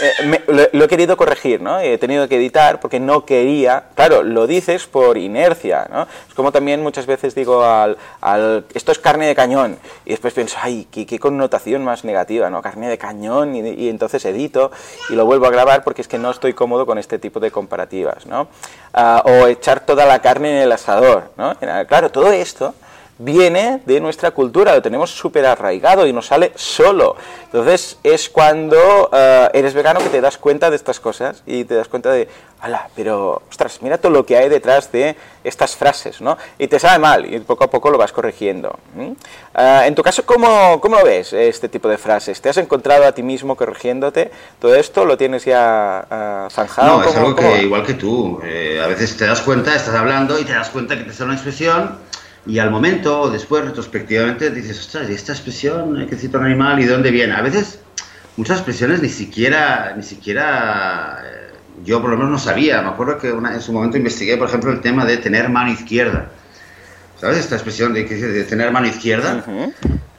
eh, 0.01 0.71
lo, 0.73 0.85
he 0.85 0.89
querido 0.89 1.17
corregir, 1.17 1.61
¿no? 1.61 1.79
He 1.79 1.99
tenido 1.99 2.29
que 2.29 2.37
editar 2.37 2.81
porque 2.81 2.99
no 2.99 3.25
quería, 3.25 3.85
claro, 3.95 4.23
lo 4.23 4.47
dices 4.47 4.87
por 4.87 5.17
inercia, 5.19 5.87
¿no? 5.91 6.09
Es 6.29 6.35
como 6.35 6.51
también 6.53 6.83
muchas 6.83 7.07
veces 7.07 7.35
digo 7.35 7.65
al, 7.65 7.97
al 8.21 8.65
esto 8.75 8.93
es 8.93 8.99
carne 8.99 9.27
de 9.27 9.35
cañón 9.35 9.79
y 10.05 10.11
después 10.11 10.35
pienso, 10.35 10.57
ay, 10.61 10.89
qué, 10.91 11.07
qué 11.07 11.19
connotación 11.19 11.85
más 11.85 12.05
negativa, 12.05 12.51
¿no? 12.51 12.61
Carne 12.61 12.89
de 12.89 12.99
cañón 12.99 13.55
y, 13.55 13.89
entonces 13.89 14.25
edito 14.25 14.73
y 15.11 15.15
lo 15.15 15.27
vuelvo 15.27 15.47
a 15.47 15.51
grabar 15.51 15.85
porque 15.85 16.03
es 16.03 16.09
que 16.09 16.19
no 16.19 16.31
estoy 16.31 16.55
cómodo 16.55 16.87
con 16.87 16.99
este 16.99 17.19
tipo 17.19 17.39
de 17.39 17.51
comparativas, 17.51 18.27
¿no? 18.27 18.49
Ah, 18.93 19.23
o 19.25 19.47
echar 19.47 19.81
toda 19.81 20.07
la 20.07 20.21
carne 20.21 20.51
en 20.51 20.63
el 20.63 20.73
asador, 20.73 21.31
¿no? 21.37 21.55
Claro, 21.87 22.11
todo 22.11 22.33
esto 22.33 22.75
viene 23.19 23.81
de 23.87 24.01
nuestra 24.01 24.33
cultura, 24.33 24.75
lo 24.75 24.83
tenemos 24.83 25.11
súper 25.11 25.47
arraigado 25.47 26.07
y 26.07 26.13
nos 26.13 26.27
sale 26.27 26.53
solo. 26.57 27.17
Entonces 27.45 27.99
es 28.03 28.29
cuando 28.29 29.11
eh, 29.13 29.49
eres 29.53 29.75
vegano 29.75 30.01
que 30.01 30.09
te 30.09 30.21
das 30.21 30.39
cuenta 30.39 30.71
de 30.71 30.77
estas 30.77 30.99
cosas 30.99 31.43
y 31.47 31.65
te 31.65 31.75
das 31.75 31.89
cuenta 31.89 32.11
de, 32.11 32.29
ala, 32.61 32.89
pero, 32.97 33.43
ostras, 33.49 33.81
mira 33.83 33.99
todo 33.99 34.11
lo 34.11 34.27
que 34.27 34.37
hay 34.37 34.49
detrás 34.49 34.91
de 34.91 35.15
estas 35.45 35.77
frases, 35.77 36.21
¿no? 36.21 36.37
Y 36.59 36.67
te 36.67 36.79
sabe 36.79 36.99
mal 36.99 37.33
y 37.33 37.39
poco 37.41 37.65
a 37.65 37.71
poco 37.71 37.91
lo 37.91 37.99
vas 37.99 38.11
corrigiendo. 38.11 38.77
Eh, 38.99 39.83
en 39.85 39.95
tu 39.95 40.03
caso, 40.03 40.25
¿cómo, 40.25 40.81
¿cómo 40.81 40.97
lo 40.97 41.05
ves 41.05 41.33
este 41.33 41.69
tipo 41.69 41.89
de 41.89 41.99
frases? 41.99 42.41
¿Te 42.41 42.49
has 42.49 42.57
encontrado 42.57 43.05
a 43.05 43.13
ti 43.13 43.23
mismo 43.23 43.55
corrigiéndote? 43.55 44.33
¿Todo 44.59 44.75
esto 44.75 45.05
lo 45.05 45.17
tienes 45.17 45.45
ya 45.45 46.07
uh, 46.47 46.51
zanjado? 46.51 46.99
No, 46.99 47.05
es 47.05 47.17
algo 47.17 47.37
que, 47.37 47.63
igual 47.63 47.85
que 47.85 47.95
tú, 47.95 48.41
eh, 48.43 48.81
a 48.83 48.89
veces 48.89 49.17
te 49.17 49.27
das 49.27 49.43
cuenta, 49.43 49.75
estás 49.77 49.95
hablando 49.95 50.39
y 50.39 50.45
te 50.45 50.53
das 50.53 50.71
cuenta 50.71 50.97
que 50.97 51.05
te 51.05 51.13
sale 51.13 51.27
una 51.27 51.35
expresión 51.35 51.99
y 52.47 52.59
al 52.59 52.71
momento 52.71 53.23
o 53.23 53.31
después, 53.31 53.65
retrospectivamente, 53.65 54.51
dices, 54.51 54.79
ostras, 54.79 55.09
¿y 55.09 55.15
esta 55.15 55.33
expresión 55.33 55.97
hay 55.97 56.07
que 56.07 56.17
citar 56.17 56.41
un 56.41 56.47
animal 56.47 56.79
y 56.81 56.85
de 56.85 56.93
dónde 56.93 57.11
viene? 57.11 57.35
A 57.35 57.41
veces, 57.41 57.81
muchas 58.37 58.59
expresiones 58.59 59.01
ni 59.01 59.09
siquiera, 59.09 59.95
ni 59.97 60.03
siquiera 60.03 61.23
eh, 61.25 61.53
yo 61.85 62.01
por 62.01 62.11
lo 62.11 62.17
menos 62.17 62.33
no 62.33 62.39
sabía. 62.39 62.83
Me 62.83 62.89
acuerdo 62.89 63.19
que 63.19 63.31
en 63.31 63.61
su 63.61 63.73
momento 63.73 63.97
investigué, 63.97 64.37
por 64.37 64.49
ejemplo, 64.49 64.71
el 64.71 64.81
tema 64.81 65.07
de 65.07 65.17
tener 65.17 65.49
mano 65.49 65.73
izquierda. 65.73 66.31
¿Sabes 67.21 67.39
esta 67.39 67.55
expresión 67.55 67.95
de, 67.95 68.05
de 68.05 68.45
tener 68.45 68.71
mano 68.71 68.87
izquierda? 68.87 69.45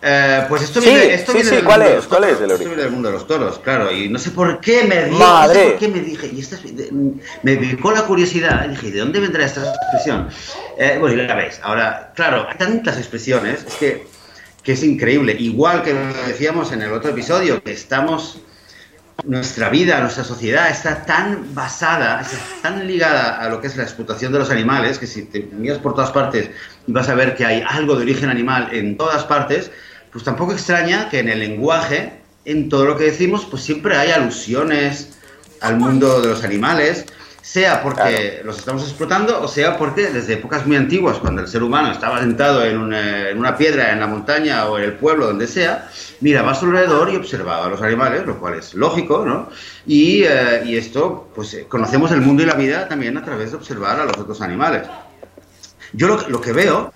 Eh, 0.02 0.46
pues 0.48 0.62
esto 0.62 0.82
viene, 0.82 1.16
esto 1.16 1.32
sí, 1.32 1.40
viene 1.40 1.58
sí, 1.58 1.64
¿cuál 1.64 1.82
es? 1.82 2.06
¿Cuál 2.06 2.26
es 2.26 2.40
el 2.40 2.52
Esto 2.52 2.66
viene 2.66 2.84
del 2.84 2.92
mundo 2.92 3.10
de 3.10 3.16
los 3.16 3.26
toros, 3.28 3.60
claro. 3.60 3.92
Y 3.92 4.08
no 4.08 4.20
sé 4.20 4.32
por 4.32 4.60
qué 4.60 4.84
me 4.84 5.06
dio, 5.06 5.18
no 5.18 5.52
sé 5.52 5.64
por 5.64 5.78
qué 5.80 5.88
me 5.88 6.00
dije, 6.00 6.30
y 6.32 6.40
esta, 6.40 6.58
me 7.42 7.58
picó 7.58 7.92
la 7.92 8.04
curiosidad, 8.04 8.66
y 8.66 8.70
dije, 8.70 8.92
¿de 8.92 9.00
dónde 9.00 9.20
vendrá 9.20 9.46
esta 9.46 9.62
expresión? 9.68 10.30
Eh, 10.78 10.98
bueno, 11.00 11.22
y 11.22 11.26
la 11.26 11.34
veis. 11.36 11.60
Ahora, 11.64 12.12
claro, 12.16 12.48
hay 12.48 12.56
tantas 12.58 12.98
expresiones, 12.98 13.66
es 13.68 13.74
que, 13.76 14.08
que 14.62 14.74
es 14.74 14.84
increíble. 14.84 15.36
Igual 15.40 15.82
que 15.82 15.94
lo 15.94 16.28
decíamos 16.28 16.72
en 16.72 16.84
el 16.84 16.94
otro 16.94 17.10
episodio, 17.10 17.64
que 17.64 17.72
estamos 17.72 18.42
nuestra 19.24 19.70
vida, 19.70 20.00
nuestra 20.02 20.24
sociedad 20.24 20.70
está 20.70 21.06
tan 21.06 21.56
basada, 21.56 22.22
está 22.22 22.38
tan 22.62 22.86
ligada 22.86 23.40
a 23.40 23.50
lo 23.50 23.62
que 23.62 23.68
es 23.68 23.78
la 23.78 23.84
explotación 23.84 24.32
de 24.34 24.40
los 24.40 24.50
animales, 24.50 25.00
que 25.00 25.08
si 25.08 25.24
te 25.24 25.40
miras 25.40 25.80
por 25.80 25.96
todas 25.96 26.12
partes 26.12 26.50
y 26.88 26.92
vas 26.92 27.10
a 27.10 27.16
ver 27.16 27.36
que 27.36 27.46
hay 27.46 27.64
algo 27.68 27.96
de 27.96 28.04
origen 28.04 28.30
animal 28.30 28.70
en 28.72 28.98
todas 28.98 29.24
partes, 29.24 29.72
pues 30.12 30.24
tampoco 30.24 30.54
extraña 30.54 31.10
que 31.10 31.20
en 31.20 31.30
el 31.30 31.40
lenguaje, 31.40 32.14
en 32.46 32.70
todo 32.70 32.86
lo 32.86 32.98
que 32.98 33.06
decimos, 33.06 33.46
pues 33.50 33.64
siempre 33.64 33.96
hay 33.98 34.12
alusiones 34.12 35.18
al 35.62 35.78
mundo 35.78 36.22
de 36.22 36.30
los 36.30 36.44
animales, 36.44 37.06
sea 37.42 37.84
porque 37.84 38.42
los 38.44 38.58
estamos 38.58 38.82
explotando 38.82 39.40
o 39.40 39.48
sea 39.48 39.78
porque 39.78 40.10
desde 40.10 40.34
épocas 40.34 40.66
muy 40.66 40.78
antiguas, 40.78 41.20
cuando 41.20 41.42
el 41.42 41.48
ser 41.48 41.62
humano 41.62 41.92
estaba 41.92 42.20
sentado 42.20 42.66
en 42.66 42.78
una, 42.78 43.56
piedra 43.56 43.94
en 43.94 44.00
la 44.00 44.08
montaña 44.08 44.66
o 44.66 44.80
en 44.80 44.86
el 44.86 44.94
pueblo, 44.94 45.28
donde 45.28 45.46
sea, 45.48 45.90
miraba 46.22 46.52
a 46.52 46.56
su 46.56 46.66
alrededor 46.66 47.12
y 47.12 47.16
observaba 47.16 47.68
a 47.68 47.70
los 47.70 47.82
animales, 47.84 48.26
lo 48.26 48.40
cual 48.40 48.56
es 48.56 48.74
lógico, 48.74 49.24
¿no? 49.26 49.50
Y, 49.86 50.24
eh, 50.24 50.78
esto, 50.78 51.30
pues 51.36 51.54
eh, 51.54 51.66
conocemos 51.70 52.12
el 52.12 52.22
mundo 52.22 52.42
y 52.42 52.48
la 52.48 52.56
vida 52.56 52.88
también 52.88 53.16
a 53.18 53.24
través 53.24 53.52
de 53.52 53.58
observar 53.58 54.00
a 54.00 54.06
los 54.06 54.18
otros 54.18 54.42
animales. 54.42 54.88
Yo 55.96 56.08
lo, 56.08 56.42
que 56.42 56.52
veo, 56.52 56.94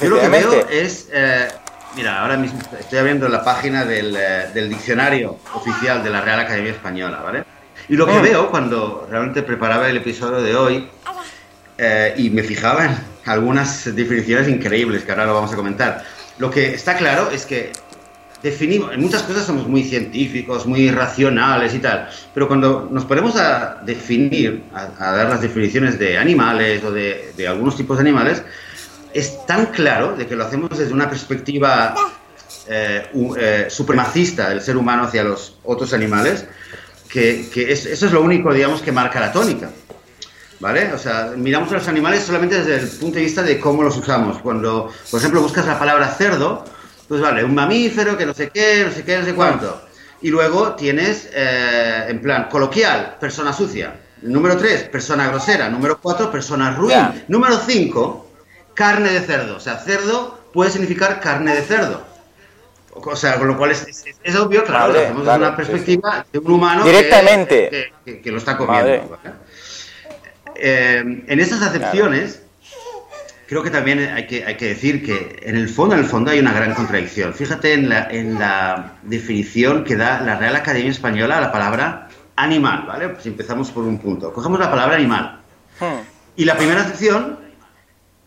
yo 0.00 0.08
lo 0.08 0.20
que 0.20 0.28
veo 0.28 0.68
es 0.68 1.08
eh, 1.12 1.48
Mira, 1.94 2.22
ahora 2.22 2.38
mismo 2.38 2.58
estoy 2.78 2.98
abriendo 2.98 3.28
la 3.28 3.44
página 3.44 3.84
eh, 3.88 4.48
del, 4.54 4.68
diccionario 4.70 5.38
oficial 5.54 6.02
de 6.02 6.08
la 6.08 6.22
Real 6.22 6.40
Academia 6.40 6.72
Española, 6.72 7.20
¿vale? 7.22 7.44
Y 7.88 7.96
lo 7.96 8.06
que 8.06 8.18
mm. 8.18 8.22
veo 8.22 8.50
cuando 8.50 9.06
realmente 9.10 9.42
preparaba 9.42 9.88
el 9.90 9.98
episodio 9.98 10.40
de 10.40 10.56
hoy 10.56 10.88
eh, 11.76 12.14
y 12.16 12.30
me 12.30 12.42
fijaba 12.42 12.86
en 12.86 12.98
algunas 13.26 13.94
definiciones 13.94 14.48
increíbles 14.48 15.04
que 15.04 15.10
ahora 15.10 15.26
lo 15.26 15.34
vamos 15.34 15.52
a 15.52 15.56
comentar, 15.56 16.02
lo 16.38 16.50
que 16.50 16.72
está 16.74 16.96
claro 16.96 17.30
es 17.30 17.44
que 17.44 17.72
definimos, 18.42 18.92
en 18.92 19.00
muchas 19.00 19.22
cosas 19.22 19.46
somos 19.46 19.68
muy 19.68 19.84
científicos, 19.84 20.66
muy 20.66 20.90
racionales 20.90 21.74
y 21.74 21.78
tal, 21.78 22.08
pero 22.34 22.48
cuando 22.48 22.88
nos 22.90 23.04
ponemos 23.04 23.36
a 23.36 23.80
definir, 23.84 24.64
a, 24.74 25.12
dar 25.12 25.28
las 25.28 25.40
definiciones 25.40 25.98
de 25.98 26.18
animales 26.18 26.82
o 26.84 26.90
de, 26.90 27.32
de 27.36 27.48
algunos 27.48 27.76
tipos 27.76 27.96
de 27.96 28.02
animales, 28.02 28.42
es 29.14 29.44
tan 29.46 29.66
claro 29.66 30.16
de 30.16 30.26
que 30.26 30.36
lo 30.36 30.44
hacemos 30.44 30.70
desde 30.76 30.92
una 30.92 31.08
perspectiva 31.08 31.94
eh, 32.68 33.08
eh, 33.38 33.66
supremacista 33.68 34.48
del 34.48 34.60
ser 34.60 34.76
humano 34.76 35.04
hacia 35.04 35.24
los 35.24 35.58
otros 35.64 35.92
animales, 35.92 36.46
que, 37.08 37.50
eso 37.54 38.06
es 38.06 38.12
lo 38.12 38.22
único, 38.22 38.54
digamos, 38.54 38.80
que 38.80 38.92
marca 38.92 39.20
la 39.20 39.32
tónica. 39.32 39.70
¿Vale? 40.60 40.92
O 40.92 40.98
sea, 40.98 41.32
miramos 41.36 41.72
a 41.72 41.74
los 41.74 41.88
animales 41.88 42.22
solamente 42.22 42.62
desde 42.62 42.84
el 42.84 42.88
punto 42.88 43.16
de 43.16 43.24
vista 43.24 43.42
de 43.42 43.58
cómo 43.58 43.82
los 43.82 43.96
usamos. 43.96 44.38
Cuando, 44.38 44.92
por 45.10 45.18
ejemplo, 45.18 45.42
buscas 45.42 45.66
la 45.66 45.76
palabra 45.76 46.08
cerdo, 46.14 46.64
pues 47.08 47.20
vale, 47.20 47.44
un 47.44 47.54
mamífero 47.54 48.16
que 48.16 48.26
no 48.26 48.34
sé 48.34 48.50
qué, 48.50 48.84
no 48.84 48.92
sé 48.92 49.04
qué, 49.04 49.18
no 49.18 49.24
sé 49.24 49.34
cuánto. 49.34 49.82
Y 50.20 50.30
luego 50.30 50.74
tienes, 50.74 51.28
eh, 51.34 52.06
en 52.08 52.20
plan, 52.20 52.48
coloquial, 52.48 53.16
persona 53.18 53.52
sucia. 53.52 53.94
Número 54.22 54.56
3, 54.56 54.84
persona 54.84 55.28
grosera. 55.28 55.68
Número 55.68 55.98
4, 56.00 56.30
persona 56.30 56.74
ruin. 56.74 57.24
Número 57.28 57.58
5, 57.58 58.30
carne 58.74 59.10
de 59.10 59.20
cerdo. 59.20 59.56
O 59.56 59.60
sea, 59.60 59.78
cerdo 59.78 60.38
puede 60.52 60.70
significar 60.70 61.20
carne 61.20 61.54
de 61.54 61.62
cerdo. 61.62 62.12
O 62.94 63.16
sea, 63.16 63.38
con 63.38 63.48
lo 63.48 63.56
cual 63.56 63.70
es, 63.70 64.04
es, 64.22 64.36
obvio, 64.36 64.64
claro, 64.64 64.92
lo 64.92 65.00
hacemos 65.00 65.22
una 65.22 65.56
perspectiva 65.56 66.26
de 66.30 66.38
un 66.38 66.52
humano 66.52 66.84
Directamente. 66.84 67.92
Que, 68.04 68.30
lo 68.30 68.36
está 68.36 68.56
comiendo. 68.56 69.18
Eh, 70.54 71.24
en 71.26 71.40
estas 71.40 71.62
acepciones, 71.62 72.42
creo 73.46 73.62
que 73.62 73.70
también 73.70 73.98
hay 74.00 74.26
que, 74.26 74.44
hay 74.44 74.56
que 74.56 74.68
decir 74.68 75.04
que 75.04 75.40
en 75.42 75.56
el 75.56 75.68
fondo, 75.68 75.94
en 75.94 76.00
el 76.00 76.06
fondo 76.06 76.30
hay 76.30 76.38
una 76.38 76.52
gran 76.52 76.74
contradicción. 76.74 77.34
Fíjate 77.34 77.74
en 77.74 77.88
la, 77.88 78.08
en 78.10 78.38
la 78.38 78.94
definición 79.02 79.84
que 79.84 79.96
da 79.96 80.20
la 80.20 80.36
Real 80.38 80.56
Academia 80.56 80.90
Española 80.90 81.38
a 81.38 81.40
la 81.40 81.52
palabra 81.52 82.08
animal, 82.36 82.84
¿vale? 82.86 83.10
Pues 83.10 83.26
empezamos 83.26 83.70
por 83.70 83.84
un 83.84 83.98
punto. 83.98 84.32
Cogemos 84.32 84.58
la 84.58 84.70
palabra 84.70 84.96
animal. 84.96 85.40
Hmm. 85.78 86.00
Y 86.36 86.44
la 86.44 86.56
primera 86.56 86.82
acepción 86.82 87.38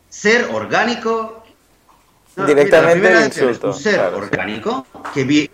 ser 0.10 0.50
orgánico. 0.52 1.44
Directamente 2.36 3.26
insulto. 3.26 3.68
Un 3.68 3.74
ser 3.74 4.00
orgánico 4.00 4.86
que, 5.14 5.24
vive, 5.24 5.50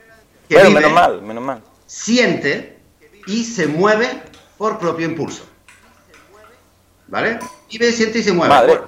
menos 0.50 0.92
mal, 0.92 1.22
menos 1.22 1.44
mal. 1.44 1.62
siente 1.86 2.80
y 3.28 3.44
se 3.44 3.68
mueve 3.68 4.24
por 4.58 4.80
propio 4.80 5.06
impulso. 5.06 5.46
¿Vale? 7.08 7.40
Vive, 7.70 7.92
siente 7.92 8.20
y 8.20 8.24
se 8.24 8.34
mueve. 8.34 8.50
Madre. 8.50 8.80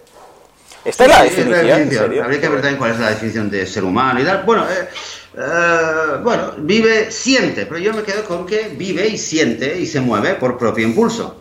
Esta 0.86 1.06
es 1.06 1.10
la 1.10 1.24
definición. 1.24 2.24
Habría 2.24 2.42
que 2.42 2.50
ver 2.50 2.62
también 2.62 2.78
cuál 2.78 2.92
es 2.92 3.00
la 3.00 3.10
definición 3.10 3.50
de 3.50 3.66
ser 3.66 3.84
humano 3.84 4.20
y 4.20 4.24
tal. 4.24 4.44
Bueno, 4.44 4.66
eh, 4.66 4.90
eh, 5.38 6.20
bueno, 6.24 6.54
vive, 6.58 7.12
siente, 7.12 7.66
pero 7.66 7.80
yo 7.80 7.94
me 7.94 8.04
quedo 8.04 8.24
con 8.26 8.46
que 8.46 8.70
vive 8.78 9.08
y 9.08 9.18
siente 9.18 9.80
y 9.80 9.86
se 9.86 10.02
mueve 10.02 10.36
por 10.36 10.58
propio 10.58 10.86
impulso. 10.86 11.40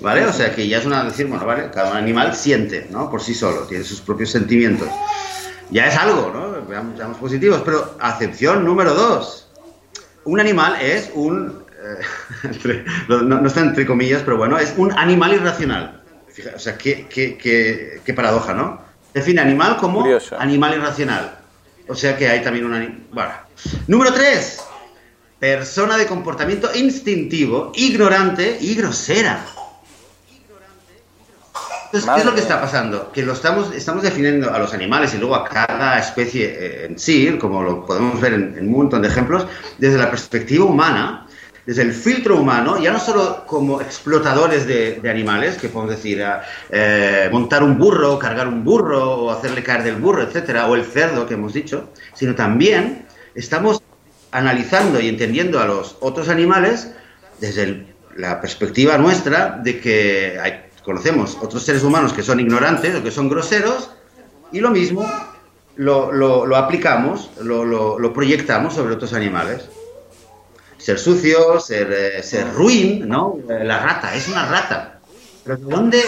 ¿Vale? 0.00 0.26
O 0.26 0.32
sea 0.32 0.54
que 0.54 0.66
ya 0.66 0.78
es 0.78 0.86
una 0.86 1.04
decir, 1.04 1.26
bueno, 1.26 1.46
¿vale? 1.46 1.70
Cada 1.72 1.96
animal 1.96 2.34
siente, 2.34 2.88
¿no? 2.90 3.08
Por 3.08 3.22
sí 3.22 3.32
solo, 3.32 3.62
tiene 3.62 3.84
sus 3.84 4.00
propios 4.00 4.30
sentimientos. 4.30 4.88
Ya 5.70 5.86
es 5.86 5.96
algo, 5.96 6.30
¿no? 6.34 6.66
Veamos, 6.66 7.16
positivos. 7.18 7.62
Pero 7.64 7.96
acepción 8.00 8.64
número 8.64 8.94
dos. 8.94 9.48
Un 10.24 10.40
animal 10.40 10.76
es 10.80 11.10
un. 11.14 11.64
Eh, 12.44 12.84
no, 13.08 13.46
está 13.46 13.60
entre 13.60 13.86
comillas, 13.86 14.22
pero 14.24 14.36
bueno, 14.36 14.58
es 14.58 14.74
un 14.76 14.92
animal 14.92 15.34
irracional. 15.34 16.03
O 16.54 16.58
sea, 16.58 16.76
qué, 16.76 17.06
qué, 17.08 18.00
qué, 18.04 18.14
paradoja, 18.14 18.54
¿no? 18.54 18.80
Define 19.12 19.40
animal 19.40 19.76
como 19.76 20.04
animal 20.38 20.74
irracional. 20.74 21.38
O 21.88 21.94
sea 21.94 22.16
que 22.16 22.28
hay 22.28 22.42
también 22.42 22.64
un 22.66 22.74
animal. 22.74 22.98
Bueno. 23.12 23.32
Número 23.86 24.12
tres. 24.12 24.60
Persona 25.38 25.96
de 25.96 26.06
comportamiento 26.06 26.74
instintivo, 26.74 27.72
ignorante 27.74 28.58
y 28.60 28.74
grosera. 28.74 29.44
Entonces, 31.94 32.10
¿qué 32.12 32.20
es 32.20 32.26
lo 32.26 32.34
que 32.34 32.40
está 32.40 32.60
pasando? 32.60 33.12
Que 33.12 33.22
lo 33.22 33.34
estamos, 33.34 33.72
estamos 33.72 34.02
definiendo 34.02 34.52
a 34.52 34.58
los 34.58 34.74
animales 34.74 35.14
y 35.14 35.18
luego 35.18 35.36
a 35.36 35.44
cada 35.44 35.96
especie 36.00 36.46
eh, 36.46 36.86
en 36.86 36.98
sí, 36.98 37.36
como 37.38 37.62
lo 37.62 37.86
podemos 37.86 38.20
ver 38.20 38.32
en, 38.32 38.58
un 38.58 38.72
montón 38.72 39.02
de 39.02 39.08
ejemplos, 39.08 39.46
desde 39.78 39.98
la 39.98 40.10
perspectiva 40.10 40.64
humana, 40.64 41.23
desde 41.66 41.82
el 41.82 41.92
filtro 41.92 42.38
humano, 42.38 42.78
ya 42.78 42.92
no 42.92 43.00
solo 43.00 43.44
como 43.46 43.80
explotadores 43.80 44.66
de, 44.66 45.00
animales, 45.08 45.56
que 45.56 45.68
podemos 45.68 45.96
decir 45.96 46.22
eh, 46.70 47.28
montar 47.32 47.62
un 47.62 47.78
burro, 47.78 48.18
cargar 48.18 48.48
un 48.48 48.64
burro 48.64 49.24
o 49.24 49.30
hacerle 49.30 49.62
caer 49.62 49.82
del 49.82 49.96
burro, 49.96 50.22
etcétera, 50.22 50.66
o 50.66 50.74
el 50.74 50.84
cerdo 50.84 51.26
que 51.26 51.34
hemos 51.34 51.54
dicho, 51.54 51.90
sino 52.12 52.34
también 52.34 53.06
estamos 53.34 53.82
analizando 54.30 55.00
y 55.00 55.08
entendiendo 55.08 55.60
a 55.60 55.66
los 55.66 55.96
otros 56.00 56.28
animales 56.28 56.90
desde 57.40 57.86
la 58.16 58.40
perspectiva 58.40 58.98
nuestra 58.98 59.60
de 59.62 59.80
que 59.80 60.38
conocemos 60.84 61.38
otros 61.40 61.64
seres 61.64 61.82
humanos 61.82 62.12
que 62.12 62.22
son 62.22 62.40
ignorantes 62.40 62.94
o 62.94 63.02
que 63.02 63.10
son 63.10 63.28
groseros 63.28 63.90
y 64.52 64.60
lo 64.60 64.70
mismo 64.70 65.10
lo, 65.76 66.12
lo, 66.12 66.56
aplicamos, 66.56 67.30
lo, 67.42 68.12
proyectamos 68.12 68.74
sobre 68.74 68.94
otros 68.94 69.12
animales. 69.12 69.68
Ser 70.84 70.98
sucio, 70.98 71.58
ser, 71.60 71.90
eh, 71.90 72.22
ser 72.22 72.52
ruin, 72.52 73.08
¿no? 73.08 73.38
Eh, 73.48 73.64
la 73.64 73.78
rata, 73.78 74.14
es 74.14 74.28
una 74.28 74.44
rata. 74.44 74.98
Pero 75.42 75.56
¿de 75.56 75.64
dónde, 75.64 76.04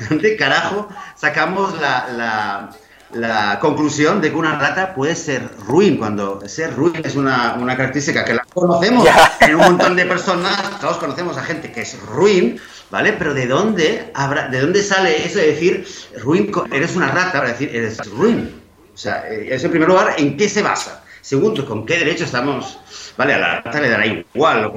¿de 0.00 0.06
dónde 0.10 0.36
carajo 0.36 0.88
sacamos 1.14 1.80
la, 1.80 2.08
la, 2.08 2.70
la 3.12 3.60
conclusión 3.60 4.20
de 4.20 4.30
que 4.30 4.36
una 4.36 4.58
rata 4.58 4.92
puede 4.92 5.14
ser 5.14 5.48
ruin? 5.68 5.98
Cuando 5.98 6.40
ser 6.48 6.74
ruin 6.74 7.00
es 7.04 7.14
una, 7.14 7.54
una 7.60 7.76
característica 7.76 8.24
que 8.24 8.34
la 8.34 8.42
conocemos 8.52 9.06
en 9.38 9.54
un 9.54 9.60
montón 9.60 9.94
de 9.94 10.04
personas, 10.04 10.80
todos 10.80 10.96
conocemos 10.96 11.36
a 11.36 11.44
gente 11.44 11.70
que 11.70 11.82
es 11.82 11.96
ruin, 12.06 12.60
¿vale? 12.90 13.12
Pero 13.12 13.34
¿de 13.34 13.46
dónde, 13.46 14.10
habrá, 14.14 14.48
¿de 14.48 14.60
dónde 14.60 14.82
sale 14.82 15.24
eso 15.24 15.38
de 15.38 15.52
decir 15.52 15.86
ruin, 16.24 16.50
eres 16.72 16.96
una 16.96 17.12
rata 17.12 17.38
para 17.38 17.50
decir 17.50 17.70
eres 17.72 17.98
ruin? 18.10 18.62
O 18.92 18.98
sea, 18.98 19.28
eh, 19.28 19.54
eso 19.54 19.66
en 19.66 19.70
primer 19.70 19.88
lugar, 19.90 20.14
¿en 20.18 20.36
qué 20.36 20.48
se 20.48 20.62
basa? 20.62 21.04
Segundo, 21.26 21.66
¿con 21.66 21.84
qué 21.84 21.98
derecho 21.98 22.22
estamos? 22.22 22.78
Vale, 23.16 23.34
a 23.34 23.38
la 23.38 23.60
rata 23.60 23.80
le 23.80 23.88
dará 23.90 24.06
igual 24.06 24.62
lo 24.62 24.72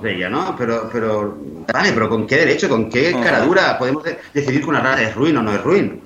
que 0.00 0.10
ella, 0.14 0.28
¿no? 0.28 0.54
Pero, 0.56 0.88
pero, 0.92 1.36
vale, 1.72 1.90
pero 1.92 2.08
¿con 2.08 2.28
qué 2.28 2.36
derecho, 2.36 2.68
con 2.68 2.88
qué 2.88 3.08
Ajá. 3.10 3.24
caradura 3.24 3.76
podemos 3.76 4.04
de- 4.04 4.18
decidir 4.32 4.60
que 4.60 4.68
una 4.68 4.78
rata 4.78 5.02
es 5.02 5.16
ruin 5.16 5.36
o 5.38 5.42
no 5.42 5.52
es 5.52 5.60
ruin? 5.64 6.00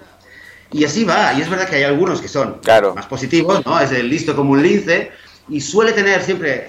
Y 0.72 0.84
así 0.86 1.04
va, 1.04 1.34
y 1.34 1.42
es 1.42 1.50
verdad 1.50 1.68
que 1.68 1.76
hay 1.76 1.82
algunos 1.82 2.22
que 2.22 2.28
son 2.28 2.60
Claro. 2.60 2.94
más 2.94 3.04
positivos, 3.04 3.60
¿no? 3.66 3.78
Es 3.78 3.92
el 3.92 4.08
listo 4.08 4.34
como 4.34 4.52
un 4.52 4.62
lince 4.62 5.10
y 5.50 5.60
suele 5.60 5.92
tener 5.92 6.22
siempre 6.22 6.68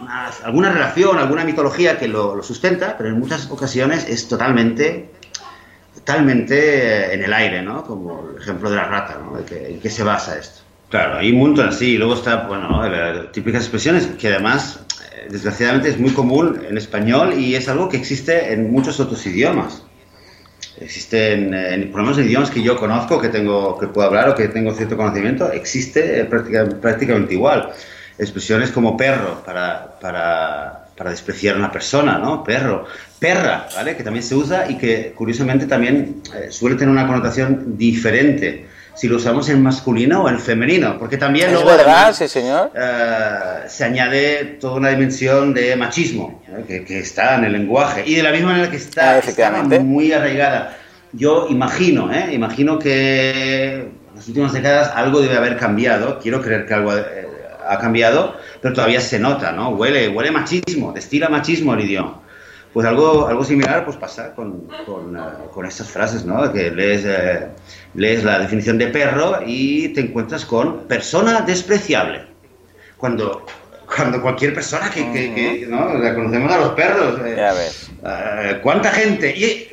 una- 0.00 0.30
alguna 0.42 0.72
relación, 0.72 1.18
alguna 1.18 1.44
mitología 1.44 1.98
que 1.98 2.08
lo, 2.08 2.34
lo 2.34 2.42
sustenta, 2.42 2.96
pero 2.96 3.10
en 3.10 3.18
muchas 3.18 3.50
ocasiones 3.50 4.08
es 4.08 4.26
totalmente, 4.26 5.10
totalmente 5.96 7.12
en 7.12 7.22
el 7.22 7.32
aire, 7.34 7.60
¿no? 7.60 7.84
Como 7.84 8.26
el 8.30 8.40
ejemplo 8.40 8.70
de 8.70 8.76
la 8.76 8.84
rata, 8.84 9.20
¿no? 9.22 9.36
¿En 9.36 9.44
qué, 9.44 9.68
en 9.68 9.80
qué 9.80 9.90
se 9.90 10.02
basa 10.02 10.38
esto? 10.38 10.69
Claro, 10.90 11.18
hay 11.18 11.30
un 11.30 11.38
montón 11.38 11.68
así, 11.68 11.92
y 11.92 11.98
luego 11.98 12.14
está, 12.14 12.48
bueno, 12.48 12.84
las 12.88 13.30
típicas 13.30 13.62
expresiones 13.62 14.06
que 14.18 14.26
además, 14.28 14.80
eh, 15.14 15.28
desgraciadamente, 15.30 15.88
es 15.88 15.98
muy 16.00 16.10
común 16.10 16.60
en 16.68 16.76
español 16.76 17.34
y 17.38 17.54
es 17.54 17.68
algo 17.68 17.88
que 17.88 17.96
existe 17.96 18.52
en 18.52 18.72
muchos 18.72 18.98
otros 18.98 19.24
idiomas. 19.24 19.84
Existen, 20.80 21.54
en- 21.54 21.90
por 21.92 22.00
lo 22.00 22.06
menos 22.06 22.18
en 22.18 22.24
idiomas 22.26 22.50
que 22.50 22.62
yo 22.62 22.76
conozco, 22.76 23.20
que 23.20 23.28
tengo, 23.28 23.78
que 23.78 23.86
puedo 23.86 24.08
hablar 24.08 24.30
o 24.30 24.34
que 24.34 24.48
tengo 24.48 24.72
cierto 24.74 24.96
conocimiento, 24.96 25.52
existe 25.52 26.20
eh, 26.20 26.24
práctica- 26.24 26.68
prácticamente 26.80 27.34
igual. 27.34 27.70
Expresiones 28.18 28.70
como 28.70 28.96
perro 28.96 29.42
para, 29.46 29.98
para, 30.00 30.86
para 30.96 31.10
despreciar 31.10 31.54
a 31.54 31.58
una 31.58 31.70
persona, 31.70 32.18
¿no? 32.18 32.42
Perro. 32.42 32.84
Perra, 33.18 33.68
¿vale? 33.76 33.96
Que 33.96 34.02
también 34.02 34.24
se 34.24 34.34
usa 34.34 34.68
y 34.70 34.76
que 34.76 35.12
curiosamente 35.14 35.66
también 35.66 36.22
eh, 36.34 36.48
suele 36.50 36.76
tener 36.76 36.90
una 36.92 37.06
connotación 37.06 37.76
diferente 37.78 38.66
si 39.00 39.08
lo 39.08 39.16
usamos 39.16 39.48
en 39.48 39.62
masculino 39.62 40.24
o 40.24 40.28
en 40.28 40.38
femenino, 40.38 40.98
porque 40.98 41.16
también 41.16 41.46
Es 41.46 41.52
luego, 41.54 41.68
verdad, 41.70 41.94
además, 41.96 42.16
sí, 42.18 42.28
señor. 42.28 42.70
eh, 42.74 43.62
se 43.66 43.84
añade 43.84 44.44
toda 44.60 44.74
una 44.74 44.90
dimensión 44.90 45.54
de 45.54 45.74
machismo 45.74 46.42
que, 46.68 46.84
que 46.84 46.98
está 46.98 47.36
en 47.36 47.44
el 47.44 47.52
lenguaje 47.52 48.02
y 48.06 48.14
de 48.16 48.22
la 48.22 48.30
misma 48.30 48.50
manera 48.50 48.70
que 48.70 48.76
está, 48.76 49.12
Ah, 49.12 49.18
estaba 49.18 49.62
muy 49.62 50.12
arraigada. 50.12 50.76
Yo 51.12 51.46
imagino, 51.48 52.12
¿eh? 52.12 52.28
imagino 52.34 52.78
que 52.78 53.70
en 53.72 54.16
las 54.16 54.28
últimas 54.28 54.52
décadas 54.52 54.92
algo 54.94 55.20
debe 55.22 55.36
haber 55.36 55.56
cambiado. 55.56 56.18
Quiero 56.18 56.42
creer 56.42 56.66
que 56.66 56.74
algo 56.74 56.94
eh, 56.94 57.26
ha 57.68 57.78
cambiado, 57.78 58.36
pero 58.60 58.74
todavía 58.74 59.00
se 59.00 59.18
nota, 59.18 59.50
¿no? 59.52 59.70
Huele, 59.70 60.08
huele 60.08 60.30
machismo, 60.30 60.92
destila 60.92 61.28
machismo 61.30 61.72
el 61.72 61.80
idioma. 61.80 62.20
Pues 62.72 62.86
algo, 62.86 63.26
algo 63.26 63.42
similar 63.44 63.84
pues 63.84 63.96
pasa 63.96 64.32
con, 64.34 64.62
con, 64.86 65.16
eh, 65.16 65.20
con 65.52 65.66
estas 65.66 65.88
frases, 65.88 66.24
¿no? 66.24 66.52
Que 66.52 66.70
lees, 66.70 67.02
eh, 67.04 67.48
lees 67.94 68.22
la 68.22 68.38
definición 68.38 68.78
de 68.78 68.86
perro 68.88 69.38
y 69.44 69.88
te 69.88 70.00
encuentras 70.02 70.44
con 70.44 70.86
persona 70.86 71.40
despreciable. 71.40 72.26
Cuando, 72.96 73.44
cuando 73.96 74.22
cualquier 74.22 74.54
persona 74.54 74.88
que, 74.88 75.10
que- 75.10 75.34
que, 75.34 75.66
¿no? 75.66 75.94
La 75.94 76.14
conocemos 76.14 76.52
a 76.52 76.58
los 76.60 76.68
perros. 76.70 77.20
eh, 77.24 77.34
Ya 77.36 77.52
ves. 77.54 77.90
eh, 78.04 78.60
¿Cuánta 78.62 78.90
gente? 78.92 79.34
Y, 79.36 79.66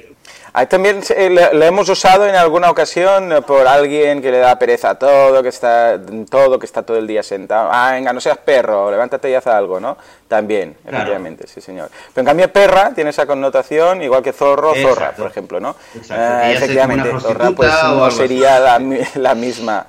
Ahí 0.58 0.66
también 0.66 1.02
eh, 1.16 1.30
lo 1.54 1.64
hemos 1.66 1.88
usado 1.88 2.26
en 2.26 2.34
alguna 2.34 2.72
ocasión 2.72 3.32
eh, 3.32 3.44
por 3.44 3.68
alguien 3.68 4.24
que 4.24 4.32
le 4.32 4.40
da 4.40 4.58
pereza 4.58 4.90
a 4.90 4.96
todo, 4.96 5.44
que 5.44 5.50
está 5.50 6.00
todo, 6.32 6.58
que 6.58 6.66
está 6.66 6.82
todo 6.82 6.98
el 6.98 7.06
día 7.06 7.22
sentado. 7.22 7.70
Ah, 7.72 7.92
venga, 7.92 8.12
no 8.12 8.20
seas 8.20 8.40
perro, 8.40 8.90
levántate 8.90 9.30
y 9.30 9.36
haz 9.36 9.46
algo, 9.46 9.80
¿no? 9.80 9.96
También, 10.28 10.76
Claro. 10.82 10.98
efectivamente, 10.98 11.46
sí, 11.46 11.62
señor. 11.62 11.90
Pero 12.12 12.24
en 12.24 12.26
cambio 12.26 12.52
perra 12.52 12.92
tiene 12.96 13.12
esa 13.12 13.28
connotación 13.28 14.02
igual 14.02 14.24
que 14.24 14.34
zorro, 14.34 14.74
zorra, 14.74 15.12
por 15.12 15.28
ejemplo, 15.28 15.60
¿no? 15.60 15.76
Sea 16.02 16.52
efectivamente, 16.52 17.08
zorra 17.20 17.52
pues 17.52 17.70
no 17.84 18.10
sería 18.10 18.60
la, 18.60 18.82
la 19.14 19.36
misma. 19.36 19.86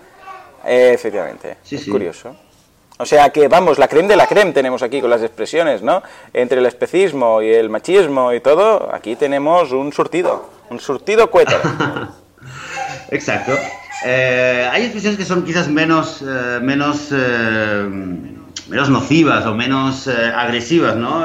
Eh, 0.67 0.91
efectivamente, 0.93 1.57
Sí, 1.63 1.77
es 1.77 1.85
sí. 1.85 1.91
curioso. 1.91 2.37
O 2.99 3.07
sea 3.07 3.31
que, 3.31 3.49
vamos, 3.49 3.79
la 3.79 3.89
creme 3.89 4.09
de 4.09 4.17
la 4.17 4.27
creme 4.27 4.53
tenemos 4.53 4.83
aquí 4.83 5.01
con 5.01 5.09
las 5.09 5.23
expresiones, 5.23 5.81
¿no? 5.83 6.03
Entre 6.35 6.59
el 6.59 6.67
especismo 6.67 7.41
y 7.41 7.55
el 7.55 7.71
machismo 7.71 8.35
y 8.35 8.41
todo, 8.41 8.91
aquí 8.93 9.17
tenemos 9.17 9.71
un 9.73 9.93
surtido, 9.95 10.58
un 10.71 10.81
surtido 10.81 11.31
cueto. 11.31 11.57
Exacto. 13.11 13.53
Eh, 14.05 14.69
hay 14.71 14.83
expresiones 14.83 15.19
que 15.19 15.25
son 15.25 15.45
quizás 15.45 15.69
menos, 15.69 16.23
eh, 16.23 16.61
menos, 16.63 17.09
eh, 17.13 17.89
menos 18.69 18.91
nocivas 18.91 19.45
o 19.47 19.55
menos 19.55 20.09
agresivas, 20.09 20.97
¿no? 20.97 21.25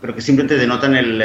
Pero 0.00 0.14
que 0.14 0.20
simplemente 0.20 0.56
denotan 0.56 0.96
el, 0.96 1.22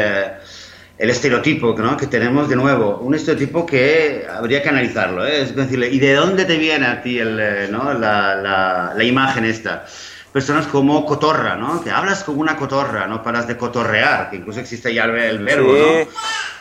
el 0.97 1.09
estereotipo 1.09 1.75
¿no? 1.77 1.95
que 1.95 2.07
tenemos 2.07 2.49
de 2.49 2.55
nuevo. 2.55 2.97
Un 2.97 3.15
estereotipo 3.15 3.65
que 3.65 4.25
habría 4.29 4.61
que 4.61 4.69
analizarlo. 4.69 5.25
Es 5.25 5.55
decirle, 5.55 5.89
¿y 5.89 5.99
de 5.99 6.13
dónde 6.13 6.45
te 6.45 6.57
viene 6.57 6.85
a 6.87 7.01
ti 7.01 7.19
el, 7.19 7.71
¿no? 7.71 7.93
la, 7.93 8.35
la, 8.35 8.93
la 8.95 9.03
imagen 9.03 9.45
esta? 9.45 9.85
Personas 10.33 10.65
como 10.67 11.05
cotorra, 11.05 11.55
¿no? 11.55 11.81
Que 11.83 11.91
hablas 11.91 12.23
como 12.23 12.41
una 12.41 12.57
cotorra, 12.57 13.07
no 13.07 13.21
paras 13.21 13.47
de 13.47 13.55
cotorrear, 13.55 14.31
que 14.31 14.37
incluso 14.37 14.59
existe 14.59 14.93
ya 14.93 15.03
el, 15.05 15.15
el 15.15 15.43
verbo. 15.43 15.71
¿no? 15.71 16.07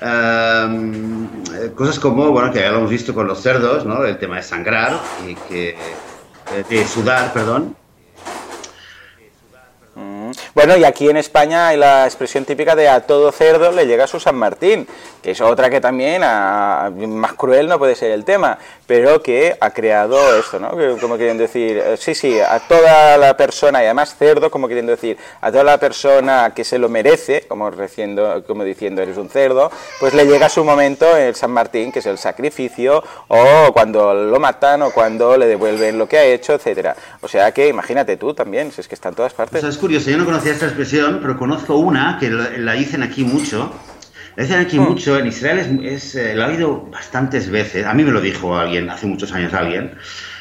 Eh, 0.04 1.72
cosas 1.74 1.98
como, 1.98 2.30
bueno, 2.30 2.52
que 2.52 2.60
ya 2.60 2.70
lo 2.70 2.78
hemos 2.78 2.90
visto 2.90 3.14
con 3.14 3.26
los 3.26 3.40
cerdos, 3.40 3.86
¿no? 3.86 4.04
El 4.04 4.18
tema 4.18 4.36
de 4.36 4.42
sangrar 4.42 5.00
y 5.26 5.34
que... 5.34 5.70
eh, 5.70 6.64
de 6.68 6.86
sudar, 6.86 7.32
perdón. 7.32 7.74
Bueno, 10.54 10.76
y 10.76 10.84
aquí 10.84 11.08
en 11.08 11.16
España 11.16 11.68
hay 11.68 11.76
la 11.76 12.04
expresión 12.06 12.44
típica 12.44 12.74
de 12.76 12.88
a 12.88 13.00
todo 13.06 13.30
cerdo 13.32 13.72
le 13.72 13.86
llega 13.86 14.06
su 14.06 14.18
San 14.20 14.36
Martín, 14.36 14.86
que 15.22 15.32
es 15.32 15.40
otra 15.40 15.70
que 15.70 15.80
también, 15.80 16.22
a- 16.24 16.90
más 17.06 17.32
cruel 17.34 17.68
no 17.68 17.78
puede 17.78 17.94
ser 17.94 18.10
el 18.12 18.24
tema, 18.24 18.58
pero 18.86 19.22
que 19.22 19.56
ha 19.60 19.70
creado 19.70 20.16
esto, 20.38 20.58
¿no? 20.58 20.70
Como 21.00 21.16
queriendo 21.16 21.42
decir, 21.42 21.78
eh, 21.78 21.96
sí, 21.98 22.14
sí, 22.14 22.38
a 22.40 22.58
toda 22.60 23.16
la 23.18 23.36
persona, 23.36 23.80
y 23.82 23.86
además 23.86 24.14
cerdo, 24.18 24.50
como 24.50 24.68
queriendo 24.68 24.92
decir, 24.92 25.16
a 25.40 25.50
toda 25.50 25.64
la 25.64 25.78
persona 25.78 26.52
que 26.54 26.64
se 26.64 26.78
lo 26.78 26.88
merece, 26.88 27.46
como, 27.48 27.70
reciendo, 27.70 28.42
como 28.46 28.64
diciendo 28.64 29.02
eres 29.02 29.16
un 29.16 29.28
cerdo, 29.28 29.70
pues 30.00 30.12
le 30.14 30.26
llega 30.26 30.48
su 30.48 30.64
momento 30.64 31.16
el 31.16 31.34
San 31.34 31.50
Martín, 31.52 31.92
que 31.92 32.00
es 32.00 32.06
el 32.06 32.18
sacrificio, 32.18 33.02
o 33.28 33.72
cuando 33.72 34.12
lo 34.14 34.38
matan, 34.40 34.82
o 34.82 34.90
cuando 34.90 35.36
le 35.36 35.46
devuelven 35.46 35.98
lo 35.98 36.08
que 36.08 36.18
ha 36.18 36.24
hecho, 36.24 36.54
etcétera. 36.54 36.96
O 37.20 37.28
sea 37.28 37.52
que 37.52 37.68
imagínate 37.68 38.16
tú 38.16 38.34
también, 38.34 38.72
si 38.72 38.80
es 38.80 38.88
que 38.88 38.94
está 38.94 39.08
en 39.10 39.14
todas 39.14 39.32
O 39.32 39.36
partes. 39.36 39.60
sea, 39.60 39.70
es 39.70 39.78
curioso, 39.78 40.10
no 40.10 40.21
conocía 40.24 40.52
esta 40.52 40.66
expresión, 40.66 41.18
pero 41.20 41.38
conozco 41.38 41.76
una 41.76 42.18
que 42.18 42.30
la, 42.30 42.72
dicen 42.72 43.02
aquí 43.02 43.24
mucho. 43.24 43.74
La 44.36 44.44
dicen 44.44 44.60
aquí 44.60 44.78
mucho, 44.78 45.18
en 45.18 45.26
Israel 45.26 45.58
es, 45.58 45.92
es, 45.92 46.14
eh, 46.14 46.34
la 46.34 46.46
he 46.46 46.54
oído 46.54 46.88
bastantes 46.90 47.50
veces, 47.50 47.84
a 47.84 47.92
mí 47.92 48.02
me 48.02 48.12
lo 48.12 48.20
dijo 48.20 48.56
alguien, 48.56 48.88
hace 48.88 49.06
muchos 49.06 49.30
años 49.32 49.52
alguien, 49.52 49.92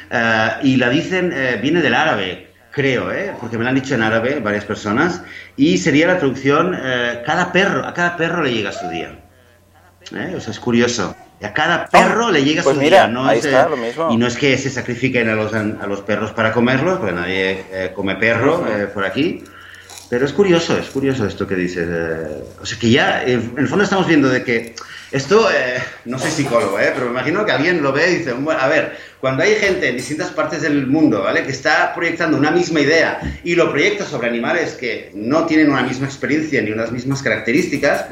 eh, 0.09 0.49
y 0.63 0.77
la 0.77 0.89
dicen, 0.89 1.33
eh, 1.35 1.59
viene 1.61 1.81
del 1.81 1.93
árabe, 1.93 2.51
creo, 2.71 3.11
¿eh? 3.11 3.33
porque 3.39 3.57
me 3.57 3.65
la 3.65 3.71
han 3.71 3.75
dicho 3.75 3.93
en 3.93 4.01
árabe 4.01 4.39
varias 4.39 4.63
personas, 4.63 5.23
y 5.57 5.77
sería 5.77 6.07
la 6.07 6.17
traducción, 6.17 6.73
eh, 6.81 7.21
cada 7.25 7.51
perro, 7.51 7.85
a 7.85 7.93
cada 7.93 8.15
perro 8.15 8.43
le 8.43 8.53
llega 8.53 8.71
su 8.71 8.87
día. 8.87 9.19
¿Eh? 10.15 10.33
O 10.35 10.41
sea, 10.41 10.51
es 10.51 10.59
curioso. 10.59 11.15
Y 11.39 11.45
a 11.45 11.53
cada 11.53 11.87
perro 11.87 12.29
le 12.29 12.43
llega 12.43 12.63
pues 12.63 12.75
su 12.75 12.81
mira, 12.81 13.05
día. 13.05 13.07
No 13.07 13.25
ahí 13.25 13.39
es, 13.39 13.45
está, 13.45 13.67
lo 13.69 13.77
mismo. 13.77 14.11
Y 14.11 14.17
no 14.17 14.27
es 14.27 14.37
que 14.37 14.57
se 14.57 14.69
sacrifiquen 14.69 15.29
a 15.29 15.35
los, 15.35 15.53
a 15.53 15.87
los 15.87 16.01
perros 16.01 16.31
para 16.31 16.51
comerlos, 16.51 16.99
porque 16.99 17.13
nadie 17.13 17.65
eh, 17.71 17.91
come 17.95 18.15
perro 18.15 18.65
eh, 18.67 18.87
por 18.87 19.05
aquí. 19.05 19.43
Pero 20.11 20.25
es 20.25 20.33
curioso, 20.33 20.77
es 20.77 20.89
curioso 20.89 21.25
esto 21.25 21.47
que 21.47 21.55
dices. 21.55 21.87
eh, 21.89 22.43
o 22.61 22.65
sea, 22.65 22.77
que 22.77 22.89
ya, 22.91 23.23
eh, 23.23 23.33
en 23.33 23.53
el 23.57 23.67
fondo 23.67 23.83
estamos 23.85 24.05
viendo 24.07 24.27
de 24.29 24.43
que 24.43 24.75
esto, 25.11 25.49
eh, 25.49 25.77
no 26.05 26.19
soy 26.19 26.29
psicólogo, 26.31 26.77
eh, 26.79 26.91
pero 26.93 27.05
me 27.07 27.11
imagino 27.11 27.45
que 27.45 27.51
alguien 27.53 27.81
lo 27.81 27.91
ve 27.93 28.11
y 28.11 28.15
dice, 28.17 28.33
bueno, 28.33 28.59
a 28.61 28.67
ver, 28.67 28.97
cuando 29.21 29.43
hay 29.43 29.55
gente 29.55 29.87
en 29.89 29.95
distintas 29.97 30.29
partes 30.31 30.61
del 30.61 30.85
mundo, 30.87 31.23
¿vale? 31.23 31.43
Que 31.43 31.51
está 31.51 31.93
proyectando 31.95 32.37
una 32.37 32.51
misma 32.51 32.81
idea 32.81 33.19
y 33.43 33.55
lo 33.55 33.71
proyecta 33.71 34.05
sobre 34.05 34.27
animales 34.27 34.73
que 34.73 35.11
no 35.15 35.45
tienen 35.45 35.71
una 35.71 35.81
misma 35.83 36.07
experiencia 36.07 36.61
ni 36.61 36.71
unas 36.71 36.91
mismas 36.91 37.21
características, 37.23 38.05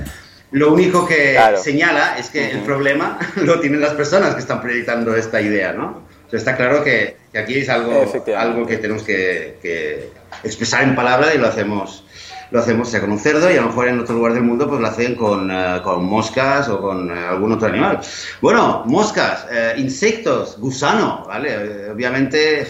lo 0.51 0.73
único 0.73 1.05
que 1.05 1.33
Claro. 1.33 1.57
señala 1.61 2.17
es 2.17 2.29
que 2.29 2.49
el 2.51 2.59
problema 2.61 3.19
lo 3.43 3.59
tienen 3.59 3.81
las 3.81 3.93
personas 3.93 4.33
que 4.35 4.39
están 4.39 4.61
proyectando 4.61 5.15
esta 5.17 5.41
idea, 5.41 5.73
¿no? 5.73 6.07
O 6.25 6.29
sea, 6.29 6.39
está 6.39 6.55
claro 6.55 6.83
que, 6.83 7.17
que 7.31 7.39
aquí 7.39 7.59
es 7.59 7.69
algo, 7.69 8.09
algo 8.37 8.65
que 8.67 8.77
tenemos 8.77 9.03
que, 9.03 9.57
que 9.61 10.09
expresar 10.43 10.83
en 10.83 10.95
palabra 10.95 11.33
y 11.33 11.37
lo 11.37 11.47
hacemos 11.47 12.03
lo 12.51 12.59
hacemos 12.59 12.89
sea 12.89 13.01
con 13.01 13.11
un 13.11 13.19
cerdo 13.19 13.51
y 13.51 13.57
a 13.57 13.61
lo 13.61 13.67
mejor 13.67 13.87
en 13.87 13.99
otro 13.99 14.15
lugar 14.15 14.33
del 14.33 14.43
mundo 14.43 14.67
pues 14.67 14.81
lo 14.81 14.87
hacen 14.87 15.15
con, 15.15 15.51
eh, 15.51 15.81
con 15.83 16.05
moscas 16.05 16.67
o 16.69 16.81
con 16.81 17.15
eh, 17.15 17.25
algún 17.29 17.51
otro 17.51 17.67
animal. 17.67 17.99
Bueno, 18.41 18.83
moscas, 18.85 19.45
eh, 19.51 19.75
insectos, 19.77 20.57
gusano, 20.59 21.25
¿vale? 21.27 21.91
Obviamente 21.91 22.67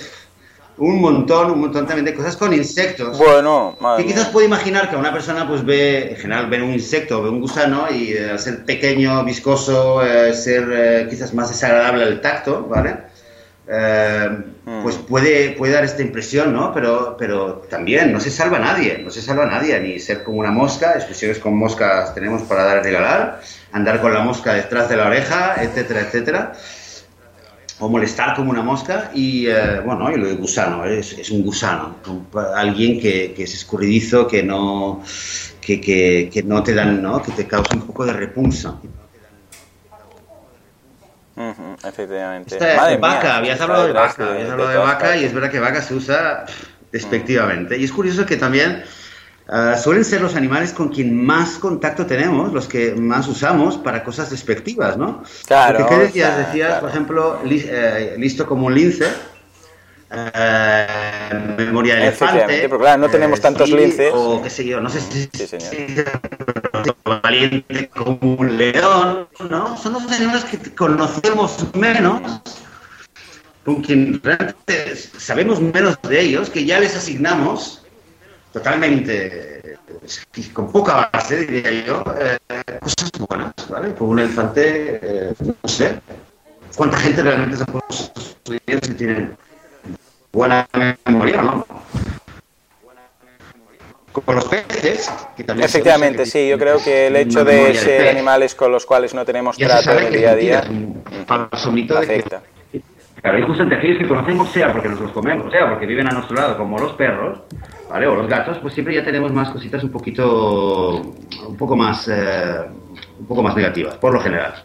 un 0.77 1.01
montón, 1.01 1.51
un 1.51 1.59
montón 1.59 1.85
también 1.85 2.05
de 2.05 2.15
cosas 2.15 2.37
con 2.37 2.53
insectos. 2.53 3.17
Bueno, 3.17 3.77
que 3.97 4.05
quizás 4.05 4.29
puede 4.29 4.47
imaginar 4.47 4.89
que 4.89 4.95
una 4.95 5.11
persona 5.11 5.45
pues 5.45 5.65
ve, 5.65 6.11
en 6.11 6.15
general 6.15 6.49
ve 6.49 6.61
un 6.61 6.71
insecto, 6.71 7.21
ve 7.21 7.29
un 7.29 7.41
gusano 7.41 7.91
y 7.91 8.17
al 8.17 8.39
ser 8.39 8.63
pequeño, 8.63 9.23
viscoso, 9.25 10.01
ser 10.31 11.07
quizás 11.09 11.33
más 11.33 11.49
desagradable 11.49 12.05
al 12.05 12.21
tacto, 12.21 12.65
¿vale? 12.65 13.08
Mm. 13.69 14.81
Pues 14.81 14.95
puede, 14.95 15.51
puede 15.51 15.73
dar 15.73 15.83
esta 15.83 16.01
impresión, 16.01 16.53
¿no? 16.53 16.73
Pero, 16.73 17.15
pero 17.19 17.65
también 17.69 18.11
no 18.11 18.19
se 18.19 18.31
salva 18.31 18.57
nadie, 18.57 18.97
no 18.97 19.11
se 19.11 19.21
salva 19.21 19.45
nadie, 19.45 19.79
ni 19.79 19.99
ser 19.99 20.23
como 20.23 20.39
una 20.39 20.51
mosca, 20.51 20.93
expresiones 20.93 21.37
con 21.37 21.55
moscas 21.55 22.15
tenemos 22.15 22.41
para 22.43 22.63
dar 22.63 22.79
y 22.79 22.83
regalar, 22.83 23.41
andar 23.71 24.01
con 24.01 24.13
la 24.13 24.21
mosca 24.21 24.53
detrás 24.53 24.89
de 24.89 24.97
la 24.97 25.07
oreja, 25.07 25.55
etcétera, 25.61 26.01
etcétera 26.01 26.53
o 27.79 27.87
molestar 27.87 28.35
como 28.35 28.51
una 28.51 28.61
mosca 28.61 29.09
y 29.13 29.47
eh, 29.47 29.79
bueno, 29.85 30.11
y 30.11 30.17
lo 30.17 30.27
de 30.27 30.35
gusano, 30.35 30.83
es, 30.85 31.13
es 31.13 31.31
un 31.31 31.43
gusano, 31.43 31.95
alguien 32.53 32.99
que, 32.99 33.33
que, 33.33 33.43
es 33.43 33.53
escurridizo, 33.53 34.27
que 34.27 34.43
no, 34.43 35.01
que, 35.61 35.79
que, 35.79 36.29
que, 36.31 36.43
no 36.43 36.61
te 36.61 36.73
dan, 36.73 37.01
¿no? 37.01 37.21
que 37.21 37.31
te 37.31 37.47
causa 37.47 37.75
un 37.75 37.83
poco 37.83 38.05
de 38.05 38.13
repulsa. 38.13 38.75
Efectivamente. 41.83 42.55
Esta 42.55 42.97
vaca, 42.97 43.37
habías 43.37 43.59
hablado 43.61 43.85
de 43.87 43.93
vaca, 43.93 44.31
habías 44.31 44.49
hablado 44.49 44.69
de 44.69 44.77
vaca 44.77 45.17
y 45.17 45.25
es 45.25 45.33
verdad 45.33 45.51
que 45.51 45.59
vaca 45.59 45.81
se 45.81 45.93
usa 45.93 46.45
despectivamente. 46.91 47.77
Y 47.77 47.83
es 47.83 47.91
curioso 47.91 48.25
que 48.25 48.37
también 48.37 48.83
Ah, 49.51 49.75
suelen 49.75 50.05
ser 50.05 50.21
los 50.21 50.35
animales 50.35 50.73
con 50.73 50.89
quien 50.89 51.25
más 51.25 51.57
contacto 51.57 52.05
tenemos, 52.05 52.53
los 52.53 52.67
que 52.67 52.93
más 52.93 53.27
usamos 53.27 53.77
para 53.77 54.03
cosas 54.03 54.29
despectivas, 54.29 54.95
¿no? 54.95 55.23
Claro. 55.47 55.79
Porque 55.79 55.95
¿qué 55.95 56.01
decías? 56.01 56.37
decías, 56.37 56.79
por 56.79 56.89
ejemplo, 56.89 57.41
eh, 57.49 58.13
listo 58.19 58.45
como 58.45 58.67
un 58.67 58.75
lince, 58.75 59.07
eh, 60.11 60.87
memoria 61.57 61.95
de 61.95 62.01
elefante. 62.03 62.45
Pero 62.47 62.77
claro, 62.77 63.01
no 63.01 63.09
tenemos 63.09 63.39
eh, 63.39 63.41
tantos 63.41 63.71
linces. 63.71 64.11
O 64.13 64.39
qué 64.39 64.51
sé 64.51 64.65
yo, 64.65 64.79
no 64.81 64.89
sé 64.89 65.01
si. 65.01 65.27
Sí, 65.33 65.47
señor. 65.47 65.71
Valiente 67.03 67.89
como 67.89 68.35
un 68.35 68.57
león, 68.57 69.27
¿no? 69.49 69.77
Son 69.77 69.93
los 69.93 70.11
animales 70.11 70.45
que 70.45 70.57
conocemos 70.75 71.65
menos, 71.75 72.21
con 73.65 73.81
quien 73.81 74.21
realmente 74.23 74.95
sabemos 74.95 75.59
menos 75.59 75.97
de 76.03 76.21
ellos, 76.21 76.49
que 76.49 76.65
ya 76.65 76.79
les 76.79 76.95
asignamos 76.95 77.83
totalmente 78.53 79.77
con 80.53 80.71
poca 80.71 81.09
base, 81.11 81.45
diría 81.45 81.85
yo, 81.85 82.03
eh, 82.19 82.37
cosas 82.79 83.11
buenas, 83.27 83.53
¿vale? 83.69 83.89
Por 83.89 84.09
un 84.09 84.19
elefante, 84.19 84.99
eh, 85.01 85.33
no 85.39 85.69
sé, 85.69 85.99
cuánta 86.75 86.97
gente 86.97 87.21
realmente 87.21 87.57
se 87.57 87.65
puede 87.65 87.85
estudiar 87.89 88.85
si 88.85 88.93
tienen 88.93 89.37
buena 90.31 90.67
memoria, 91.05 91.41
¿no? 91.41 91.65
Con 94.11 94.35
los 94.35 94.45
peces, 94.45 95.11
que 95.37 95.43
también 95.43 95.65
Efectivamente, 95.65 96.25
sí, 96.25 96.49
yo 96.49 96.57
creo 96.57 96.81
que 96.83 97.07
el 97.07 97.15
hecho 97.15 97.45
de 97.45 97.75
ser 97.75 98.09
animales 98.09 98.55
con 98.55 98.71
los 98.71 98.85
cuales 98.85 99.13
no 99.13 99.23
tenemos 99.23 99.57
trato 99.57 99.91
en 99.91 100.05
el 100.05 100.13
día 100.13 100.31
a 100.31 100.35
día 100.35 100.63
afecta. 101.27 102.41
Claro, 103.21 103.37
y 103.37 103.41
justamente 103.41 103.75
aquellos 103.75 103.97
que 103.97 104.07
conocemos, 104.07 104.49
sea 104.49 104.71
porque 104.71 104.87
nos 104.87 105.01
los 105.01 105.11
comemos, 105.11 105.51
sea 105.51 105.69
porque 105.69 105.85
viven 105.85 106.07
a 106.07 106.11
nuestro 106.11 106.37
lado, 106.37 106.57
como 106.57 106.79
los 106.79 106.93
perros, 106.93 107.39
¿vale? 107.89 108.07
O 108.07 108.15
los 108.15 108.27
gatos, 108.27 108.57
pues 108.59 108.73
siempre 108.73 108.95
ya 108.95 109.03
tenemos 109.03 109.33
más 109.33 109.49
cositas 109.49 109.83
un 109.83 109.91
poquito, 109.91 111.01
un 111.01 111.57
poco 111.57 111.75
más, 111.75 112.07
eh, 112.07 112.61
un 113.19 113.25
poco 113.27 113.43
más 113.43 113.55
negativas, 113.55 113.97
por 113.97 114.13
lo 114.13 114.21
general. 114.21 114.63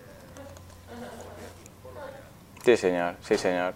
Sí, 2.64 2.76
señor, 2.76 3.16
sí, 3.20 3.36
señor. 3.36 3.74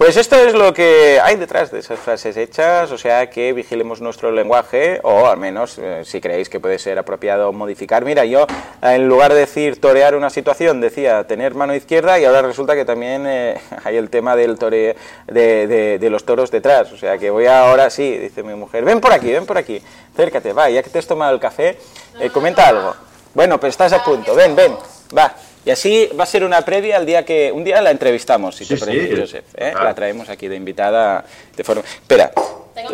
Pues 0.00 0.16
esto 0.16 0.36
es 0.36 0.54
lo 0.54 0.72
que 0.72 1.20
hay 1.22 1.36
detrás 1.36 1.70
de 1.70 1.80
esas 1.80 2.00
frases 2.00 2.34
hechas, 2.38 2.90
o 2.90 2.96
sea 2.96 3.28
que 3.28 3.52
vigilemos 3.52 4.00
nuestro 4.00 4.32
lenguaje, 4.32 4.98
o 5.02 5.26
al 5.26 5.36
menos 5.36 5.76
eh, 5.76 6.06
si 6.06 6.22
creéis 6.22 6.48
que 6.48 6.58
puede 6.58 6.78
ser 6.78 6.98
apropiado 6.98 7.52
modificar. 7.52 8.02
Mira, 8.02 8.24
yo 8.24 8.46
en 8.80 9.06
lugar 9.06 9.34
de 9.34 9.40
decir 9.40 9.78
torear 9.78 10.14
una 10.14 10.30
situación, 10.30 10.80
decía 10.80 11.24
tener 11.24 11.54
mano 11.54 11.74
izquierda 11.74 12.18
y 12.18 12.24
ahora 12.24 12.40
resulta 12.40 12.74
que 12.74 12.86
también 12.86 13.26
eh, 13.26 13.60
hay 13.84 13.98
el 13.98 14.08
tema 14.08 14.36
del 14.36 14.58
tore, 14.58 14.96
de, 15.26 15.98
de, 16.00 16.10
los 16.10 16.24
toros 16.24 16.50
detrás, 16.50 16.90
o 16.92 16.96
sea 16.96 17.18
que 17.18 17.28
voy 17.28 17.44
ahora, 17.44 17.90
sí, 17.90 18.16
dice 18.16 18.42
mi 18.42 18.54
mujer, 18.54 18.86
ven 18.86 19.02
por 19.02 19.12
aquí, 19.12 19.30
ven 19.30 19.44
por 19.44 19.58
aquí, 19.58 19.82
acércate, 20.14 20.54
va, 20.54 20.70
ya 20.70 20.82
que 20.82 20.88
te 20.88 20.98
has 20.98 21.06
tomado 21.06 21.34
el 21.34 21.40
café, 21.40 21.78
eh, 22.18 22.30
comenta 22.30 22.66
algo. 22.66 22.94
Bueno, 23.34 23.60
pues 23.60 23.74
estás 23.74 23.92
a 23.92 24.02
punto, 24.02 24.34
ven, 24.34 24.56
ven, 24.56 24.74
va. 25.14 25.34
Y 25.64 25.70
así 25.70 26.08
va 26.18 26.24
a 26.24 26.26
ser 26.26 26.44
una 26.44 26.62
previa 26.62 26.96
al 26.96 27.06
día 27.06 27.24
que. 27.24 27.52
Un 27.52 27.64
día 27.64 27.82
la 27.82 27.90
entrevistamos, 27.90 28.56
si 28.56 28.66
te 28.66 28.76
parece, 28.76 29.20
Joseph. 29.20 29.44
¿eh? 29.56 29.72
La 29.74 29.94
traemos 29.94 30.28
aquí 30.28 30.48
de 30.48 30.56
invitada 30.56 31.24
de 31.54 31.64
forma. 31.64 31.82
Espera, 31.82 32.32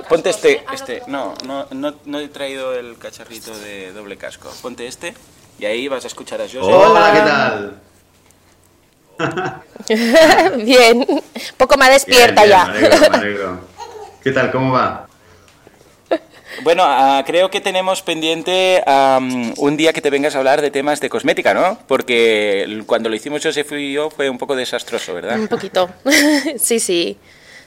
ponte 0.09 0.31
este. 0.31 0.65
este 0.73 1.03
no, 1.07 1.35
no, 1.45 1.67
no, 1.71 1.95
no, 2.05 2.19
he 2.19 2.29
traído 2.29 2.75
el 2.75 2.99
cacharrito 2.99 3.57
de 3.59 3.93
doble 3.93 4.17
casco. 4.17 4.53
Ponte 4.63 4.87
este 4.87 5.15
y 5.59 5.65
ahí 5.65 5.87
vas 5.89 6.05
a 6.05 6.09
escuchar 6.09 6.41
a 6.41 6.45
Joseph. 6.45 6.65
Hola, 6.65 7.13
¿qué 7.13 7.21
tal? 7.21 7.81
Bien, 10.65 11.07
poco 11.57 11.77
más 11.79 11.91
despierta 11.91 12.45
ya. 12.47 12.67
Me 12.67 12.79
alegro, 12.79 13.11
me 13.11 13.17
alegro. 13.17 13.61
¿Qué 14.23 14.33
tal? 14.33 14.51
¿Cómo 14.51 14.73
va? 14.73 15.06
Bueno, 16.63 16.85
uh, 16.85 17.25
creo 17.25 17.51
que 17.51 17.61
tenemos 17.61 18.03
pendiente 18.03 18.83
um, 18.87 19.53
un 19.59 19.77
día 19.77 19.93
que 19.93 20.01
te 20.01 20.11
vengas 20.11 20.35
a 20.35 20.39
hablar 20.39 20.61
de 20.63 20.71
temas 20.71 21.01
de 21.01 21.09
cosmética, 21.09 21.55
¿no? 21.55 21.79
Porque 21.87 22.83
cuando 22.87 23.09
lo 23.09 23.15
hicimos 23.15 23.43
Josef 23.43 23.73
y 23.73 23.93
yo 23.93 24.11
fue 24.11 24.31
un 24.31 24.39
poco 24.39 24.57
desastroso, 24.57 25.15
¿verdad? 25.15 25.39
Un 25.39 25.49
poquito, 25.49 25.91
sí, 26.59 26.81
sí. 26.81 27.19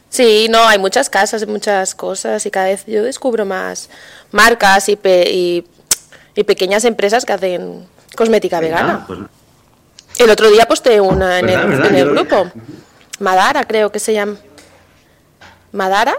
Sí, 0.10 0.48
no, 0.50 0.68
hay 0.68 0.80
muchas 0.80 1.10
casas, 1.10 1.46
muchas 1.48 1.94
cosas 1.94 2.44
y 2.46 2.52
cada 2.52 2.66
vez 2.66 2.84
yo 2.88 3.04
descubro 3.04 3.46
más 3.46 3.90
marcas 4.32 4.90
y, 4.90 4.96
pe 4.96 5.30
y, 5.30 5.68
y 6.36 6.44
pequeñas 6.44 6.84
empresas 6.84 7.26
que 7.26 7.34
hacen 7.34 7.88
cosmética 8.16 8.60
vegana. 8.60 9.06
Pues... 9.06 9.20
El 10.18 10.30
otro 10.32 10.50
día 10.50 10.68
posté 10.68 11.00
una 11.00 11.40
en 11.40 11.48
el, 11.48 11.86
en 11.86 11.96
el 11.96 12.10
grupo. 12.10 12.52
Madara, 13.20 13.64
creo 13.66 13.92
que 13.92 14.00
se 14.00 14.14
llama. 14.14 14.36
¿Madara? 15.72 16.16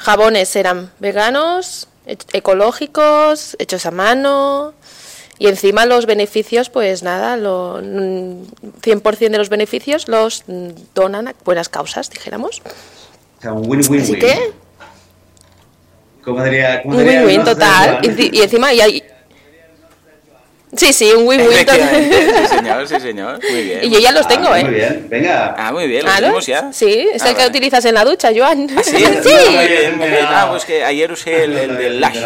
Jabones 0.00 0.56
eran 0.56 0.90
veganos, 0.98 1.88
ecológicos, 2.32 3.56
hechos 3.58 3.86
a 3.86 3.90
mano 3.90 4.74
y 5.38 5.46
encima 5.46 5.86
los 5.86 6.06
beneficios, 6.06 6.68
pues 6.68 7.02
nada, 7.02 7.36
lo, 7.36 7.80
100% 7.80 9.18
de 9.30 9.38
los 9.38 9.48
beneficios 9.48 10.08
los 10.08 10.44
donan 10.94 11.28
a 11.28 11.34
buenas 11.44 11.68
causas, 11.68 12.10
dijéramos. 12.10 12.60
O 13.38 13.42
sea, 13.42 13.52
un 13.54 13.68
win-win-win. 13.68 14.02
Así 14.02 14.18
que... 14.18 14.52
¿Cómo 16.22 16.44
diría? 16.44 16.82
un 16.84 16.94
win-win 16.94 17.44
total. 17.44 18.00
Y, 18.02 18.42
encima 18.42 18.74
y 18.74 18.80
hay, 18.82 19.04
Sí, 20.76 20.92
sí, 20.92 21.12
un 21.12 21.26
win-win. 21.26 21.50
Sí, 21.50 22.46
señor, 22.48 22.86
sí, 22.86 23.00
señor. 23.00 23.40
Muy 23.50 23.62
bien. 23.62 23.80
Y 23.82 23.90
yo 23.90 23.98
ya 23.98 24.12
los 24.12 24.28
tengo, 24.28 24.48
ah, 24.50 24.60
¿eh? 24.60 24.64
Muy 24.64 24.74
bien, 24.74 25.06
venga. 25.08 25.54
Ah, 25.58 25.72
muy 25.72 25.88
bien, 25.88 26.04
los 26.04 26.14
tenemos 26.14 26.46
ya. 26.46 26.72
Sí, 26.72 27.08
es 27.12 27.22
el 27.24 27.34
ah, 27.34 27.34
que 27.34 27.46
utilizas 27.46 27.84
en 27.84 27.94
la 27.94 28.04
ducha, 28.04 28.30
Joan. 28.34 28.68
¿Ah, 28.76 28.82
sí? 28.82 28.96
sí. 28.96 29.34
muy 29.50 29.66
bien, 29.66 29.98
muy 29.98 30.08
bien. 30.08 30.26
Ah, 30.28 30.46
pues 30.48 30.64
que 30.64 30.84
ayer 30.84 31.10
usé 31.10 31.44
el, 31.44 31.56
el 31.58 31.76
del 31.76 32.00
lash. 32.00 32.20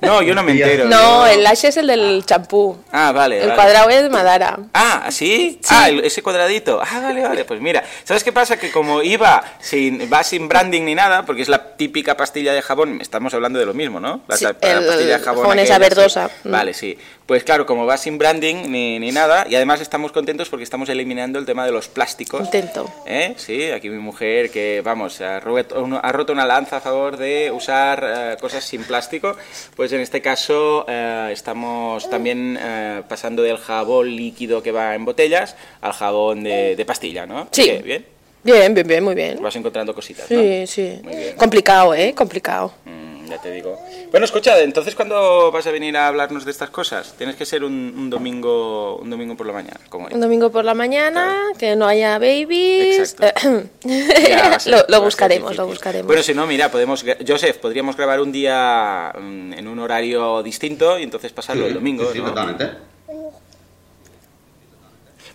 No, 0.00 0.22
yo 0.22 0.34
no 0.34 0.42
me 0.44 0.52
entero. 0.52 0.84
No, 0.84 1.26
el 1.26 1.42
lash 1.42 1.64
es 1.66 1.76
el 1.76 1.88
del 1.88 2.24
champú. 2.24 2.76
Ah, 2.92 3.10
vale. 3.12 3.42
El 3.42 3.54
cuadrado 3.54 3.88
es 3.90 4.02
de 4.02 4.08
Madara. 4.08 4.58
Ah, 4.72 5.08
¿sí? 5.10 5.58
sí. 5.60 5.74
Ah, 5.74 5.88
ese 5.88 6.22
cuadradito. 6.22 6.80
Ah, 6.80 7.00
vale, 7.00 7.22
vale. 7.22 7.44
Pues 7.44 7.60
mira, 7.60 7.82
¿sabes 8.04 8.22
qué 8.22 8.32
pasa? 8.32 8.56
Que 8.56 8.70
como 8.70 9.02
iba 9.02 9.42
sin, 9.58 10.10
va 10.12 10.22
sin 10.22 10.48
branding 10.48 10.82
ni 10.82 10.94
nada, 10.94 11.24
porque 11.26 11.42
es 11.42 11.48
la 11.48 11.76
típica 11.76 12.16
pastilla 12.16 12.52
de 12.52 12.62
jabón, 12.62 13.00
estamos 13.00 13.34
hablando 13.34 13.58
de 13.58 13.66
lo 13.66 13.74
mismo, 13.74 13.98
¿no? 13.98 14.22
La, 14.28 14.36
sí, 14.36 14.44
la, 14.44 14.50
el, 14.50 14.86
pastilla 14.86 15.18
de 15.18 15.24
jabón. 15.24 15.42
jabón 15.42 15.58
esa 15.58 15.78
verdosa. 15.78 16.30
Vale, 16.44 16.72
sí. 16.72 16.96
Pues 17.26 17.42
claro, 17.42 17.66
como 17.66 17.86
va 17.86 17.96
sin 17.96 18.18
branding 18.18 18.68
ni, 18.68 19.00
ni, 19.00 19.10
nada, 19.10 19.46
y 19.50 19.56
además 19.56 19.80
estamos 19.80 20.12
contentos 20.12 20.48
porque 20.48 20.62
estamos 20.62 20.88
eliminando 20.88 21.40
el 21.40 21.44
tema 21.44 21.66
de 21.66 21.72
los 21.72 21.88
plásticos. 21.88 22.40
Intento. 22.40 22.88
¿Eh? 23.04 23.34
Sí, 23.36 23.64
aquí 23.72 23.90
mi 23.90 23.98
mujer 23.98 24.48
que, 24.50 24.80
vamos, 24.84 25.20
ha 25.20 25.40
roto, 25.40 26.00
ha 26.00 26.12
roto 26.12 26.32
una 26.32 26.46
lanza 26.46 26.76
a 26.76 26.80
favor 26.80 27.16
de 27.16 27.50
usar 27.50 28.36
uh, 28.36 28.40
cosas 28.40 28.62
sin 28.62 28.84
plástico, 28.84 29.36
pues 29.74 29.92
en 29.92 30.02
este 30.02 30.22
caso 30.22 30.86
uh, 30.86 31.28
estamos 31.30 32.08
también 32.08 32.56
uh, 32.56 33.02
pasando 33.08 33.42
del 33.42 33.58
jabón 33.58 34.14
líquido 34.14 34.62
que 34.62 34.70
va 34.70 34.94
en 34.94 35.04
botellas 35.04 35.56
al 35.80 35.94
jabón 35.94 36.44
de, 36.44 36.76
de 36.76 36.84
pastilla, 36.84 37.26
¿no? 37.26 37.48
Sí. 37.50 37.80
¿Bien? 37.82 38.15
Bien, 38.46 38.72
bien, 38.72 38.86
bien, 38.86 39.02
muy 39.02 39.16
bien. 39.16 39.42
Vas 39.42 39.56
encontrando 39.56 39.92
cositas, 39.92 40.30
¿no? 40.30 40.40
Sí, 40.40 40.66
sí. 40.68 41.00
Muy 41.02 41.16
bien. 41.16 41.36
Complicado, 41.36 41.92
¿eh? 41.94 42.14
Complicado. 42.14 42.72
Mm, 42.84 43.26
ya 43.26 43.38
te 43.38 43.50
digo. 43.50 43.76
Bueno, 44.12 44.24
escucha, 44.24 44.60
entonces 44.60 44.94
¿cuándo 44.94 45.50
vas 45.50 45.66
a 45.66 45.72
venir 45.72 45.96
a 45.96 46.06
hablarnos 46.06 46.44
de 46.44 46.52
estas 46.52 46.70
cosas? 46.70 47.14
Tienes 47.18 47.34
que 47.34 47.44
ser 47.44 47.64
un, 47.64 47.72
un 47.72 48.08
domingo 48.08 48.98
un 48.98 49.10
domingo 49.10 49.36
por 49.36 49.48
la 49.48 49.52
mañana. 49.52 49.80
Como 49.88 50.06
un 50.06 50.20
domingo 50.20 50.50
por 50.52 50.64
la 50.64 50.74
mañana, 50.74 51.34
claro. 51.34 51.58
que 51.58 51.74
no 51.74 51.88
haya 51.88 52.20
babies. 52.20 53.16
Exacto. 53.16 53.40
ser, 53.80 54.72
lo, 54.72 54.84
lo 54.88 55.02
buscaremos, 55.02 55.56
lo 55.56 55.66
buscaremos. 55.66 56.06
Bueno, 56.06 56.22
si 56.22 56.32
no, 56.32 56.46
mira, 56.46 56.70
podemos, 56.70 57.04
Joseph, 57.26 57.56
podríamos 57.58 57.96
grabar 57.96 58.20
un 58.20 58.30
día 58.30 59.12
mm, 59.18 59.54
en 59.54 59.66
un 59.66 59.80
horario 59.80 60.44
distinto 60.44 61.00
y 61.00 61.02
entonces 61.02 61.32
pasarlo 61.32 61.64
sí, 61.64 61.68
el 61.68 61.74
domingo. 61.74 62.12
Sí, 62.12 62.20
¿no? 62.20 62.26
totalmente. 62.26 62.70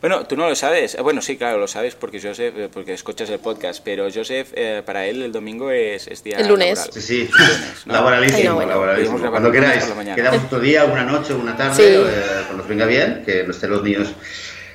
Bueno, 0.02 0.26
tú 0.26 0.36
no 0.36 0.50
lo 0.50 0.56
sabes. 0.56 0.96
Eh, 0.96 1.02
Bueno, 1.02 1.22
sí, 1.22 1.38
claro, 1.38 1.60
lo 1.60 1.68
sabes 1.68 1.94
porque 1.96 2.20
Joseph, 2.20 2.54
eh, 2.58 2.70
porque 2.74 2.94
escuchas 2.94 3.30
el 3.30 3.40
podcast, 3.40 3.82
pero 3.84 4.08
Joseph, 4.14 4.50
eh, 4.56 4.82
para 4.86 5.06
él 5.06 5.22
el 5.22 5.32
domingo 5.32 5.70
es, 5.72 6.08
es 6.08 6.24
día 6.24 6.38
El 6.40 6.48
lunes. 6.48 6.78
laboral. 6.80 6.94
Sí, 6.94 7.02
sí, 7.02 7.30
¿no? 7.86 7.94
laboralísimo, 7.94 8.38
Ay, 8.40 8.46
no, 8.48 8.56
bueno. 8.56 8.70
laboralísimo. 8.72 9.30
Cuando 9.30 9.52
queráis, 9.52 9.84
quedamos 10.16 10.44
otro 10.46 10.60
día, 10.60 10.86
una 10.86 11.04
noche, 11.04 11.34
una 11.34 11.56
tarde, 11.56 11.76
Sí. 11.76 11.84
eh, 11.86 12.44
cuando 12.48 12.64
os 12.64 12.70
venga 12.70 12.86
bien, 12.86 13.24
que 13.26 13.44
no 13.44 13.52
estén 13.52 13.70
los 13.70 13.84
niños 13.84 14.14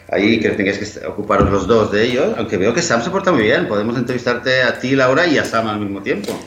ahí, 0.09 0.39
que 0.39 0.51
tengáis 0.51 0.79
que 0.79 1.07
ocuparos 1.07 1.51
los 1.51 1.67
dos 1.67 1.91
de 1.91 2.05
ellos, 2.05 2.35
aunque 2.39 2.57
veo 2.57 2.73
que 2.73 2.81
Sam 2.83 3.03
se 3.03 3.11
porta 3.11 3.33
muy 3.33 3.43
bien, 3.43 3.67
podemos 3.67 3.97
entrevistarte 3.97 4.63
a 4.63 4.79
ti, 4.79 4.95
Laura, 4.95 5.27
y 5.27 5.39
a 5.39 5.45
Sam 5.45 5.67
al 5.67 5.81
mismo 5.81 6.03
tiempo. 6.03 6.39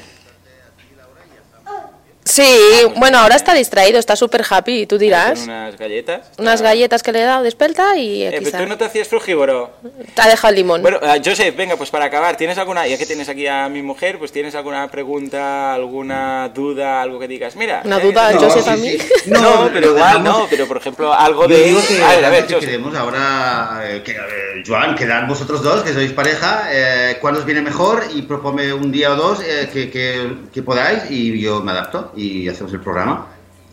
Sí, 2.40 2.86
bueno, 2.96 3.18
ahora 3.20 3.36
está 3.36 3.54
distraído, 3.54 4.00
está 4.00 4.16
súper 4.16 4.46
happy, 4.50 4.86
tú 4.86 4.96
Con 4.96 5.00
dirás. 5.00 5.42
unas 5.44 5.78
galletas. 5.78 6.22
Unas 6.38 6.62
galletas 6.62 7.04
que 7.04 7.12
le 7.12 7.22
he 7.22 7.26
dado 7.26 7.44
despelta 7.44 7.98
y 7.98 8.24
Eh, 8.24 8.40
pero 8.44 8.64
tú 8.64 8.66
no 8.70 8.78
te 8.78 8.86
hacías 8.86 9.08
frugívoro. 9.10 9.72
Te 10.16 10.22
ha 10.22 10.28
dejado 10.28 10.52
el 10.52 10.56
limón. 10.56 10.82
Bueno, 10.82 11.00
eh, 11.02 11.22
Joseph, 11.24 11.54
venga, 11.58 11.76
pues 11.76 11.90
para 11.90 12.06
acabar, 12.06 12.38
¿tienes 12.38 12.58
alguna, 12.58 12.88
ya 12.88 12.98
que 12.98 13.06
tienes 13.06 13.28
aquí 13.28 13.46
a 13.48 13.68
mi 13.68 13.82
mujer, 13.82 14.18
pues 14.20 14.32
tienes 14.32 14.56
alguna 14.56 14.90
pregunta, 14.90 15.74
alguna 15.74 16.50
duda, 16.56 17.02
algo 17.02 17.20
que 17.20 17.28
digas? 17.28 17.58
Mira. 17.58 17.82
¿Una 17.84 17.98
eh, 17.98 18.02
duda, 18.02 18.32
no, 18.32 18.40
Joseph, 18.40 18.64
sí, 18.64 18.70
a 18.70 18.76
sí. 18.78 18.82
mí? 18.82 18.98
No, 19.26 19.42
No, 19.66 19.70
pero 19.74 19.88
igual, 19.90 20.24
dejamos- 20.24 20.24
no, 20.40 20.48
pero 20.50 20.66
por 20.68 20.78
ejemplo, 20.78 21.14
algo 21.14 21.42
Yo 21.48 21.58
de... 21.58 21.64
digo 21.64 21.82
que, 21.86 22.02
a 22.02 22.08
ver, 22.16 22.26
a 22.26 22.30
ver, 22.30 22.48
que 22.48 22.56
queremos 22.60 22.96
ahora, 22.96 23.82
eh, 23.84 24.02
que, 24.04 24.12
eh, 24.12 24.64
Joan, 24.66 24.96
quedad 24.96 25.28
vosotros 25.28 25.62
dos, 25.62 25.84
que 25.84 25.92
sois 25.94 26.14
pareja, 26.14 26.70
eh, 26.72 27.18
cuándo 27.20 27.42
os 27.42 27.46
viene 27.46 27.62
mejor 27.62 28.04
y 28.16 28.22
propone 28.22 28.72
un 28.74 28.92
día 28.94 29.12
o 29.12 29.16
dos 29.18 29.40
eh, 29.42 29.70
que, 29.74 29.90
que- 29.90 30.30
que 30.54 30.64
podáis 30.64 31.04
y 31.10 31.38
yo 31.42 31.62
me 31.62 31.72
adapto 31.72 32.14
y 32.16 32.29
hacemos 32.48 32.74
el 32.74 32.82
programa. 32.82 33.28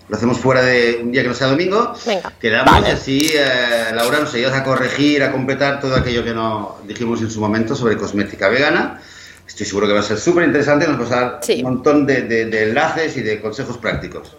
Lo 0.09 0.17
hacemos 0.17 0.39
fuera 0.39 0.63
de 0.63 1.01
un 1.03 1.11
día 1.11 1.23
que 1.23 1.29
no 1.29 1.35
sea 1.35 1.49
domingo. 1.49 1.93
Venga. 2.07 2.33
Quedamos 2.41 2.73
vale. 2.73 2.93
así, 2.93 3.33
eh, 3.35 3.93
Laura 3.93 4.21
nos 4.21 4.33
ayudas 4.35 4.55
a 4.55 4.63
corregir, 4.63 5.23
a 5.23 5.33
completar 5.33 5.81
todo 5.81 5.97
aquello 5.97 6.23
que 6.23 6.33
no 6.33 6.77
dijimos 6.87 7.21
en 7.23 7.31
su 7.31 7.41
momento 7.41 7.75
sobre 7.75 7.97
cosmética 7.97 8.49
vegana. 8.49 9.01
Estoy 9.47 9.67
seguro 9.67 9.87
que 9.87 9.93
va 9.95 10.01
a 10.01 10.05
ser 10.05 10.19
súper 10.19 10.45
interesante, 10.45 10.87
nos 10.87 10.99
vas 10.99 11.13
a 11.13 11.21
dar 11.21 11.39
sí. 11.43 11.55
un 11.57 11.63
montón 11.63 12.07
de, 12.07 12.23
de, 12.23 12.47
de 12.47 12.63
enlaces 12.65 13.17
y 13.17 13.23
de 13.23 13.41
consejos 13.41 13.79
prácticos. 13.79 14.37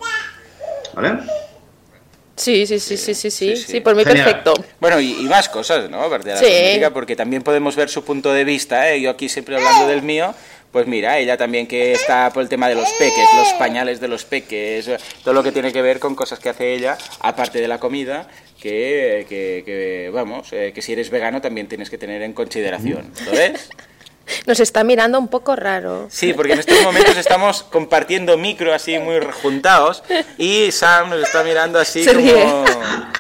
¿Vale? 0.94 1.20
Sí 2.38 2.68
sí 2.68 2.80
sí, 2.80 2.98
sí, 2.98 3.16
sí, 3.16 3.32
sí, 3.32 3.56
sí, 3.56 3.58
sí, 3.58 3.80
por 3.82 3.96
mí 3.96 4.04
Genial. 4.06 4.26
perfecto. 4.26 4.54
Bueno, 4.80 5.00
y, 5.00 5.12
y, 5.12 5.24
más 5.24 5.50
cosas, 5.50 5.90
¿no? 5.90 6.08
De 6.08 6.78
la 6.80 6.94
porque 6.94 7.16
también 7.16 7.42
podemos 7.42 7.76
ver 7.76 7.90
su 7.90 8.04
punto 8.04 8.32
de 8.32 8.44
vista, 8.44 8.92
¿eh? 8.92 9.02
Yo 9.02 9.10
aquí 9.10 9.28
siempre 9.28 9.56
hablando 9.56 9.88
del 9.88 10.04
mío, 10.04 10.36
pues 10.72 10.88
mira, 10.88 11.18
ella 11.18 11.38
también 11.38 11.68
que 11.68 11.94
está 11.94 12.32
por 12.32 12.44
el 12.44 12.50
tema 12.50 12.68
de 12.70 12.76
los 12.76 12.90
peques, 13.00 13.26
los 13.36 13.54
pañales 13.54 14.00
de 14.00 14.08
los 14.08 14.26
peques, 14.26 14.90
todo 15.24 15.34
lo 15.34 15.44
que 15.44 15.52
tiene 15.52 15.72
que 15.72 15.82
ver 15.82 16.00
con 16.00 16.16
cosas 16.16 16.40
que 16.40 16.50
hace 16.50 16.74
ella, 16.74 16.98
aparte 17.22 17.60
de 17.60 17.68
la 17.68 17.80
comida, 17.80 18.28
que, 18.60 19.26
que, 19.30 19.64
que, 19.66 20.10
vamos, 20.14 20.52
eh, 20.52 20.72
que 20.74 20.82
si 20.82 20.94
eres 20.94 21.10
vegano 21.10 21.42
también 21.42 21.68
tienes 21.68 21.90
que 21.90 21.98
tener 21.98 22.22
en 22.22 22.34
consideración, 22.34 23.12
¿lo 23.26 23.32
ves? 23.32 23.70
Nos 24.46 24.60
está 24.60 24.84
mirando 24.84 25.20
un 25.20 25.30
poco 25.30 25.56
raro. 25.56 26.08
Sí, 26.10 26.34
porque 26.34 26.54
en 26.54 26.60
estos 26.60 26.82
momentos 26.84 27.16
estamos 27.18 27.64
compartiendo 27.64 28.38
micro 28.38 28.74
así 28.74 28.98
muy 29.00 29.20
juntados 29.42 30.04
y 30.38 30.72
Sam 30.72 31.10
nos 31.12 31.22
está 31.22 31.44
mirando 31.44 31.80
así 31.80 32.06
como, 32.06 32.66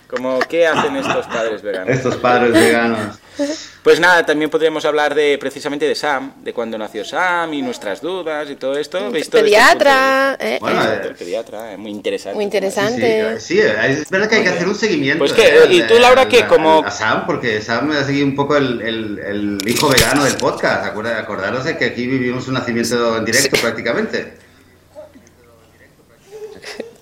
como 0.07 0.39
¿qué 0.39 0.67
hacen 0.67 0.97
estos 0.97 1.25
padres 1.27 1.61
veganos? 1.61 1.95
Estos 1.95 2.15
padres 2.17 2.51
veganos. 2.51 3.19
Pues 3.87 4.01
nada, 4.01 4.25
también 4.25 4.49
podríamos 4.49 4.83
hablar 4.83 5.15
de 5.15 5.37
precisamente 5.39 5.87
de 5.87 5.95
Sam, 5.95 6.33
de 6.43 6.51
cuando 6.51 6.77
nació 6.77 7.05
Sam 7.05 7.53
y 7.53 7.61
nuestras 7.61 8.01
dudas 8.01 8.49
y 8.49 8.55
todo 8.57 8.77
esto. 8.77 9.09
¿Veis 9.11 9.29
todo 9.29 9.39
este 9.39 9.43
Pediatra, 9.51 10.35
eh, 10.41 10.57
Bueno, 10.59 10.81
eh, 10.81 10.83
punto 10.83 10.89
de 10.91 10.97
vista? 10.97 11.07
El 11.07 11.15
pediatra, 11.15 11.73
eh, 11.73 11.77
muy 11.77 11.91
interesante. 11.91 12.35
muy 12.35 12.43
Sí, 12.43 12.45
interesante. 12.47 13.39
sí, 13.39 13.59
es 13.59 14.09
verdad 14.09 14.27
que 14.27 14.35
hay 14.35 14.43
que 14.43 14.49
hacer 14.49 14.67
un 14.67 14.75
seguimiento. 14.75 15.19
Pues 15.19 15.31
que, 15.31 15.47
¿eh? 15.47 15.67
¿y 15.69 15.81
tú, 15.83 15.93
Laura, 15.99 16.27
qué? 16.27 16.43
A- 16.43 16.47
Como- 16.49 16.83
A 16.85 16.91
Sam, 16.91 17.25
porque 17.25 17.61
Sam 17.61 17.91
ha 17.91 18.03
seguido 18.03 18.25
un 18.25 18.35
poco 18.35 18.57
el, 18.57 18.81
el- 18.81 19.19
el 19.19 19.69
hijo 19.69 19.87
vegano 19.87 20.25
del 20.25 20.35
podcast. 20.35 20.85
Acuerda- 20.85 21.17
Acordaros 21.17 21.63
de 21.63 21.77
que 21.77 21.85
aquí 21.85 22.05
vivimos 22.07 22.45
un 22.49 22.55
nacimiento 22.55 23.15
en 23.17 23.23
directo 23.23 23.57
prácticamente. 23.61 24.33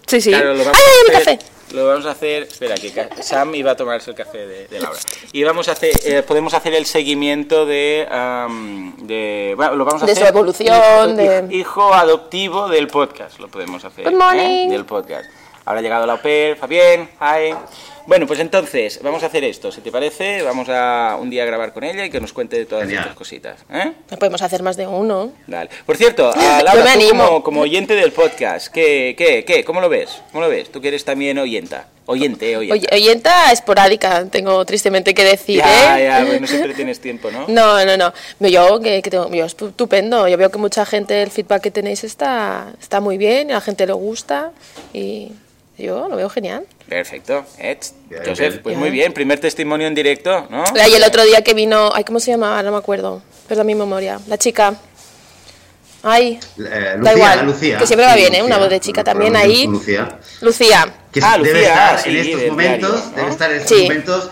Sí, 0.08 0.22
sí. 0.22 0.30
Claro, 0.30 0.52
¡Ay, 0.52 0.58
lo 0.60 0.66
vamos, 0.66 0.80
ay, 0.80 1.10
mi 1.10 1.16
a 1.16 1.18
hacer, 1.18 1.38
café! 1.40 1.55
Lo 1.72 1.88
vamos 1.88 2.06
a 2.06 2.12
hacer. 2.12 2.44
Espera, 2.44 2.76
que 2.76 2.92
Sam 3.22 3.56
iba 3.56 3.72
a 3.72 3.76
tomarse 3.76 4.12
el 4.12 4.16
café 4.16 4.46
de, 4.46 4.68
de 4.68 4.80
Laura. 4.80 5.00
Y 5.32 5.44
vamos 5.44 5.68
a 5.68 5.74
hacer, 5.74 5.92
eh, 6.06 6.24
podemos 6.24 6.54
hacer 6.54 6.74
el 6.74 6.86
seguimiento 6.86 7.66
de, 7.66 8.08
am, 8.10 8.96
de, 9.06 9.54
bueno, 9.56 9.76
lo 9.76 9.86
vamos 9.86 10.04
a 10.04 10.06
De 10.06 10.12
hacer 10.14 10.24
su 10.26 10.30
evolución, 10.30 11.12
hijo, 11.12 11.16
de- 11.16 11.48
hijo 11.56 11.94
adoptivo 11.94 12.68
del 12.70 12.88
podcast, 12.88 13.40
lo 13.40 13.48
podemos 13.50 13.84
hacer. 13.84 14.06
Good 14.06 14.14
¿eh? 14.14 14.16
morning. 14.18 14.70
Del 14.70 14.86
podcast. 14.86 15.26
Ahora 15.66 15.80
ha 15.80 15.84
llegado 15.84 16.06
la 16.06 16.22
pair, 16.22 16.56
Fabián, 16.58 17.10
hi. 17.20 17.56
Bueno, 18.08 18.28
pues 18.28 18.40
entonces, 18.40 19.00
vamos 19.02 19.24
a 19.24 19.26
hacer 19.26 19.44
esto, 19.44 19.72
si 19.72 19.82
te 19.82 19.92
parece, 19.92 20.44
vamos 20.44 20.70
a 20.70 21.18
un 21.20 21.32
día 21.32 21.42
a 21.42 21.46
grabar 21.48 21.74
con 21.74 21.84
ella 21.84 22.06
y 22.06 22.12
que 22.12 22.22
nos 22.22 22.34
cuente 22.34 22.56
de 22.56 22.66
todas 22.66 22.84
Genial. 22.84 23.02
estas 23.02 23.18
cositas. 23.18 23.60
¿eh? 23.72 23.94
Podemos 24.20 24.44
hacer 24.44 24.62
más 24.62 24.78
de 24.78 24.86
uno. 24.86 25.32
Vale. 25.48 25.72
Por 25.88 25.98
cierto, 25.98 26.30
a 26.36 26.62
Laura, 26.62 26.96
me 26.96 27.04
tú 27.04 27.10
como, 27.10 27.44
como 27.44 27.62
oyente 27.62 27.96
del 27.96 28.12
podcast, 28.12 28.68
¿qué, 28.68 29.16
qué, 29.18 29.44
qué? 29.44 29.64
¿Cómo 29.64 29.82
lo 29.82 29.90
ves? 29.90 30.22
¿Cómo 30.32 30.44
lo 30.44 30.50
ves? 30.50 30.72
Tú 30.72 30.82
que 30.82 30.90
eres 30.90 31.04
también 31.04 31.40
oyenta. 31.40 31.88
Oyente, 32.06 32.56
oyente. 32.56 32.88
Oye, 32.88 32.88
oyenta 32.96 33.52
esporádica, 33.52 34.24
tengo 34.26 34.64
tristemente 34.66 35.16
que 35.16 35.24
decir, 35.24 35.58
ya, 35.58 36.00
¿eh? 36.00 36.04
ya, 36.06 36.24
pues 36.28 36.42
no 36.42 36.48
siempre 36.48 36.76
tienes 36.76 37.00
tiempo, 37.00 37.32
¿no? 37.32 37.46
No, 37.48 37.84
no, 37.84 37.98
no. 37.98 38.14
Yo, 38.48 38.80
que, 38.82 39.02
que 39.02 39.10
tengo, 39.10 39.32
yo, 39.34 39.46
estupendo. 39.46 40.28
Yo 40.28 40.38
veo 40.38 40.52
que 40.52 40.60
mucha 40.60 40.86
gente, 40.86 41.24
el 41.24 41.32
feedback 41.32 41.64
que 41.64 41.72
tenéis 41.72 42.04
está, 42.04 42.68
está 42.80 43.00
muy 43.00 43.18
bien, 43.18 43.50
a 43.50 43.56
la 43.56 43.62
gente 43.62 43.88
le 43.88 43.94
gusta 43.94 44.52
y 44.94 45.32
yo 45.80 46.08
lo 46.08 46.16
veo 46.16 46.30
genial. 46.30 46.68
Perfecto. 46.88 47.46
Ed, 47.58 47.78
Bien, 48.10 48.22
Joseph, 48.26 48.50
bien. 48.54 48.64
pues 48.64 48.78
muy 48.78 48.90
bien. 48.92 49.12
Primer 49.14 49.40
testimonio 49.40 49.88
en 49.88 49.96
directo, 49.96 50.48
¿no? 50.50 50.64
Y 50.88 50.94
el 50.94 51.04
otro 51.04 51.24
día 51.24 51.42
que 51.44 51.54
vino, 51.54 51.90
ay, 51.94 52.04
¿cómo 52.04 52.20
se 52.20 52.32
llamaba? 52.32 52.62
No 52.64 52.72
me 52.72 52.78
acuerdo. 52.78 53.22
Perdón 53.48 53.66
mi 53.68 53.76
memoria. 53.76 54.20
La 54.28 54.38
chica. 54.38 54.76
Ay, 56.04 56.40
Eh, 56.60 56.96
Da 57.02 57.14
igual, 57.16 57.46
Lucía. 57.48 57.80
que 57.80 57.88
siempre 57.88 58.06
va 58.06 58.14
Sí, 58.14 58.20
bien, 58.20 58.36
¿eh? 58.36 58.44
Una 58.44 58.56
Lucía. 58.58 58.60
voz 58.60 58.70
de 58.70 58.80
chica 58.80 59.02
Bueno, 59.04 59.12
también 59.14 59.36
ahí. 59.36 59.66
Lucía. 59.66 60.20
Lucía. 60.42 60.94
que 61.12 61.20
Ah, 61.24 61.38
debe 61.38 61.50
Lucía, 61.54 61.70
estar 61.74 62.00
sí, 62.00 62.10
en 62.10 62.18
estos 62.18 62.48
momentos, 62.52 62.92
diario, 62.92 63.10
¿no? 63.10 63.16
debe 63.18 63.32
estar 63.32 63.52
en 63.52 63.58
estos 63.58 63.78
Sí. 63.78 63.84
momentos 63.84 64.30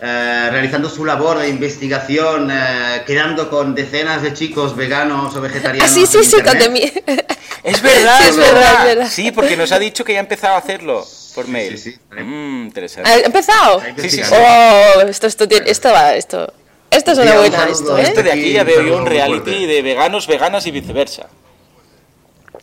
eh, 0.00 0.48
realizando 0.50 0.88
su 0.90 1.04
labor 1.04 1.38
de 1.38 1.48
investigación, 1.48 2.50
eh, 2.52 3.02
quedando 3.06 3.48
con 3.48 3.74
decenas 3.74 4.22
de 4.22 4.34
chicos 4.34 4.76
veganos 4.76 5.34
o 5.34 5.38
Ah, 5.38 5.40
vegetarianos. 5.42 5.90
sí, 5.90 6.06
sí, 6.06 6.22
sí, 6.24 6.36
con 6.42 6.52
internet. 6.56 6.60
de 6.62 6.68
mí. 6.70 6.92
Es 7.62 7.82
verdad, 7.82 8.18
Sí, 8.22 8.28
es 8.28 8.36
verdad. 8.36 8.78
es 8.80 8.84
verdad. 8.96 9.10
Sí, 9.10 9.32
porque 9.32 9.56
nos 9.56 9.72
ha 9.72 9.78
dicho 9.80 10.04
que 10.04 10.12
ya 10.12 10.20
ha 10.20 10.22
empezado 10.22 10.54
a 10.54 10.58
hacerlo 10.58 11.04
por 11.34 11.48
mail. 11.48 11.76
sí, 11.76 11.92
sí. 11.92 11.98
Mm, 12.22 12.66
interesante. 12.66 13.10
¿Ha 13.10 13.18
empezado? 13.20 13.80
Sí, 13.80 13.84
sí, 13.86 13.90
investigar. 13.90 14.32
Oh, 14.98 15.00
esto, 15.08 15.26
esto, 15.26 15.48
tiene- 15.48 15.68
esto 15.70 15.90
va, 15.90 16.14
esto. 16.14 16.52
Esto 16.90 17.10
es 17.12 17.18
una 17.18 17.34
buena, 17.38 17.64
esto, 17.68 17.98
Esto 17.98 18.20
¿eh? 18.20 18.22
de 18.22 18.32
aquí 18.32 18.52
ya 18.52 18.62
veo 18.62 18.80
yo 18.82 18.96
un 18.98 19.06
reality 19.06 19.66
de 19.66 19.82
veganos, 19.82 20.28
veganas 20.28 20.64
y 20.66 20.70
viceversa. 20.70 21.26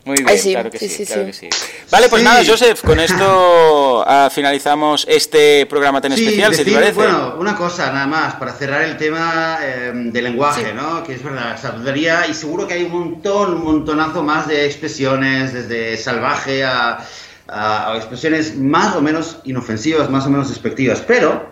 Muy 0.06 0.16
bien, 0.18 0.28
Ay, 0.28 0.38
sí, 0.38 0.52
claro 0.52 0.70
que 0.70 0.80
sí, 0.80 0.90
sí, 0.90 1.06
sí, 1.06 1.14
claro 1.14 1.32
sí. 1.32 1.48
que 1.50 1.56
sí. 1.56 1.64
Vale, 1.90 2.10
pues 2.10 2.22
Sí. 2.22 2.28
nada, 2.28 2.44
Joseph, 2.46 2.82
con 2.82 3.00
esto 3.00 4.04
ah, 4.08 4.30
finalizamos 4.34 5.06
este 5.10 5.66
programa 5.68 6.02
tan 6.02 6.12
Sí, 6.18 6.26
especial, 6.26 6.52
si 6.52 6.58
te 6.58 6.64
decir, 6.66 6.74
parece. 6.78 6.94
Bueno, 6.96 7.36
una 7.40 7.56
cosa 7.56 7.90
nada 7.94 8.06
más 8.08 8.36
para 8.36 8.52
cerrar 8.54 8.82
el 8.82 8.98
tema 8.98 9.60
eh, 9.62 9.92
del 9.94 10.24
lenguaje, 10.26 10.74
¿no? 10.74 11.04
Que 11.06 11.14
es 11.14 11.24
verdad, 11.24 11.58
saludaría 11.62 12.28
y 12.28 12.34
seguro 12.34 12.68
que 12.68 12.74
hay 12.74 12.84
un 12.84 12.92
montón, 12.92 13.54
un 13.54 13.64
montonazo 13.64 14.24
más 14.24 14.46
de 14.48 14.66
expresiones, 14.66 15.54
desde 15.54 15.96
salvaje 15.96 16.66
a, 16.66 17.00
a- 17.48 17.94
a 17.94 17.96
expresiones 17.98 18.58
más 18.58 18.96
o 18.98 19.02
menos 19.02 19.38
inofensivas, 19.46 20.10
más 20.10 20.26
o 20.26 20.30
menos 20.30 20.50
despectivas. 20.50 21.00
Pero 21.08 21.50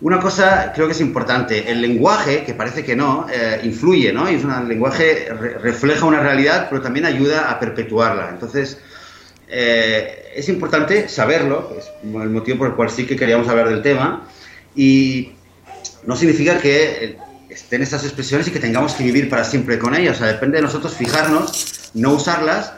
una 0.00 0.20
cosa 0.20 0.72
creo 0.74 0.86
que 0.86 0.92
es 0.92 1.00
importante, 1.00 1.70
el 1.70 1.80
lenguaje, 1.80 2.44
que 2.44 2.54
parece 2.54 2.84
que 2.84 2.96
no, 2.96 3.26
eh, 3.32 3.60
influye, 3.62 4.12
¿no? 4.12 4.30
Y 4.30 4.34
es 4.34 4.44
el 4.44 4.68
lenguaje 4.68 5.28
re- 5.30 5.58
refleja 5.58 6.04
una 6.04 6.20
realidad, 6.20 6.66
pero 6.68 6.82
también 6.82 7.06
ayuda 7.06 7.50
a 7.50 7.58
perpetuarla. 7.60 8.28
Entonces, 8.30 8.78
eh, 9.48 10.32
es 10.34 10.48
importante 10.48 11.08
saberlo, 11.08 11.76
es 11.78 11.86
el 12.02 12.30
motivo 12.30 12.58
por 12.58 12.68
el 12.68 12.74
cual 12.74 12.90
sí 12.90 13.06
que 13.06 13.16
queríamos 13.16 13.48
hablar 13.48 13.68
del 13.68 13.82
tema, 13.82 14.26
y 14.74 15.32
no 16.06 16.16
significa 16.16 16.58
que 16.58 17.04
eh, 17.04 17.18
estén 17.48 17.82
estas 17.82 18.02
expresiones 18.04 18.48
y 18.48 18.50
que 18.50 18.58
tengamos 18.58 18.94
que 18.94 19.04
vivir 19.04 19.28
para 19.28 19.44
siempre 19.44 19.78
con 19.78 19.94
ellas, 19.94 20.16
o 20.16 20.18
sea, 20.18 20.26
depende 20.26 20.56
de 20.56 20.62
nosotros 20.62 20.94
fijarnos, 20.94 21.90
no 21.94 22.12
usarlas, 22.14 22.72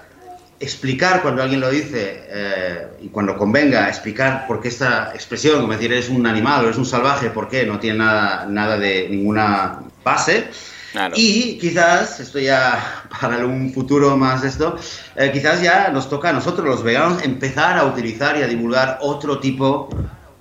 explicar 0.58 1.22
cuando 1.22 1.42
alguien 1.42 1.60
lo 1.60 1.70
dice 1.70 2.24
eh, 2.28 2.86
y 3.02 3.08
cuando 3.08 3.36
convenga, 3.36 3.88
explicar 3.88 4.46
por 4.46 4.60
qué 4.60 4.68
esta 4.68 5.12
expresión, 5.14 5.60
como 5.60 5.72
decir 5.72 5.92
eres 5.92 6.08
un 6.08 6.26
animal 6.26 6.62
o 6.62 6.64
eres 6.64 6.78
un 6.78 6.86
salvaje, 6.86 7.30
por 7.30 7.48
qué 7.48 7.66
no 7.66 7.78
tiene 7.78 7.98
nada, 7.98 8.46
nada 8.46 8.78
de 8.78 9.08
ninguna 9.08 9.80
base. 10.02 10.48
Claro. 10.92 11.14
Y 11.16 11.58
quizás, 11.58 12.20
esto 12.20 12.38
ya 12.38 13.04
para 13.20 13.44
un 13.44 13.72
futuro 13.72 14.16
más 14.16 14.44
esto, 14.44 14.78
eh, 15.14 15.30
quizás 15.32 15.60
ya 15.60 15.90
nos 15.90 16.08
toca 16.08 16.30
a 16.30 16.32
nosotros 16.32 16.66
los 16.66 16.82
veganos 16.82 17.22
empezar 17.22 17.76
a 17.76 17.84
utilizar 17.84 18.38
y 18.38 18.42
a 18.42 18.46
divulgar 18.46 18.98
otro 19.02 19.38
tipo 19.38 19.90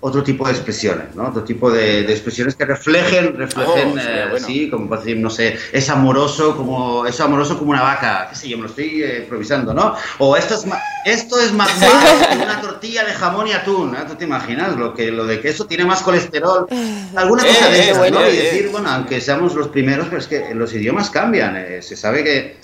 otro 0.07 0.21
tipo 0.23 0.45
de 0.45 0.51
expresiones, 0.51 1.15
¿no? 1.15 1.29
Otro 1.29 1.43
tipo 1.43 1.71
de, 1.71 2.03
de 2.03 2.11
expresiones 2.13 2.55
que 2.55 2.63
reflejen, 2.65 3.35
reflejen, 3.35 3.93
Oh, 3.95 3.99
eh, 3.99 4.27
bueno. 4.29 4.45
sí, 4.45 4.69
como 4.69 4.87
para 4.87 5.01
decir, 5.01 5.17
no 5.17 5.31
sé, 5.31 5.57
es 5.71 5.89
amoroso 5.89 6.55
como, 6.55 7.07
es 7.07 7.19
amoroso 7.19 7.57
como 7.57 7.71
una 7.71 7.81
vaca, 7.81 8.27
qué 8.29 8.35
sé 8.35 8.47
yo, 8.49 8.57
me 8.57 8.63
lo 8.63 8.69
estoy 8.69 9.01
eh, 9.01 9.19
improvisando, 9.23 9.73
¿no? 9.73 9.95
O 10.19 10.37
esto 10.37 10.53
es, 10.53 10.65
esto 11.05 11.39
es 11.39 11.51
más 11.53 11.75
malo 11.79 12.27
que 12.29 12.35
una 12.37 12.61
tortilla 12.61 13.03
de 13.03 13.13
jamón 13.13 13.47
y 13.47 13.53
atún, 13.53 13.93
¿no? 13.93 14.05
¿Tú 14.05 14.13
te 14.13 14.25
imaginas 14.25 14.75
lo 14.75 14.93
que 14.93 15.11
lo 15.11 15.25
de 15.25 15.39
que 15.39 15.49
eso 15.49 15.65
tiene 15.65 15.85
más 15.85 16.03
colesterol? 16.03 16.67
Alguna 17.15 17.43
Eh, 17.43 17.47
cosa 17.47 17.69
de 17.69 17.77
eh, 17.79 17.83
esas, 17.85 17.97
bueno, 17.97 18.19
¿no? 18.19 18.25
eh, 18.27 18.33
Y 18.33 18.37
decir, 18.37 18.65
eh. 18.65 18.69
bueno, 18.71 18.89
aunque 18.91 19.19
seamos 19.19 19.55
los 19.55 19.69
primeros, 19.69 20.05
pero 20.07 20.19
es 20.19 20.27
que 20.27 20.53
los 20.53 20.71
idiomas 20.73 21.09
cambian, 21.09 21.55
eh, 21.57 21.81
se 21.81 21.95
sabe 21.95 22.23
que 22.23 22.57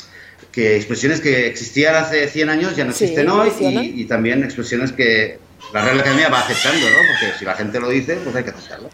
que 0.52 0.76
expresiones 0.76 1.22
que 1.22 1.48
existían 1.48 1.96
hace 1.96 2.28
100 2.28 2.50
años 2.50 2.76
ya 2.76 2.84
no 2.84 2.92
Sí, 2.92 3.06
existen 3.06 3.30
hoy 3.30 3.52
y, 3.60 4.02
y 4.02 4.06
también 4.06 4.44
expresiones 4.44 4.92
que 4.92 5.40
la 5.74 5.82
Real 5.82 6.00
Academia 6.00 6.30
va 6.30 6.40
aceptando, 6.40 6.86
¿no? 6.90 6.96
Porque 6.96 7.38
si 7.40 7.46
la 7.46 7.54
gente 7.56 7.80
lo 7.80 7.90
dice, 7.90 8.16
pues 8.18 8.36
hay 8.36 8.44
que 8.44 8.50
aceptarlo. 8.52 8.90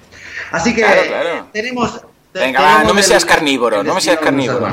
Así 0.52 0.74
que 0.76 0.82
Claro, 0.82 1.02
claro. 1.08 1.48
tenemos... 1.52 2.02
te- 2.32 2.40
Venga, 2.40 2.62
va, 2.62 2.84
no 2.84 2.94
me 2.94 3.02
el- 3.02 3.06
seas 3.08 3.26
carnívoro, 3.26 3.82
el 3.82 3.88
no 3.88 3.96
me 3.96 4.02
seas 4.02 4.18
carnívoro. 4.20 4.68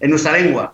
En 0.00 0.10
nuestra 0.10 0.32
lengua. 0.32 0.72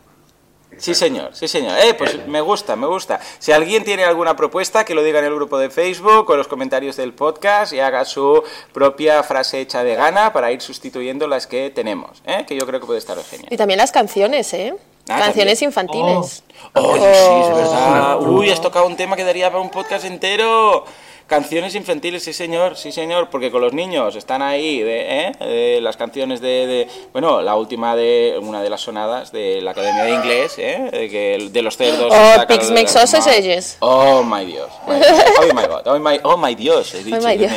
Sí, 0.76 0.92
señor, 0.94 1.30
sí, 1.34 1.46
señor. 1.46 1.78
Eh, 1.78 1.94
pues 1.94 2.26
me 2.26 2.40
gusta, 2.40 2.74
me 2.74 2.86
gusta. 2.88 3.20
Si 3.38 3.52
alguien 3.52 3.84
tiene 3.84 4.04
alguna 4.04 4.34
propuesta, 4.36 4.84
que 4.84 4.92
lo 4.94 5.04
diga 5.04 5.20
en 5.20 5.26
el 5.26 5.34
grupo 5.34 5.56
de 5.56 5.70
Facebook 5.70 6.28
o 6.28 6.32
en 6.32 6.38
los 6.38 6.48
comentarios 6.48 6.96
del 6.96 7.12
podcast 7.12 7.72
y 7.72 7.78
haga 7.80 8.04
su 8.04 8.42
propia 8.72 9.22
frase 9.22 9.60
hecha 9.60 9.84
de 9.84 9.94
gana 9.94 10.32
para 10.32 10.50
ir 10.50 10.60
sustituyendo 10.60 11.28
las 11.28 11.46
que 11.46 11.70
tenemos, 11.70 12.22
¿eh? 12.26 12.44
que 12.46 12.56
yo 12.56 12.66
creo 12.66 12.80
que 12.80 12.86
puede 12.86 12.98
estar 12.98 13.16
genial. 13.22 13.48
Y 13.52 13.56
también 13.56 13.78
las 13.78 13.92
canciones, 13.92 14.52
¿eh? 14.52 14.74
Ah, 15.08 15.18
canciones 15.20 15.58
también. 15.60 15.68
infantiles. 15.70 16.42
Oh, 16.74 16.94
sí, 16.94 17.00
Oh. 17.02 17.40
es 17.50 17.56
verdad. 17.56 18.20
Uy, 18.22 18.50
has 18.50 18.60
tocado 18.60 18.86
un 18.86 18.96
tema 18.96 19.16
que 19.16 19.24
daría 19.24 19.50
para 19.50 19.60
un 19.62 19.70
podcast 19.70 20.04
entero. 20.04 20.84
Canciones 21.26 21.74
infantiles, 21.74 22.22
sí 22.22 22.34
señor, 22.34 22.76
sí 22.76 22.92
señor, 22.92 23.30
porque 23.30 23.50
con 23.50 23.62
los 23.62 23.72
niños 23.72 24.14
están 24.14 24.42
ahí 24.42 24.80
de, 24.82 25.28
¿eh? 25.28 25.32
de 25.40 25.80
las 25.80 25.96
canciones 25.96 26.42
de, 26.42 26.66
de- 26.66 26.88
bueno, 27.12 27.40
la 27.40 27.56
última 27.56 27.96
de 27.96 28.38
una 28.42 28.62
de 28.62 28.68
las 28.68 28.82
sonadas 28.82 29.32
de 29.32 29.62
la 29.62 29.70
Academia 29.70 30.04
de 30.04 30.10
Inglés, 30.12 30.54
¿eh? 30.58 30.90
de, 30.92 31.08
que, 31.08 31.48
de 31.50 31.62
los 31.62 31.78
cerdos. 31.78 32.12
Oh, 32.14 32.46
Pigs 32.46 32.70
Make 32.70 32.88
Sausages. 32.88 33.78
Oh 33.80 34.22
my 34.22 34.44
Dios, 34.44 34.68
my 34.86 34.96
Dios. 34.96 35.08
oh 35.40 35.54
my 35.54 35.62
god, 35.66 35.86
oh 35.86 35.98
my, 35.98 36.20
oh 36.24 36.36
my 36.36 36.54
Dios, 36.54 36.94
he 36.94 37.02
dicho 37.02 37.16
Oh 37.16 37.26
my 37.26 37.38
Dios. 37.38 37.52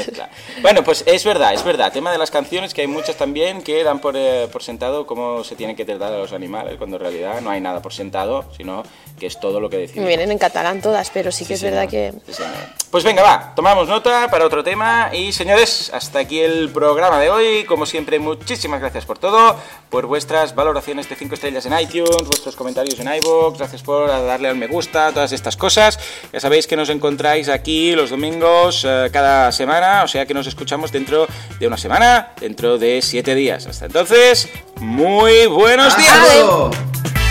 Bueno, 0.61 0.82
pues 0.84 1.03
es 1.05 1.26
verdad, 1.26 1.53
es 1.53 1.63
verdad. 1.63 1.91
Tema 1.91 2.11
de 2.13 2.18
las 2.18 2.32
canciones, 2.32 2.74
que 2.74 2.82
hay 2.82 2.88
muchas 2.88 3.18
también 3.18 3.61
que 3.61 3.84
dan 3.84 3.99
por, 3.99 4.15
eh, 4.15 4.47
por 4.49 4.63
sentado 4.63 5.05
cómo 5.05 5.43
se 5.43 5.55
tienen 5.57 5.76
que 5.76 5.84
tratar 5.84 6.13
a 6.13 6.18
los 6.18 6.32
animales, 6.32 6.78
cuando 6.78 6.95
en 6.95 7.01
realidad 7.01 7.41
no 7.41 7.49
hay 7.49 7.59
nada 7.59 7.82
por 7.82 7.93
sentado, 7.93 8.45
sino 8.55 8.84
que 9.20 9.26
es 9.28 9.38
todo 9.41 9.59
lo 9.59 9.70
que 9.70 9.76
Me 9.76 9.82
decimos. 9.84 10.07
vienen 10.07 10.32
en 10.32 10.38
catalán 10.38 10.82
todas, 10.82 11.09
pero 11.09 11.34
sí 11.34 11.43
que 11.45 11.55
es 11.55 11.61
verdad 11.63 11.89
que... 11.89 12.13
Sí, 12.28 12.34
señor. 12.34 12.51
Pues 12.89 13.03
venga, 13.03 13.22
va, 13.22 13.53
tomamos 13.58 13.88
nota 13.88 14.28
para 14.30 14.45
otro 14.45 14.64
tema 14.64 15.10
y 15.12 15.32
señores, 15.32 15.89
hasta 15.91 16.20
aquí 16.20 16.39
el 16.39 16.70
programa 16.70 17.20
de 17.20 17.32
hoy. 17.32 17.64
Como 17.64 17.88
siempre, 17.88 18.20
muchísimas 18.20 18.80
gracias 18.80 19.03
por 19.03 19.18
todo, 19.18 19.60
por 19.89 20.05
vuestras 20.05 20.53
valoraciones 20.53 21.10
de 21.10 21.16
5 21.16 21.34
estrellas 21.34 21.66
en 21.66 21.74
iTunes, 21.80 22.28
vuestros 22.28 22.55
comentarios 22.55 22.99
en 22.99 23.08
iVoox, 23.16 23.58
gracias 23.58 23.82
por 23.82 24.10
darle 24.10 24.49
al 24.49 24.55
me 24.55 24.68
gusta, 24.68 25.12
todas 25.12 25.32
estas 25.32 25.58
cosas. 25.58 25.99
Ya 26.32 26.39
sabéis 26.39 26.68
que 26.68 26.76
nos 26.76 26.89
encontráis 26.89 27.49
aquí 27.49 27.95
los 27.95 28.12
domingos 28.12 28.86
eh, 28.88 29.10
cada 29.12 29.51
semana, 29.51 30.03
o 30.03 30.08
sea 30.08 30.28
que 30.28 30.36
nos 30.36 30.45
escuchamos 30.45 30.91
dentro 30.91 31.26
de 31.60 31.66
una 31.66 31.78
semana, 31.78 32.34
dentro 32.39 32.78
de 32.78 33.01
7 33.01 33.34
días. 33.34 33.66
Hasta 33.66 33.88
entonces, 33.88 34.49
muy 34.76 35.47
buenos 35.47 35.97
días. 35.97 37.26